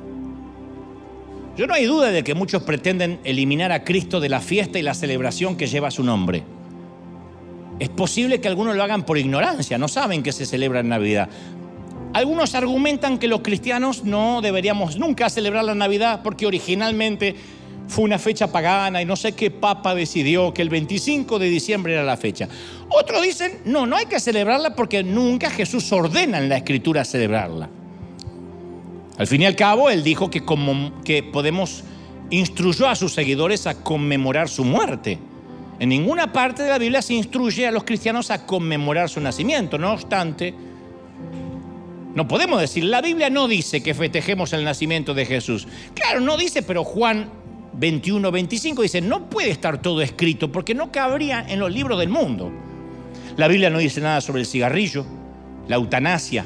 Yo 1.58 1.68
no 1.68 1.74
hay 1.74 1.86
duda 1.86 2.12
de 2.12 2.24
que 2.24 2.36
muchos 2.36 2.64
pretenden 2.64 3.20
eliminar 3.24 3.72
a 3.72 3.86
Cristo 3.86 4.20
de 4.20 4.28
la 4.28 4.42
fiesta 4.42 4.78
y 4.78 4.82
la 4.82 4.94
celebración 4.94 5.56
que 5.56 5.68
lleva 5.68 5.90
su 5.90 6.04
nombre. 6.04 6.44
Es 7.80 7.88
posible 7.88 8.42
que 8.42 8.50
algunos 8.50 8.76
lo 8.76 8.84
hagan 8.84 9.06
por 9.06 9.18
ignorancia, 9.18 9.78
no 9.78 9.88
saben 9.88 10.22
que 10.22 10.34
se 10.34 10.46
celebra 10.46 10.82
en 10.82 10.90
Navidad. 10.90 11.30
Algunos 12.14 12.56
argumentan 12.56 13.18
que 13.18 13.30
los 13.30 13.40
cristianos 13.40 14.04
no 14.04 14.42
deberíamos 14.42 14.98
nunca 14.98 15.30
celebrar 15.30 15.64
la 15.64 15.76
Navidad 15.76 16.22
porque 16.24 16.46
originalmente 16.46 17.36
fue 17.88 18.04
una 18.04 18.20
fecha 18.20 18.52
pagana 18.52 19.02
y 19.02 19.06
no 19.06 19.16
sé 19.16 19.34
qué 19.34 19.50
papa 19.50 19.96
decidió 19.96 20.54
que 20.54 20.62
el 20.62 20.70
25 20.70 21.40
de 21.40 21.48
diciembre 21.48 21.94
era 21.94 22.04
la 22.04 22.18
fecha. 22.18 22.50
Otros 22.90 23.22
dicen, 23.22 23.60
no, 23.64 23.86
no 23.86 23.96
hay 23.96 24.08
que 24.08 24.20
celebrarla 24.20 24.76
porque 24.76 25.04
nunca 25.04 25.50
Jesús 25.50 25.90
ordena 25.94 26.38
en 26.38 26.50
la 26.50 26.58
escritura 26.58 27.06
celebrarla. 27.06 27.70
Al 29.18 29.28
fin 29.28 29.42
y 29.42 29.46
al 29.46 29.56
cabo, 29.56 29.90
él 29.90 30.04
dijo 30.04 30.30
que, 30.30 30.42
podemos, 31.24 31.84
instruyó 32.30 32.88
a 32.88 32.96
sus 32.96 33.14
seguidores 33.14 33.66
a 33.66 33.82
conmemorar 33.82 34.50
su 34.50 34.66
muerte. 34.66 35.20
En 35.80 35.90
ninguna 35.90 36.34
parte 36.34 36.64
de 36.64 36.70
la 36.70 36.78
Biblia 36.78 37.02
se 37.02 37.14
instruye 37.14 37.68
a 37.68 37.72
los 37.72 37.84
cristianos 37.84 38.32
a 38.32 38.46
conmemorar 38.46 39.10
su 39.10 39.20
nacimiento. 39.22 39.78
No 39.78 39.94
obstante, 39.94 40.54
No 42.14 42.30
podemos 42.30 42.62
decir, 42.62 42.86
la 42.86 43.02
Biblia 43.02 43.30
no 43.30 43.46
dice 43.50 43.84
que 43.84 43.94
festejemos 43.94 44.54
el 44.54 44.64
nacimiento 44.64 45.14
de 45.14 45.26
Jesús. 45.26 45.68
Claro, 45.94 46.22
no 46.22 46.38
dice, 46.38 46.64
pero 46.64 46.86
Juan 46.86 47.30
21, 47.74 48.32
25 48.32 48.82
dice, 48.84 49.02
no 49.02 49.30
puede 49.30 49.50
estar 49.50 49.82
todo 49.82 50.02
escrito 50.02 50.50
porque 50.50 50.74
no 50.74 50.94
cabría 50.94 51.46
en 51.48 51.60
los 51.60 51.72
libros 51.72 52.00
del 52.00 52.08
mundo. 52.08 52.52
La 53.36 53.50
Biblia 53.50 53.70
no 53.70 53.80
dice 53.80 54.00
nada 54.00 54.22
sobre 54.22 54.42
el 54.42 54.48
cigarrillo, 54.48 55.06
la 55.68 55.76
eutanasia, 55.76 56.46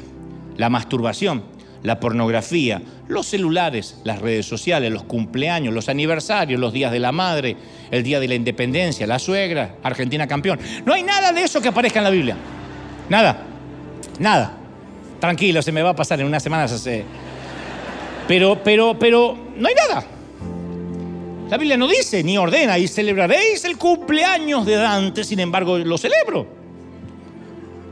la 0.56 0.68
masturbación, 0.70 1.44
la 1.82 1.98
pornografía, 1.98 2.82
los 3.08 3.26
celulares, 3.26 4.00
las 4.04 4.20
redes 4.20 4.46
sociales, 4.46 4.92
los 4.92 5.04
cumpleaños, 5.04 5.72
los 5.72 5.88
aniversarios, 5.88 6.60
los 6.60 6.72
días 6.72 6.92
de 6.92 6.98
la 6.98 7.12
madre, 7.12 7.56
el 7.90 8.02
día 8.02 8.20
de 8.20 8.28
la 8.28 8.34
independencia, 8.34 9.06
la 9.06 9.18
suegra, 9.18 9.76
Argentina 9.82 10.26
campeón. 10.26 10.58
No 10.84 10.92
hay 10.92 11.02
nada 11.02 11.32
de 11.32 11.42
eso 11.42 11.60
que 11.60 11.68
aparezca 11.68 12.00
en 12.00 12.04
la 12.04 12.10
Biblia. 12.10 12.36
Nada, 13.08 13.44
nada. 14.18 14.56
Tranquilo, 15.18 15.62
se 15.62 15.72
me 15.72 15.82
va 15.82 15.90
a 15.90 15.96
pasar 15.96 16.20
en 16.20 16.26
unas 16.26 16.42
semanas. 16.42 16.88
Pero, 18.28 18.62
pero, 18.62 18.98
pero, 18.98 19.36
no 19.56 19.68
hay 19.68 19.74
nada. 19.74 20.04
La 21.50 21.56
Biblia 21.56 21.76
no 21.76 21.88
dice 21.88 22.22
ni 22.22 22.38
ordena 22.38 22.78
y 22.78 22.86
celebraréis 22.86 23.64
el 23.64 23.76
cumpleaños 23.76 24.64
de 24.64 24.76
Dante, 24.76 25.24
sin 25.24 25.40
embargo 25.40 25.78
lo 25.78 25.98
celebro. 25.98 26.46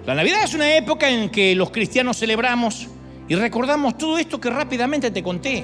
La 0.06 0.14
Navidad 0.14 0.44
es 0.44 0.54
una 0.54 0.76
época 0.76 1.10
en 1.10 1.28
que 1.28 1.54
los 1.54 1.70
cristianos 1.70 2.18
celebramos 2.18 2.88
y 3.28 3.34
recordamos 3.34 3.98
todo 3.98 4.18
esto 4.18 4.40
que 4.40 4.48
rápidamente 4.48 5.10
te 5.10 5.22
conté. 5.22 5.62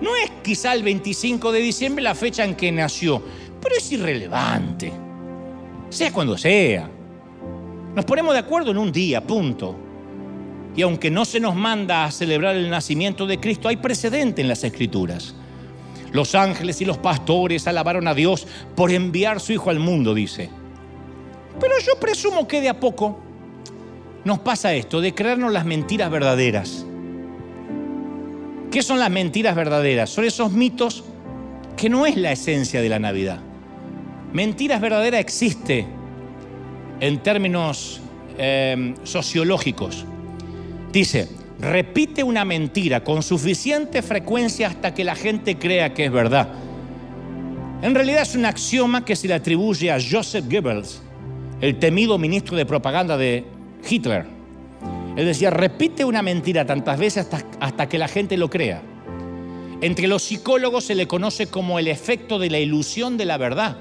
No 0.00 0.16
es 0.16 0.30
quizá 0.42 0.72
el 0.72 0.82
25 0.82 1.52
de 1.52 1.60
diciembre 1.60 2.02
la 2.02 2.14
fecha 2.14 2.44
en 2.44 2.54
que 2.54 2.72
nació, 2.72 3.22
pero 3.60 3.76
es 3.76 3.92
irrelevante. 3.92 4.92
Sea 5.90 6.12
cuando 6.12 6.36
sea. 6.36 6.88
Nos 7.94 8.04
ponemos 8.04 8.32
de 8.32 8.40
acuerdo 8.40 8.70
en 8.70 8.78
un 8.78 8.90
día, 8.90 9.20
punto. 9.24 9.76
Y 10.74 10.82
aunque 10.82 11.10
no 11.10 11.24
se 11.24 11.38
nos 11.38 11.54
manda 11.54 12.04
a 12.04 12.10
celebrar 12.10 12.56
el 12.56 12.68
nacimiento 12.68 13.26
de 13.26 13.38
Cristo, 13.38 13.68
hay 13.68 13.76
precedente 13.76 14.42
en 14.42 14.48
las 14.48 14.64
Escrituras. 14.64 15.34
Los 16.10 16.34
ángeles 16.34 16.80
y 16.80 16.84
los 16.84 16.98
pastores 16.98 17.66
alabaron 17.68 18.08
a 18.08 18.14
Dios 18.14 18.46
por 18.74 18.90
enviar 18.90 19.40
su 19.40 19.52
Hijo 19.52 19.70
al 19.70 19.78
mundo, 19.78 20.14
dice. 20.14 20.50
Pero 21.60 21.74
yo 21.84 21.98
presumo 22.00 22.48
que 22.48 22.60
de 22.60 22.68
a 22.68 22.80
poco 22.80 23.20
nos 24.24 24.38
pasa 24.38 24.74
esto, 24.74 25.00
de 25.00 25.14
creernos 25.14 25.52
las 25.52 25.64
mentiras 25.64 26.10
verdaderas. 26.10 26.86
¿Qué 28.70 28.82
son 28.82 28.98
las 28.98 29.10
mentiras 29.10 29.54
verdaderas? 29.54 30.10
Son 30.10 30.24
esos 30.24 30.52
mitos 30.52 31.04
que 31.76 31.88
no 31.88 32.06
es 32.06 32.16
la 32.16 32.32
esencia 32.32 32.80
de 32.80 32.88
la 32.88 32.98
Navidad. 32.98 33.40
Mentiras 34.32 34.80
verdaderas 34.80 35.20
existe 35.20 35.86
en 37.00 37.18
términos 37.22 38.00
eh, 38.38 38.94
sociológicos. 39.04 40.04
Dice, 40.92 41.28
repite 41.60 42.22
una 42.22 42.44
mentira 42.44 43.04
con 43.04 43.22
suficiente 43.22 44.02
frecuencia 44.02 44.68
hasta 44.68 44.94
que 44.94 45.04
la 45.04 45.14
gente 45.14 45.58
crea 45.58 45.94
que 45.94 46.06
es 46.06 46.12
verdad. 46.12 46.48
En 47.82 47.94
realidad 47.94 48.22
es 48.22 48.34
un 48.34 48.46
axioma 48.46 49.04
que 49.04 49.14
se 49.14 49.28
le 49.28 49.34
atribuye 49.34 49.92
a 49.92 49.98
Joseph 50.00 50.46
Goebbels, 50.50 51.02
el 51.60 51.78
temido 51.78 52.18
ministro 52.18 52.56
de 52.56 52.66
propaganda 52.66 53.16
de 53.16 53.44
Hitler. 53.88 54.26
Él 55.16 55.26
decía, 55.26 55.50
repite 55.50 56.04
una 56.04 56.22
mentira 56.22 56.66
tantas 56.66 56.98
veces 56.98 57.28
hasta, 57.60 57.88
que 57.88 57.98
la 57.98 58.08
gente 58.08 58.36
lo 58.36 58.50
crea. 58.50 58.82
Entre 59.80 60.08
los 60.08 60.22
psicólogos 60.22 60.84
se 60.84 60.94
le 60.94 61.06
conoce 61.06 61.46
como 61.46 61.78
el 61.78 61.88
efecto 61.88 62.38
de 62.38 62.50
la 62.50 62.58
ilusión 62.58 63.16
de 63.16 63.24
la 63.24 63.36
verdad. 63.36 63.76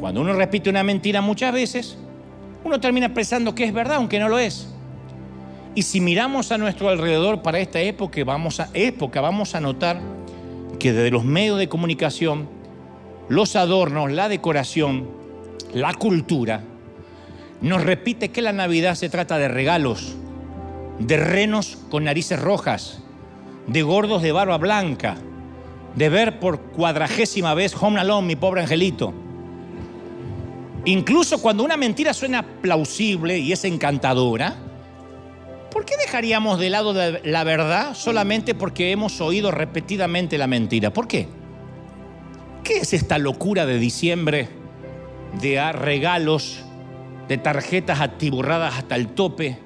Cuando 0.00 0.22
uno 0.22 0.32
repite 0.32 0.70
una 0.70 0.82
mentira 0.82 1.20
muchas 1.20 1.52
veces, 1.52 1.98
uno 2.64 2.80
termina 2.80 3.12
pensando 3.12 3.54
que 3.54 3.64
es 3.64 3.72
verdad, 3.72 3.96
aunque 3.96 4.18
no 4.18 4.28
lo 4.28 4.38
es. 4.38 4.68
Y 5.74 5.82
si 5.82 6.00
miramos 6.00 6.50
a 6.52 6.58
nuestro 6.58 6.88
alrededor 6.88 7.42
para 7.42 7.58
esta 7.58 7.80
época, 7.80 8.22
vamos 8.24 8.60
a, 8.60 8.70
época, 8.72 9.20
vamos 9.20 9.54
a 9.54 9.60
notar 9.60 10.00
que 10.78 10.92
desde 10.92 11.10
los 11.10 11.24
medios 11.24 11.58
de 11.58 11.68
comunicación, 11.68 12.48
los 13.28 13.56
adornos, 13.56 14.10
la 14.10 14.28
decoración, 14.28 15.08
la 15.74 15.94
cultura, 15.94 16.64
nos 17.60 17.82
repite 17.82 18.30
que 18.30 18.42
la 18.42 18.52
Navidad 18.52 18.94
se 18.94 19.08
trata 19.08 19.38
de 19.38 19.48
regalos, 19.48 20.16
de 20.98 21.16
renos 21.16 21.78
con 21.90 22.04
narices 22.04 22.40
rojas, 22.40 23.02
de 23.66 23.82
gordos 23.82 24.22
de 24.22 24.32
barba 24.32 24.58
blanca, 24.58 25.16
de 25.94 26.08
ver 26.08 26.40
por 26.40 26.60
cuadragésima 26.60 27.54
vez 27.54 27.74
Home 27.80 28.00
Alone, 28.00 28.26
mi 28.26 28.36
pobre 28.36 28.62
angelito. 28.62 29.12
Incluso 30.84 31.42
cuando 31.42 31.62
una 31.62 31.76
mentira 31.76 32.14
suena 32.14 32.42
plausible 32.42 33.38
y 33.38 33.52
es 33.52 33.64
encantadora, 33.64 34.56
¿Por 35.70 35.84
qué 35.84 35.96
dejaríamos 35.96 36.58
de 36.58 36.68
lado 36.68 36.92
la 37.22 37.44
verdad 37.44 37.94
solamente 37.94 38.54
porque 38.54 38.90
hemos 38.90 39.20
oído 39.20 39.52
repetidamente 39.52 40.36
la 40.36 40.48
mentira? 40.48 40.92
¿Por 40.92 41.06
qué? 41.06 41.28
¿Qué 42.64 42.78
es 42.78 42.92
esta 42.92 43.18
locura 43.18 43.66
de 43.66 43.78
diciembre 43.78 44.48
de 45.40 45.72
regalos, 45.72 46.64
de 47.30 47.38
tarjetas 47.38 48.00
atiburradas 48.00 48.76
hasta 48.76 48.96
el 48.96 49.06
tope, 49.06 49.56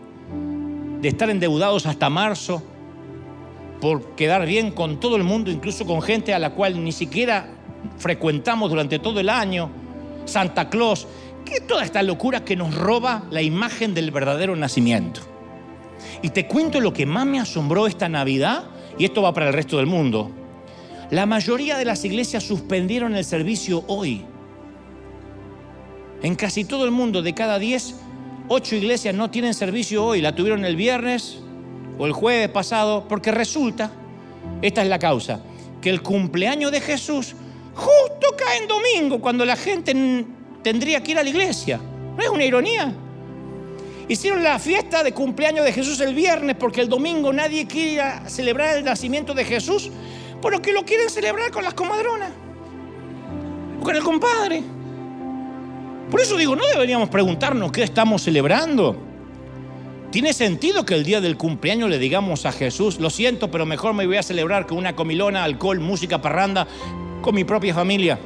de 1.01 1.09
estar 1.09 1.31
endeudados 1.31 1.87
hasta 1.87 2.11
marzo 2.11 2.63
por 3.81 4.15
quedar 4.17 4.45
bien 4.45 4.71
con 4.71 5.01
todo 5.01 5.17
el 5.17 5.25
mundo, 5.25 5.51
incluso 5.51 5.87
con 5.87 6.03
gente 6.03 6.35
a 6.35 6.39
la 6.39 6.51
cual 6.51 6.85
ni 6.85 6.93
siquiera 6.93 7.49
frecuentamos 7.97 8.69
durante 8.69 8.99
todo 8.99 9.19
el 9.19 9.31
año? 9.31 9.71
Santa 10.27 10.69
Claus, 10.69 11.09
¿qué 11.47 11.55
es 11.55 11.67
toda 11.67 11.85
esta 11.85 12.03
locura 12.03 12.45
que 12.45 12.55
nos 12.55 12.75
roba 12.75 13.23
la 13.31 13.41
imagen 13.41 13.95
del 13.95 14.11
verdadero 14.11 14.55
nacimiento? 14.57 15.23
Y 16.21 16.29
te 16.29 16.47
cuento 16.47 16.81
lo 16.81 16.93
que 16.93 17.07
más 17.07 17.25
me 17.25 17.41
asombró 17.41 17.87
esta 17.87 18.11
Navidad, 18.11 18.65
y 18.99 19.07
esto 19.07 19.23
va 19.23 19.33
para 19.33 19.47
el 19.47 19.55
resto 19.55 19.79
del 19.79 19.87
mundo. 19.87 20.31
La 21.11 21.25
mayoría 21.25 21.79
de 21.79 21.87
las 21.87 22.05
iglesias 22.05 22.45
suspendieron 22.45 23.17
el 23.17 23.25
servicio 23.25 23.85
hoy. 23.87 24.23
En 26.23 26.35
casi 26.37 26.65
todo 26.65 26.85
el 26.85 26.91
mundo, 26.91 27.23
de 27.23 27.35
cada 27.35 27.59
10, 27.59 27.95
8 28.49 28.77
iglesias 28.77 29.15
no 29.15 29.31
tienen 29.31 29.55
servicio 29.55 30.05
hoy. 30.05 30.21
La 30.21 30.35
tuvieron 30.35 30.65
el 30.65 30.77
viernes 30.77 31.39
o 31.99 32.07
el 32.07 32.13
jueves 32.13 32.49
pasado, 32.49 33.07
porque 33.09 33.31
resulta, 33.31 33.91
esta 34.63 34.83
es 34.83 34.89
la 34.89 34.99
causa, 34.99 35.41
que 35.81 35.91
el 35.91 36.03
cumpleaños 36.03 36.73
de 36.73 36.81
Jesús 36.81 37.35
justo 37.75 38.35
cae 38.37 38.59
en 38.59 38.69
domingo, 38.69 39.21
cuando 39.21 39.45
la 39.45 39.57
gente 39.57 39.95
tendría 40.63 41.03
que 41.03 41.13
ir 41.13 41.19
a 41.19 41.23
la 41.23 41.31
iglesia. 41.31 41.81
¿No 42.17 42.23
es 42.23 42.29
una 42.29 42.45
ironía? 42.45 42.93
Hicieron 44.09 44.43
la 44.43 44.59
fiesta 44.59 45.03
de 45.03 45.13
cumpleaños 45.13 45.65
de 45.65 45.73
Jesús 45.73 46.01
el 46.01 46.15
viernes 46.15 46.57
porque 46.59 46.81
el 46.81 46.89
domingo 46.89 47.33
nadie 47.33 47.67
quiere 47.67 48.03
celebrar 48.29 48.77
el 48.77 48.85
nacimiento 48.85 49.35
de 49.35 49.45
Jesús, 49.45 49.91
pero 50.43 50.61
que 50.61 50.73
lo 50.73 50.85
quieren 50.85 51.09
celebrar 51.11 51.51
con 51.51 51.65
las 51.65 51.75
comadronas 51.75 52.31
con 53.85 53.95
el 53.95 54.03
compadre. 54.03 54.63
Por 56.11 56.21
eso 56.21 56.37
digo, 56.37 56.55
no 56.55 56.67
deberíamos 56.67 57.09
preguntarnos 57.09 57.73
qué 57.73 57.83
estamos 57.83 58.23
celebrando. 58.23 58.97
¿Tiene 60.11 60.33
sentido 60.33 60.85
que 60.85 60.95
el 60.95 61.03
día 61.03 61.21
del 61.21 61.37
cumpleaños 61.37 61.91
le 61.91 61.99
digamos 61.99 62.47
a 62.47 62.53
Jesús, 62.53 63.01
lo 63.01 63.11
siento, 63.11 63.51
pero 63.51 63.67
mejor 63.67 63.95
me 63.95 64.07
voy 64.07 64.17
a 64.17 64.23
celebrar 64.23 64.67
con 64.67 64.79
una 64.79 64.95
comilona, 64.95 65.43
alcohol, 65.43 65.81
música, 65.81 66.23
parranda, 66.23 66.69
con 67.21 67.35
mi 67.35 67.43
propia 67.43 67.75
familia? 67.75 68.19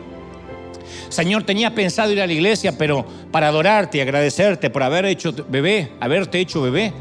Señor, 1.08 1.44
tenía 1.44 1.74
pensado 1.74 2.12
ir 2.12 2.20
a 2.20 2.26
la 2.26 2.32
iglesia, 2.32 2.76
pero 2.76 3.06
para 3.30 3.48
adorarte 3.48 3.98
y 3.98 4.00
agradecerte 4.02 4.68
por 4.68 4.82
haber 4.82 5.06
hecho 5.06 5.32
bebé, 5.48 5.92
haberte 6.00 6.38
hecho 6.40 6.60
bebé, 6.60 6.92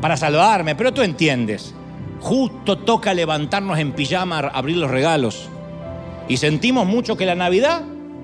para 0.00 0.16
salvarme, 0.16 0.74
pero 0.74 0.92
tú 0.92 1.02
entiendes. 1.02 1.74
Justo 2.20 2.78
toca 2.78 3.14
levantarnos 3.14 3.78
en 3.78 3.92
pijama, 3.92 4.40
abrir 4.40 4.76
los 4.76 4.90
regalos. 4.90 5.48
Y 6.28 6.36
sentimos 6.38 6.86
mucho 6.86 7.16
que 7.16 7.26
la 7.26 7.34
Navidad 7.34 7.82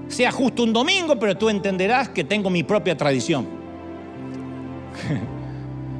sea 0.09 0.31
justo 0.33 0.63
un 0.63 0.73
domingo, 0.73 1.19
pero 1.19 1.37
tú 1.37 1.49
entenderás 1.49 2.09
que 2.09 2.25
tengo 2.25 2.51
mi 2.51 2.63
propia 2.63 2.97
tradición. 2.97 3.47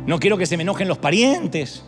No 0.07 0.21
quiero 0.21 0.39
que 0.39 0.47
se 0.47 0.57
me 0.57 0.63
enojen 0.63 0.87
los 0.87 0.99
parientes 0.99 1.83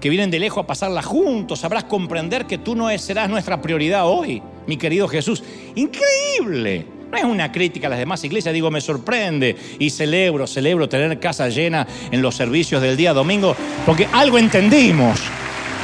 que 0.00 0.08
vienen 0.08 0.30
de 0.30 0.38
lejos 0.38 0.62
a 0.62 0.66
pasarla 0.68 1.02
juntos. 1.02 1.58
Sabrás 1.58 1.82
comprender 1.82 2.46
que 2.46 2.56
tú 2.56 2.76
no 2.76 2.96
serás 2.98 3.28
nuestra 3.28 3.60
prioridad 3.60 4.06
hoy 4.06 4.40
mi 4.66 4.76
querido 4.76 5.08
Jesús. 5.08 5.42
Increíble. 5.74 6.86
No 7.10 7.18
es 7.18 7.24
una 7.24 7.50
crítica 7.50 7.88
a 7.88 7.90
las 7.90 7.98
demás 7.98 8.22
iglesias, 8.22 8.54
digo, 8.54 8.70
me 8.70 8.80
sorprende 8.80 9.56
y 9.80 9.90
celebro, 9.90 10.46
celebro 10.46 10.88
tener 10.88 11.18
casa 11.18 11.48
llena 11.48 11.84
en 12.12 12.22
los 12.22 12.36
servicios 12.36 12.80
del 12.80 12.96
día 12.96 13.12
domingo, 13.12 13.56
porque 13.84 14.06
algo 14.12 14.38
entendimos, 14.38 15.18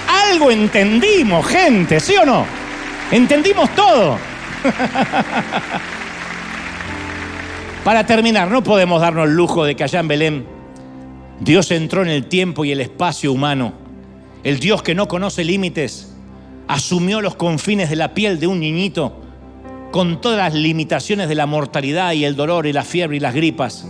algo 0.09 0.53
entendimos, 0.53 1.45
gente, 1.45 1.99
¿sí 1.99 2.14
o 2.14 2.24
no? 2.24 2.47
Entendimos 3.11 3.74
todo. 3.74 4.16
Para 7.85 8.05
terminar, 8.05 8.51
no 8.51 8.62
podemos 8.62 9.01
darnos 9.01 9.29
el 9.29 9.35
lujo 9.35 9.64
de 9.64 9.77
que 9.77 9.85
allá 9.85 10.01
en 10.01 10.09
Belén 10.09 10.47
Dios 11.41 11.71
entró 11.71 12.03
en 12.03 12.09
el 12.09 12.27
tiempo 12.27 12.64
y 12.64 12.73
el 12.73 12.81
espacio 12.81 13.33
humano, 13.33 13.75
el 14.43 14.59
Dios 14.59 14.83
que 14.83 14.95
no 14.95 15.07
conoce 15.07 15.45
límites, 15.45 16.14
asumió 16.67 17.21
los 17.21 17.37
confines 17.37 17.91
de 17.91 17.97
la 17.97 18.14
piel 18.14 18.41
de 18.41 18.47
un 18.47 18.61
niñito 18.61 19.23
con 19.93 20.21
todas 20.21 20.39
las 20.39 20.55
limitaciones 20.55 21.29
de 21.29 21.35
la 21.35 21.47
mortalidad 21.47 22.12
y 22.12 22.25
el 22.25 22.37
dolor 22.37 22.67
y 22.67 22.73
la 22.73 22.85
fiebre 22.85 23.19
y 23.19 23.21
las 23.21 23.35
gripas 23.35 23.87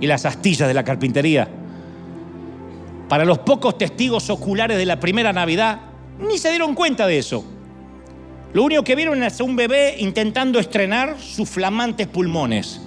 y 0.00 0.06
las 0.06 0.26
astillas 0.26 0.68
de 0.68 0.74
la 0.74 0.84
carpintería. 0.84 1.48
Para 3.08 3.24
los 3.24 3.38
pocos 3.38 3.78
testigos 3.78 4.28
oculares 4.30 4.76
de 4.76 4.86
la 4.86 4.98
primera 4.98 5.32
Navidad, 5.32 5.80
ni 6.18 6.38
se 6.38 6.50
dieron 6.50 6.74
cuenta 6.74 7.06
de 7.06 7.18
eso. 7.18 7.44
Lo 8.56 8.64
único 8.64 8.82
que 8.82 8.96
vieron 8.96 9.22
es 9.22 9.38
a 9.38 9.44
un 9.44 9.54
bebé 9.54 9.96
intentando 9.98 10.58
estrenar 10.58 11.20
sus 11.20 11.46
flamantes 11.46 12.06
pulmones. 12.06 12.80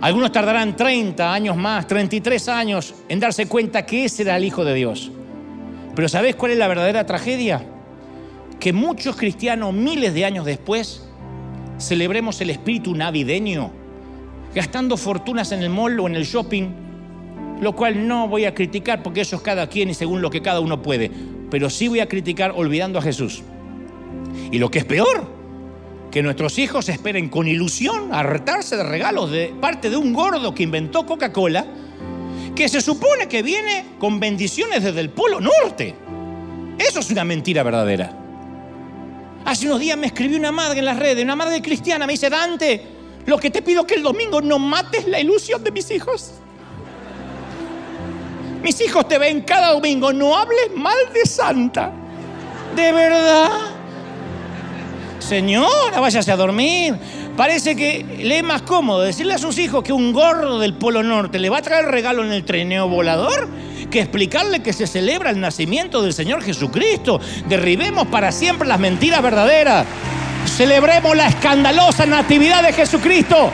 Algunos 0.00 0.30
tardarán 0.30 0.76
30 0.76 1.34
años 1.34 1.56
más, 1.56 1.88
33 1.88 2.48
años 2.50 2.94
en 3.08 3.18
darse 3.18 3.48
cuenta 3.48 3.84
que 3.84 4.04
ese 4.04 4.22
era 4.22 4.36
el 4.36 4.44
Hijo 4.44 4.64
de 4.64 4.74
Dios. 4.74 5.10
Pero 5.96 6.08
¿sabés 6.08 6.36
cuál 6.36 6.52
es 6.52 6.58
la 6.58 6.68
verdadera 6.68 7.04
tragedia? 7.04 7.66
Que 8.60 8.72
muchos 8.72 9.16
cristianos 9.16 9.74
miles 9.74 10.14
de 10.14 10.24
años 10.24 10.46
después 10.46 11.04
celebremos 11.80 12.40
el 12.40 12.50
espíritu 12.50 12.94
navideño, 12.94 13.72
gastando 14.54 14.96
fortunas 14.96 15.50
en 15.50 15.64
el 15.64 15.70
mall 15.70 15.98
o 15.98 16.06
en 16.06 16.14
el 16.14 16.26
shopping, 16.26 16.68
lo 17.60 17.74
cual 17.74 18.06
no 18.06 18.28
voy 18.28 18.44
a 18.44 18.54
criticar 18.54 19.02
porque 19.02 19.22
eso 19.22 19.34
es 19.34 19.42
cada 19.42 19.68
quien 19.68 19.90
y 19.90 19.94
según 19.94 20.22
lo 20.22 20.30
que 20.30 20.42
cada 20.42 20.60
uno 20.60 20.80
puede, 20.80 21.10
pero 21.50 21.68
sí 21.70 21.88
voy 21.88 21.98
a 21.98 22.06
criticar 22.06 22.52
olvidando 22.54 23.00
a 23.00 23.02
Jesús. 23.02 23.42
Y 24.50 24.58
lo 24.58 24.70
que 24.70 24.80
es 24.80 24.84
peor, 24.84 25.24
que 26.10 26.22
nuestros 26.22 26.58
hijos 26.58 26.88
esperen 26.88 27.28
con 27.28 27.48
ilusión 27.48 28.14
hartarse 28.14 28.76
de 28.76 28.84
regalos 28.84 29.30
de 29.30 29.52
parte 29.60 29.90
de 29.90 29.96
un 29.96 30.12
gordo 30.12 30.54
que 30.54 30.62
inventó 30.62 31.04
Coca-Cola, 31.04 31.66
que 32.54 32.68
se 32.68 32.80
supone 32.80 33.26
que 33.26 33.42
viene 33.42 33.96
con 33.98 34.20
bendiciones 34.20 34.84
desde 34.84 35.00
el 35.00 35.10
Polo 35.10 35.40
Norte. 35.40 35.94
Eso 36.78 37.00
es 37.00 37.10
una 37.10 37.24
mentira 37.24 37.62
verdadera. 37.64 38.16
Hace 39.44 39.66
unos 39.66 39.80
días 39.80 39.98
me 39.98 40.06
escribió 40.06 40.38
una 40.38 40.52
madre 40.52 40.78
en 40.78 40.84
las 40.84 40.98
redes, 40.98 41.24
una 41.24 41.36
madre 41.36 41.60
cristiana, 41.60 42.06
me 42.06 42.12
dice, 42.12 42.30
Dante, 42.30 42.80
lo 43.26 43.38
que 43.38 43.50
te 43.50 43.60
pido 43.62 43.80
es 43.80 43.86
que 43.86 43.94
el 43.94 44.02
domingo 44.02 44.40
no 44.40 44.58
mates 44.58 45.08
la 45.08 45.20
ilusión 45.20 45.64
de 45.64 45.72
mis 45.72 45.90
hijos. 45.90 46.32
Mis 48.62 48.80
hijos 48.80 49.06
te 49.08 49.18
ven 49.18 49.42
cada 49.42 49.72
domingo, 49.72 50.12
no 50.12 50.36
hables 50.36 50.70
mal 50.74 50.96
de 51.12 51.26
Santa. 51.26 51.92
De 52.74 52.92
verdad. 52.92 53.73
Señora, 55.28 56.00
váyase 56.00 56.30
a 56.32 56.36
dormir. 56.36 56.94
Parece 57.34 57.74
que 57.74 58.04
le 58.22 58.38
es 58.38 58.44
más 58.44 58.62
cómodo 58.62 59.00
decirle 59.00 59.32
a 59.32 59.38
sus 59.38 59.58
hijos 59.58 59.82
que 59.82 59.92
un 59.92 60.12
gordo 60.12 60.58
del 60.58 60.74
Polo 60.74 61.02
Norte 61.02 61.38
le 61.38 61.48
va 61.48 61.58
a 61.58 61.62
traer 61.62 61.86
regalo 61.86 62.22
en 62.22 62.32
el 62.32 62.44
trineo 62.44 62.88
volador 62.88 63.48
que 63.90 64.00
explicarle 64.00 64.62
que 64.62 64.74
se 64.74 64.86
celebra 64.86 65.30
el 65.30 65.40
nacimiento 65.40 66.02
del 66.02 66.12
Señor 66.12 66.42
Jesucristo. 66.42 67.20
Derribemos 67.48 68.06
para 68.08 68.32
siempre 68.32 68.68
las 68.68 68.78
mentiras 68.78 69.22
verdaderas. 69.22 69.86
Celebremos 70.44 71.16
la 71.16 71.28
escandalosa 71.28 72.04
natividad 72.04 72.62
de 72.62 72.74
Jesucristo. 72.74 73.50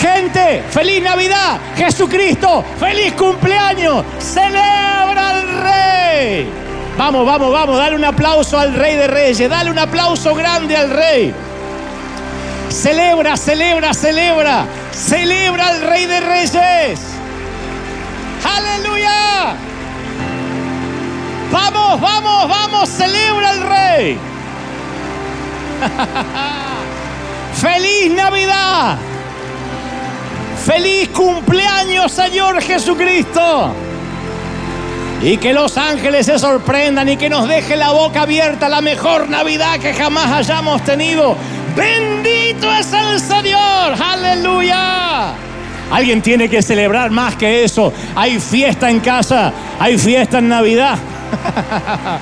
Gente, 0.00 0.62
feliz 0.70 1.02
Navidad. 1.02 1.60
Jesucristo, 1.76 2.64
feliz 2.78 3.12
cumpleaños. 3.14 4.04
Celebra 4.20 5.30
al 5.30 5.62
Rey. 5.62 6.61
Vamos, 6.96 7.24
vamos, 7.24 7.52
vamos, 7.52 7.78
dale 7.78 7.96
un 7.96 8.04
aplauso 8.04 8.58
al 8.58 8.74
Rey 8.74 8.96
de 8.96 9.06
Reyes. 9.06 9.48
Dale 9.48 9.70
un 9.70 9.78
aplauso 9.78 10.34
grande 10.34 10.76
al 10.76 10.90
Rey. 10.90 11.34
Celebra, 12.68 13.36
celebra, 13.36 13.94
celebra. 13.94 14.66
Celebra 14.92 15.68
al 15.68 15.80
Rey 15.82 16.06
de 16.06 16.20
Reyes. 16.20 17.00
Aleluya. 18.44 19.56
Vamos, 21.50 22.00
vamos, 22.00 22.48
vamos, 22.48 22.88
celebra 22.88 23.50
al 23.50 23.60
Rey. 23.60 24.18
Feliz 27.54 28.12
Navidad. 28.12 28.98
Feliz 30.64 31.08
cumpleaños, 31.08 32.12
Señor 32.12 32.62
Jesucristo. 32.62 33.74
Y 35.22 35.36
que 35.36 35.52
los 35.52 35.78
ángeles 35.78 36.26
se 36.26 36.38
sorprendan 36.38 37.08
y 37.08 37.16
que 37.16 37.30
nos 37.30 37.48
deje 37.48 37.76
la 37.76 37.92
boca 37.92 38.22
abierta 38.22 38.68
la 38.68 38.80
mejor 38.80 39.28
Navidad 39.28 39.78
que 39.78 39.94
jamás 39.94 40.32
hayamos 40.32 40.82
tenido. 40.82 41.36
Bendito 41.76 42.70
es 42.72 42.92
el 42.92 43.20
Señor. 43.20 43.94
Aleluya. 44.02 45.34
Alguien 45.92 46.22
tiene 46.22 46.48
que 46.48 46.60
celebrar 46.60 47.10
más 47.10 47.36
que 47.36 47.62
eso. 47.62 47.92
Hay 48.16 48.40
fiesta 48.40 48.90
en 48.90 48.98
casa, 48.98 49.52
hay 49.78 49.96
fiesta 49.96 50.38
en 50.38 50.48
Navidad. 50.48 50.98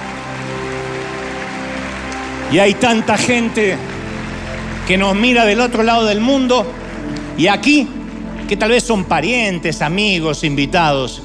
y 2.52 2.58
hay 2.58 2.74
tanta 2.74 3.16
gente 3.16 3.78
que 4.86 4.98
nos 4.98 5.14
mira 5.14 5.46
del 5.46 5.60
otro 5.60 5.84
lado 5.84 6.04
del 6.04 6.20
mundo 6.20 6.70
y 7.38 7.46
aquí, 7.46 7.88
que 8.46 8.56
tal 8.56 8.70
vez 8.70 8.84
son 8.84 9.04
parientes, 9.04 9.80
amigos, 9.80 10.44
invitados. 10.44 11.22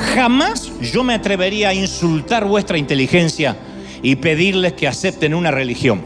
Jamás 0.00 0.72
yo 0.80 1.04
me 1.04 1.14
atrevería 1.14 1.68
a 1.68 1.74
insultar 1.74 2.44
vuestra 2.44 2.78
inteligencia 2.78 3.56
y 4.02 4.16
pedirles 4.16 4.72
que 4.72 4.88
acepten 4.88 5.34
una 5.34 5.50
religión. 5.50 6.00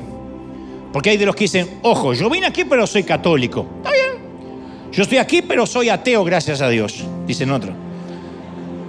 Porque 0.93 1.11
hay 1.11 1.17
de 1.17 1.27
los 1.27 1.35
que 1.35 1.45
dicen, 1.45 1.79
ojo, 1.83 2.13
yo 2.13 2.29
vine 2.29 2.47
aquí 2.47 2.65
pero 2.65 2.87
soy 2.87 3.05
católico. 3.05 3.67
Está 3.79 3.93
bien. 3.93 4.91
Yo 4.93 5.03
estoy 5.03 5.19
aquí 5.19 5.43
pero 5.43 5.67
soy 5.67 5.89
ateo, 5.89 6.25
gracias 6.25 6.61
a 6.61 6.69
Dios. 6.69 7.05
Dicen 7.27 7.51
otros. 7.51 7.75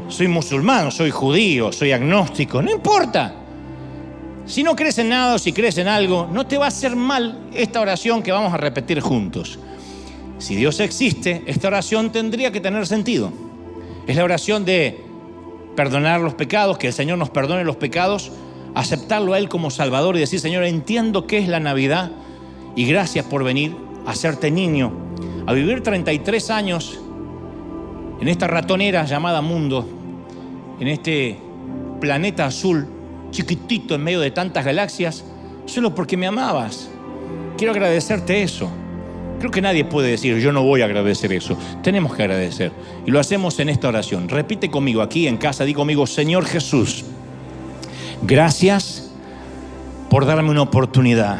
Soy 0.10 0.28
musulmán, 0.28 0.92
soy 0.92 1.12
judío, 1.12 1.72
soy 1.72 1.92
agnóstico. 1.92 2.62
No 2.62 2.72
importa. 2.72 3.34
Si 4.46 4.62
no 4.62 4.76
crees 4.76 4.98
en 5.00 5.10
nada 5.10 5.36
o 5.36 5.40
si 5.40 5.54
crees 5.54 5.78
en 5.78 5.88
algo, 5.88 6.30
no 6.32 6.46
te 6.46 6.58
va 6.58 6.66
a 6.66 6.68
hacer 6.68 6.96
mal 6.96 7.48
esta 7.54 7.82
oración 7.82 8.22
que 8.22 8.32
vamos 8.32 8.54
a 8.54 8.58
repetir 8.58 9.00
juntos. 9.00 9.58
Si 10.38 10.56
Dios 10.56 10.80
existe, 10.80 11.44
esta 11.48 11.70
oración 11.70 12.12
tendría 12.12 12.52
que 12.52 12.60
tener 12.60 12.86
sentido. 12.86 13.45
Es 14.08 14.16
la 14.16 14.24
oración 14.24 14.66
de 14.66 15.04
perdonar 15.76 16.22
los 16.22 16.34
pecados, 16.34 16.78
que 16.78 16.88
el 16.88 16.94
Señor 16.94 17.18
nos 17.18 17.30
perdone 17.30 17.64
los 17.64 17.76
pecados, 17.76 18.32
aceptarlo 18.74 19.34
a 19.34 19.40
Él 19.40 19.50
como 19.50 19.70
Salvador 19.72 20.16
y 20.16 20.20
decir, 20.20 20.40
Señor, 20.40 20.64
entiendo 20.64 21.28
qué 21.28 21.38
es 21.40 21.48
la 21.48 21.60
Navidad 21.60 22.12
y 22.76 22.86
gracias 22.86 23.26
por 23.26 23.44
venir 23.44 23.76
a 24.06 24.12
hacerte 24.12 24.52
niño, 24.52 24.92
a 25.48 25.54
vivir 25.54 25.82
33 25.82 26.50
años 26.52 27.00
en 28.22 28.28
esta 28.28 28.48
ratonera 28.48 29.06
llamada 29.06 29.42
mundo, 29.42 29.88
en 30.80 30.88
este 30.88 31.38
planeta 32.00 32.46
azul, 32.46 32.88
chiquitito 33.32 33.96
en 33.96 34.04
medio 34.04 34.20
de 34.20 34.32
tantas 34.32 34.66
galaxias, 34.66 35.26
solo 35.66 35.96
porque 35.96 36.18
me 36.18 36.28
amabas. 36.28 36.90
Quiero 37.58 37.74
agradecerte 37.74 38.44
eso. 38.44 38.70
Creo 39.40 39.52
que 39.52 39.62
nadie 39.62 39.86
puede 39.86 40.10
decir, 40.10 40.38
yo 40.40 40.52
no 40.52 40.64
voy 40.64 40.82
a 40.82 40.86
agradecer 40.86 41.32
eso. 41.34 41.58
Tenemos 41.84 42.16
que 42.16 42.24
agradecer. 42.24 42.72
Y 43.06 43.12
lo 43.12 43.20
hacemos 43.20 43.60
en 43.60 43.70
esta 43.70 43.88
oración. 43.88 44.30
Repite 44.30 44.70
conmigo 44.70 45.02
aquí 45.02 45.28
en 45.28 45.38
casa, 45.38 45.66
di 45.66 45.74
conmigo, 45.74 46.08
Señor 46.08 46.46
Jesús, 46.46 47.04
gracias 48.24 49.12
por 50.10 50.26
darme 50.26 50.52
una 50.52 50.62
oportunidad, 50.62 51.40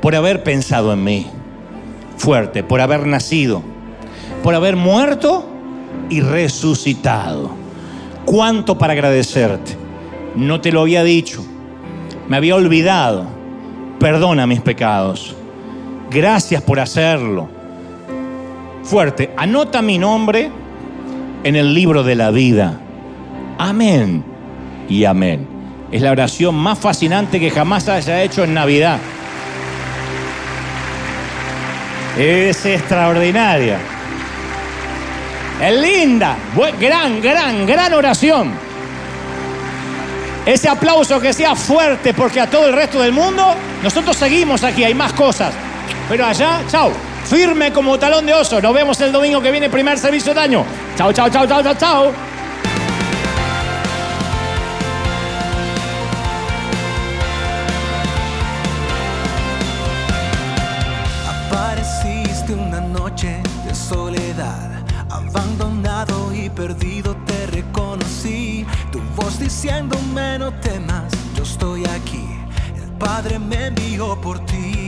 por 0.00 0.14
haber 0.14 0.42
pensado 0.42 0.92
en 0.92 1.04
mí 1.04 1.26
fuerte, 2.16 2.62
por 2.62 2.80
haber 2.80 3.06
nacido, 3.06 3.62
por 4.42 4.54
haber 4.54 4.76
muerto 4.76 5.46
y 6.10 6.20
resucitado. 6.20 7.50
¿Cuánto 8.24 8.76
para 8.76 8.92
agradecerte? 8.92 9.76
No 10.36 10.60
te 10.60 10.70
lo 10.70 10.82
había 10.82 11.02
dicho, 11.02 11.44
me 12.28 12.36
había 12.36 12.54
olvidado. 12.54 13.26
Perdona 13.98 14.46
mis 14.46 14.60
pecados. 14.60 15.34
Gracias 16.10 16.62
por 16.62 16.80
hacerlo. 16.80 17.48
Fuerte, 18.82 19.30
anota 19.36 19.82
mi 19.82 19.98
nombre 19.98 20.50
en 21.44 21.56
el 21.56 21.74
libro 21.74 22.02
de 22.02 22.14
la 22.14 22.30
vida. 22.30 22.80
Amén 23.58 24.24
y 24.88 25.04
amén. 25.04 25.46
Es 25.92 26.00
la 26.00 26.10
oración 26.10 26.54
más 26.54 26.78
fascinante 26.78 27.38
que 27.38 27.50
jamás 27.50 27.88
haya 27.88 28.22
hecho 28.22 28.44
en 28.44 28.54
Navidad. 28.54 28.98
Es 32.18 32.64
extraordinaria. 32.64 33.78
Es 35.62 35.80
linda. 35.80 36.36
Gran, 36.80 37.20
gran, 37.20 37.66
gran 37.66 37.92
oración. 37.92 38.52
Ese 40.46 40.68
aplauso 40.68 41.20
que 41.20 41.34
sea 41.34 41.54
fuerte 41.54 42.14
porque 42.14 42.40
a 42.40 42.48
todo 42.48 42.68
el 42.68 42.72
resto 42.72 43.02
del 43.02 43.12
mundo, 43.12 43.54
nosotros 43.82 44.16
seguimos 44.16 44.64
aquí, 44.64 44.82
hay 44.82 44.94
más 44.94 45.12
cosas. 45.12 45.52
Pero 46.08 46.24
allá, 46.24 46.62
chao. 46.68 46.90
Firme 47.24 47.70
como 47.70 47.98
talón 47.98 48.24
de 48.24 48.32
oso. 48.32 48.60
Nos 48.62 48.72
vemos 48.72 48.98
el 49.02 49.12
domingo 49.12 49.42
que 49.42 49.50
viene, 49.50 49.68
primer 49.68 49.98
servicio 49.98 50.32
de 50.32 50.40
año. 50.40 50.64
Chao, 50.96 51.12
chao, 51.12 51.28
chao, 51.28 51.46
chao, 51.46 51.62
chao, 51.62 51.74
chao. 51.74 52.12
Apareciste 61.28 62.54
una 62.54 62.80
noche 62.80 63.42
de 63.66 63.74
soledad, 63.74 64.82
abandonado 65.10 66.32
y 66.32 66.48
perdido 66.48 67.14
te 67.26 67.46
reconocí. 67.48 68.64
Tu 68.90 69.00
voz 69.14 69.38
diciéndome 69.38 70.38
no 70.38 70.50
temas, 70.54 71.12
yo 71.36 71.42
estoy 71.42 71.84
aquí. 71.84 72.26
El 72.82 72.90
Padre 72.92 73.38
me 73.38 73.66
envió 73.66 74.18
por 74.18 74.38
ti. 74.46 74.87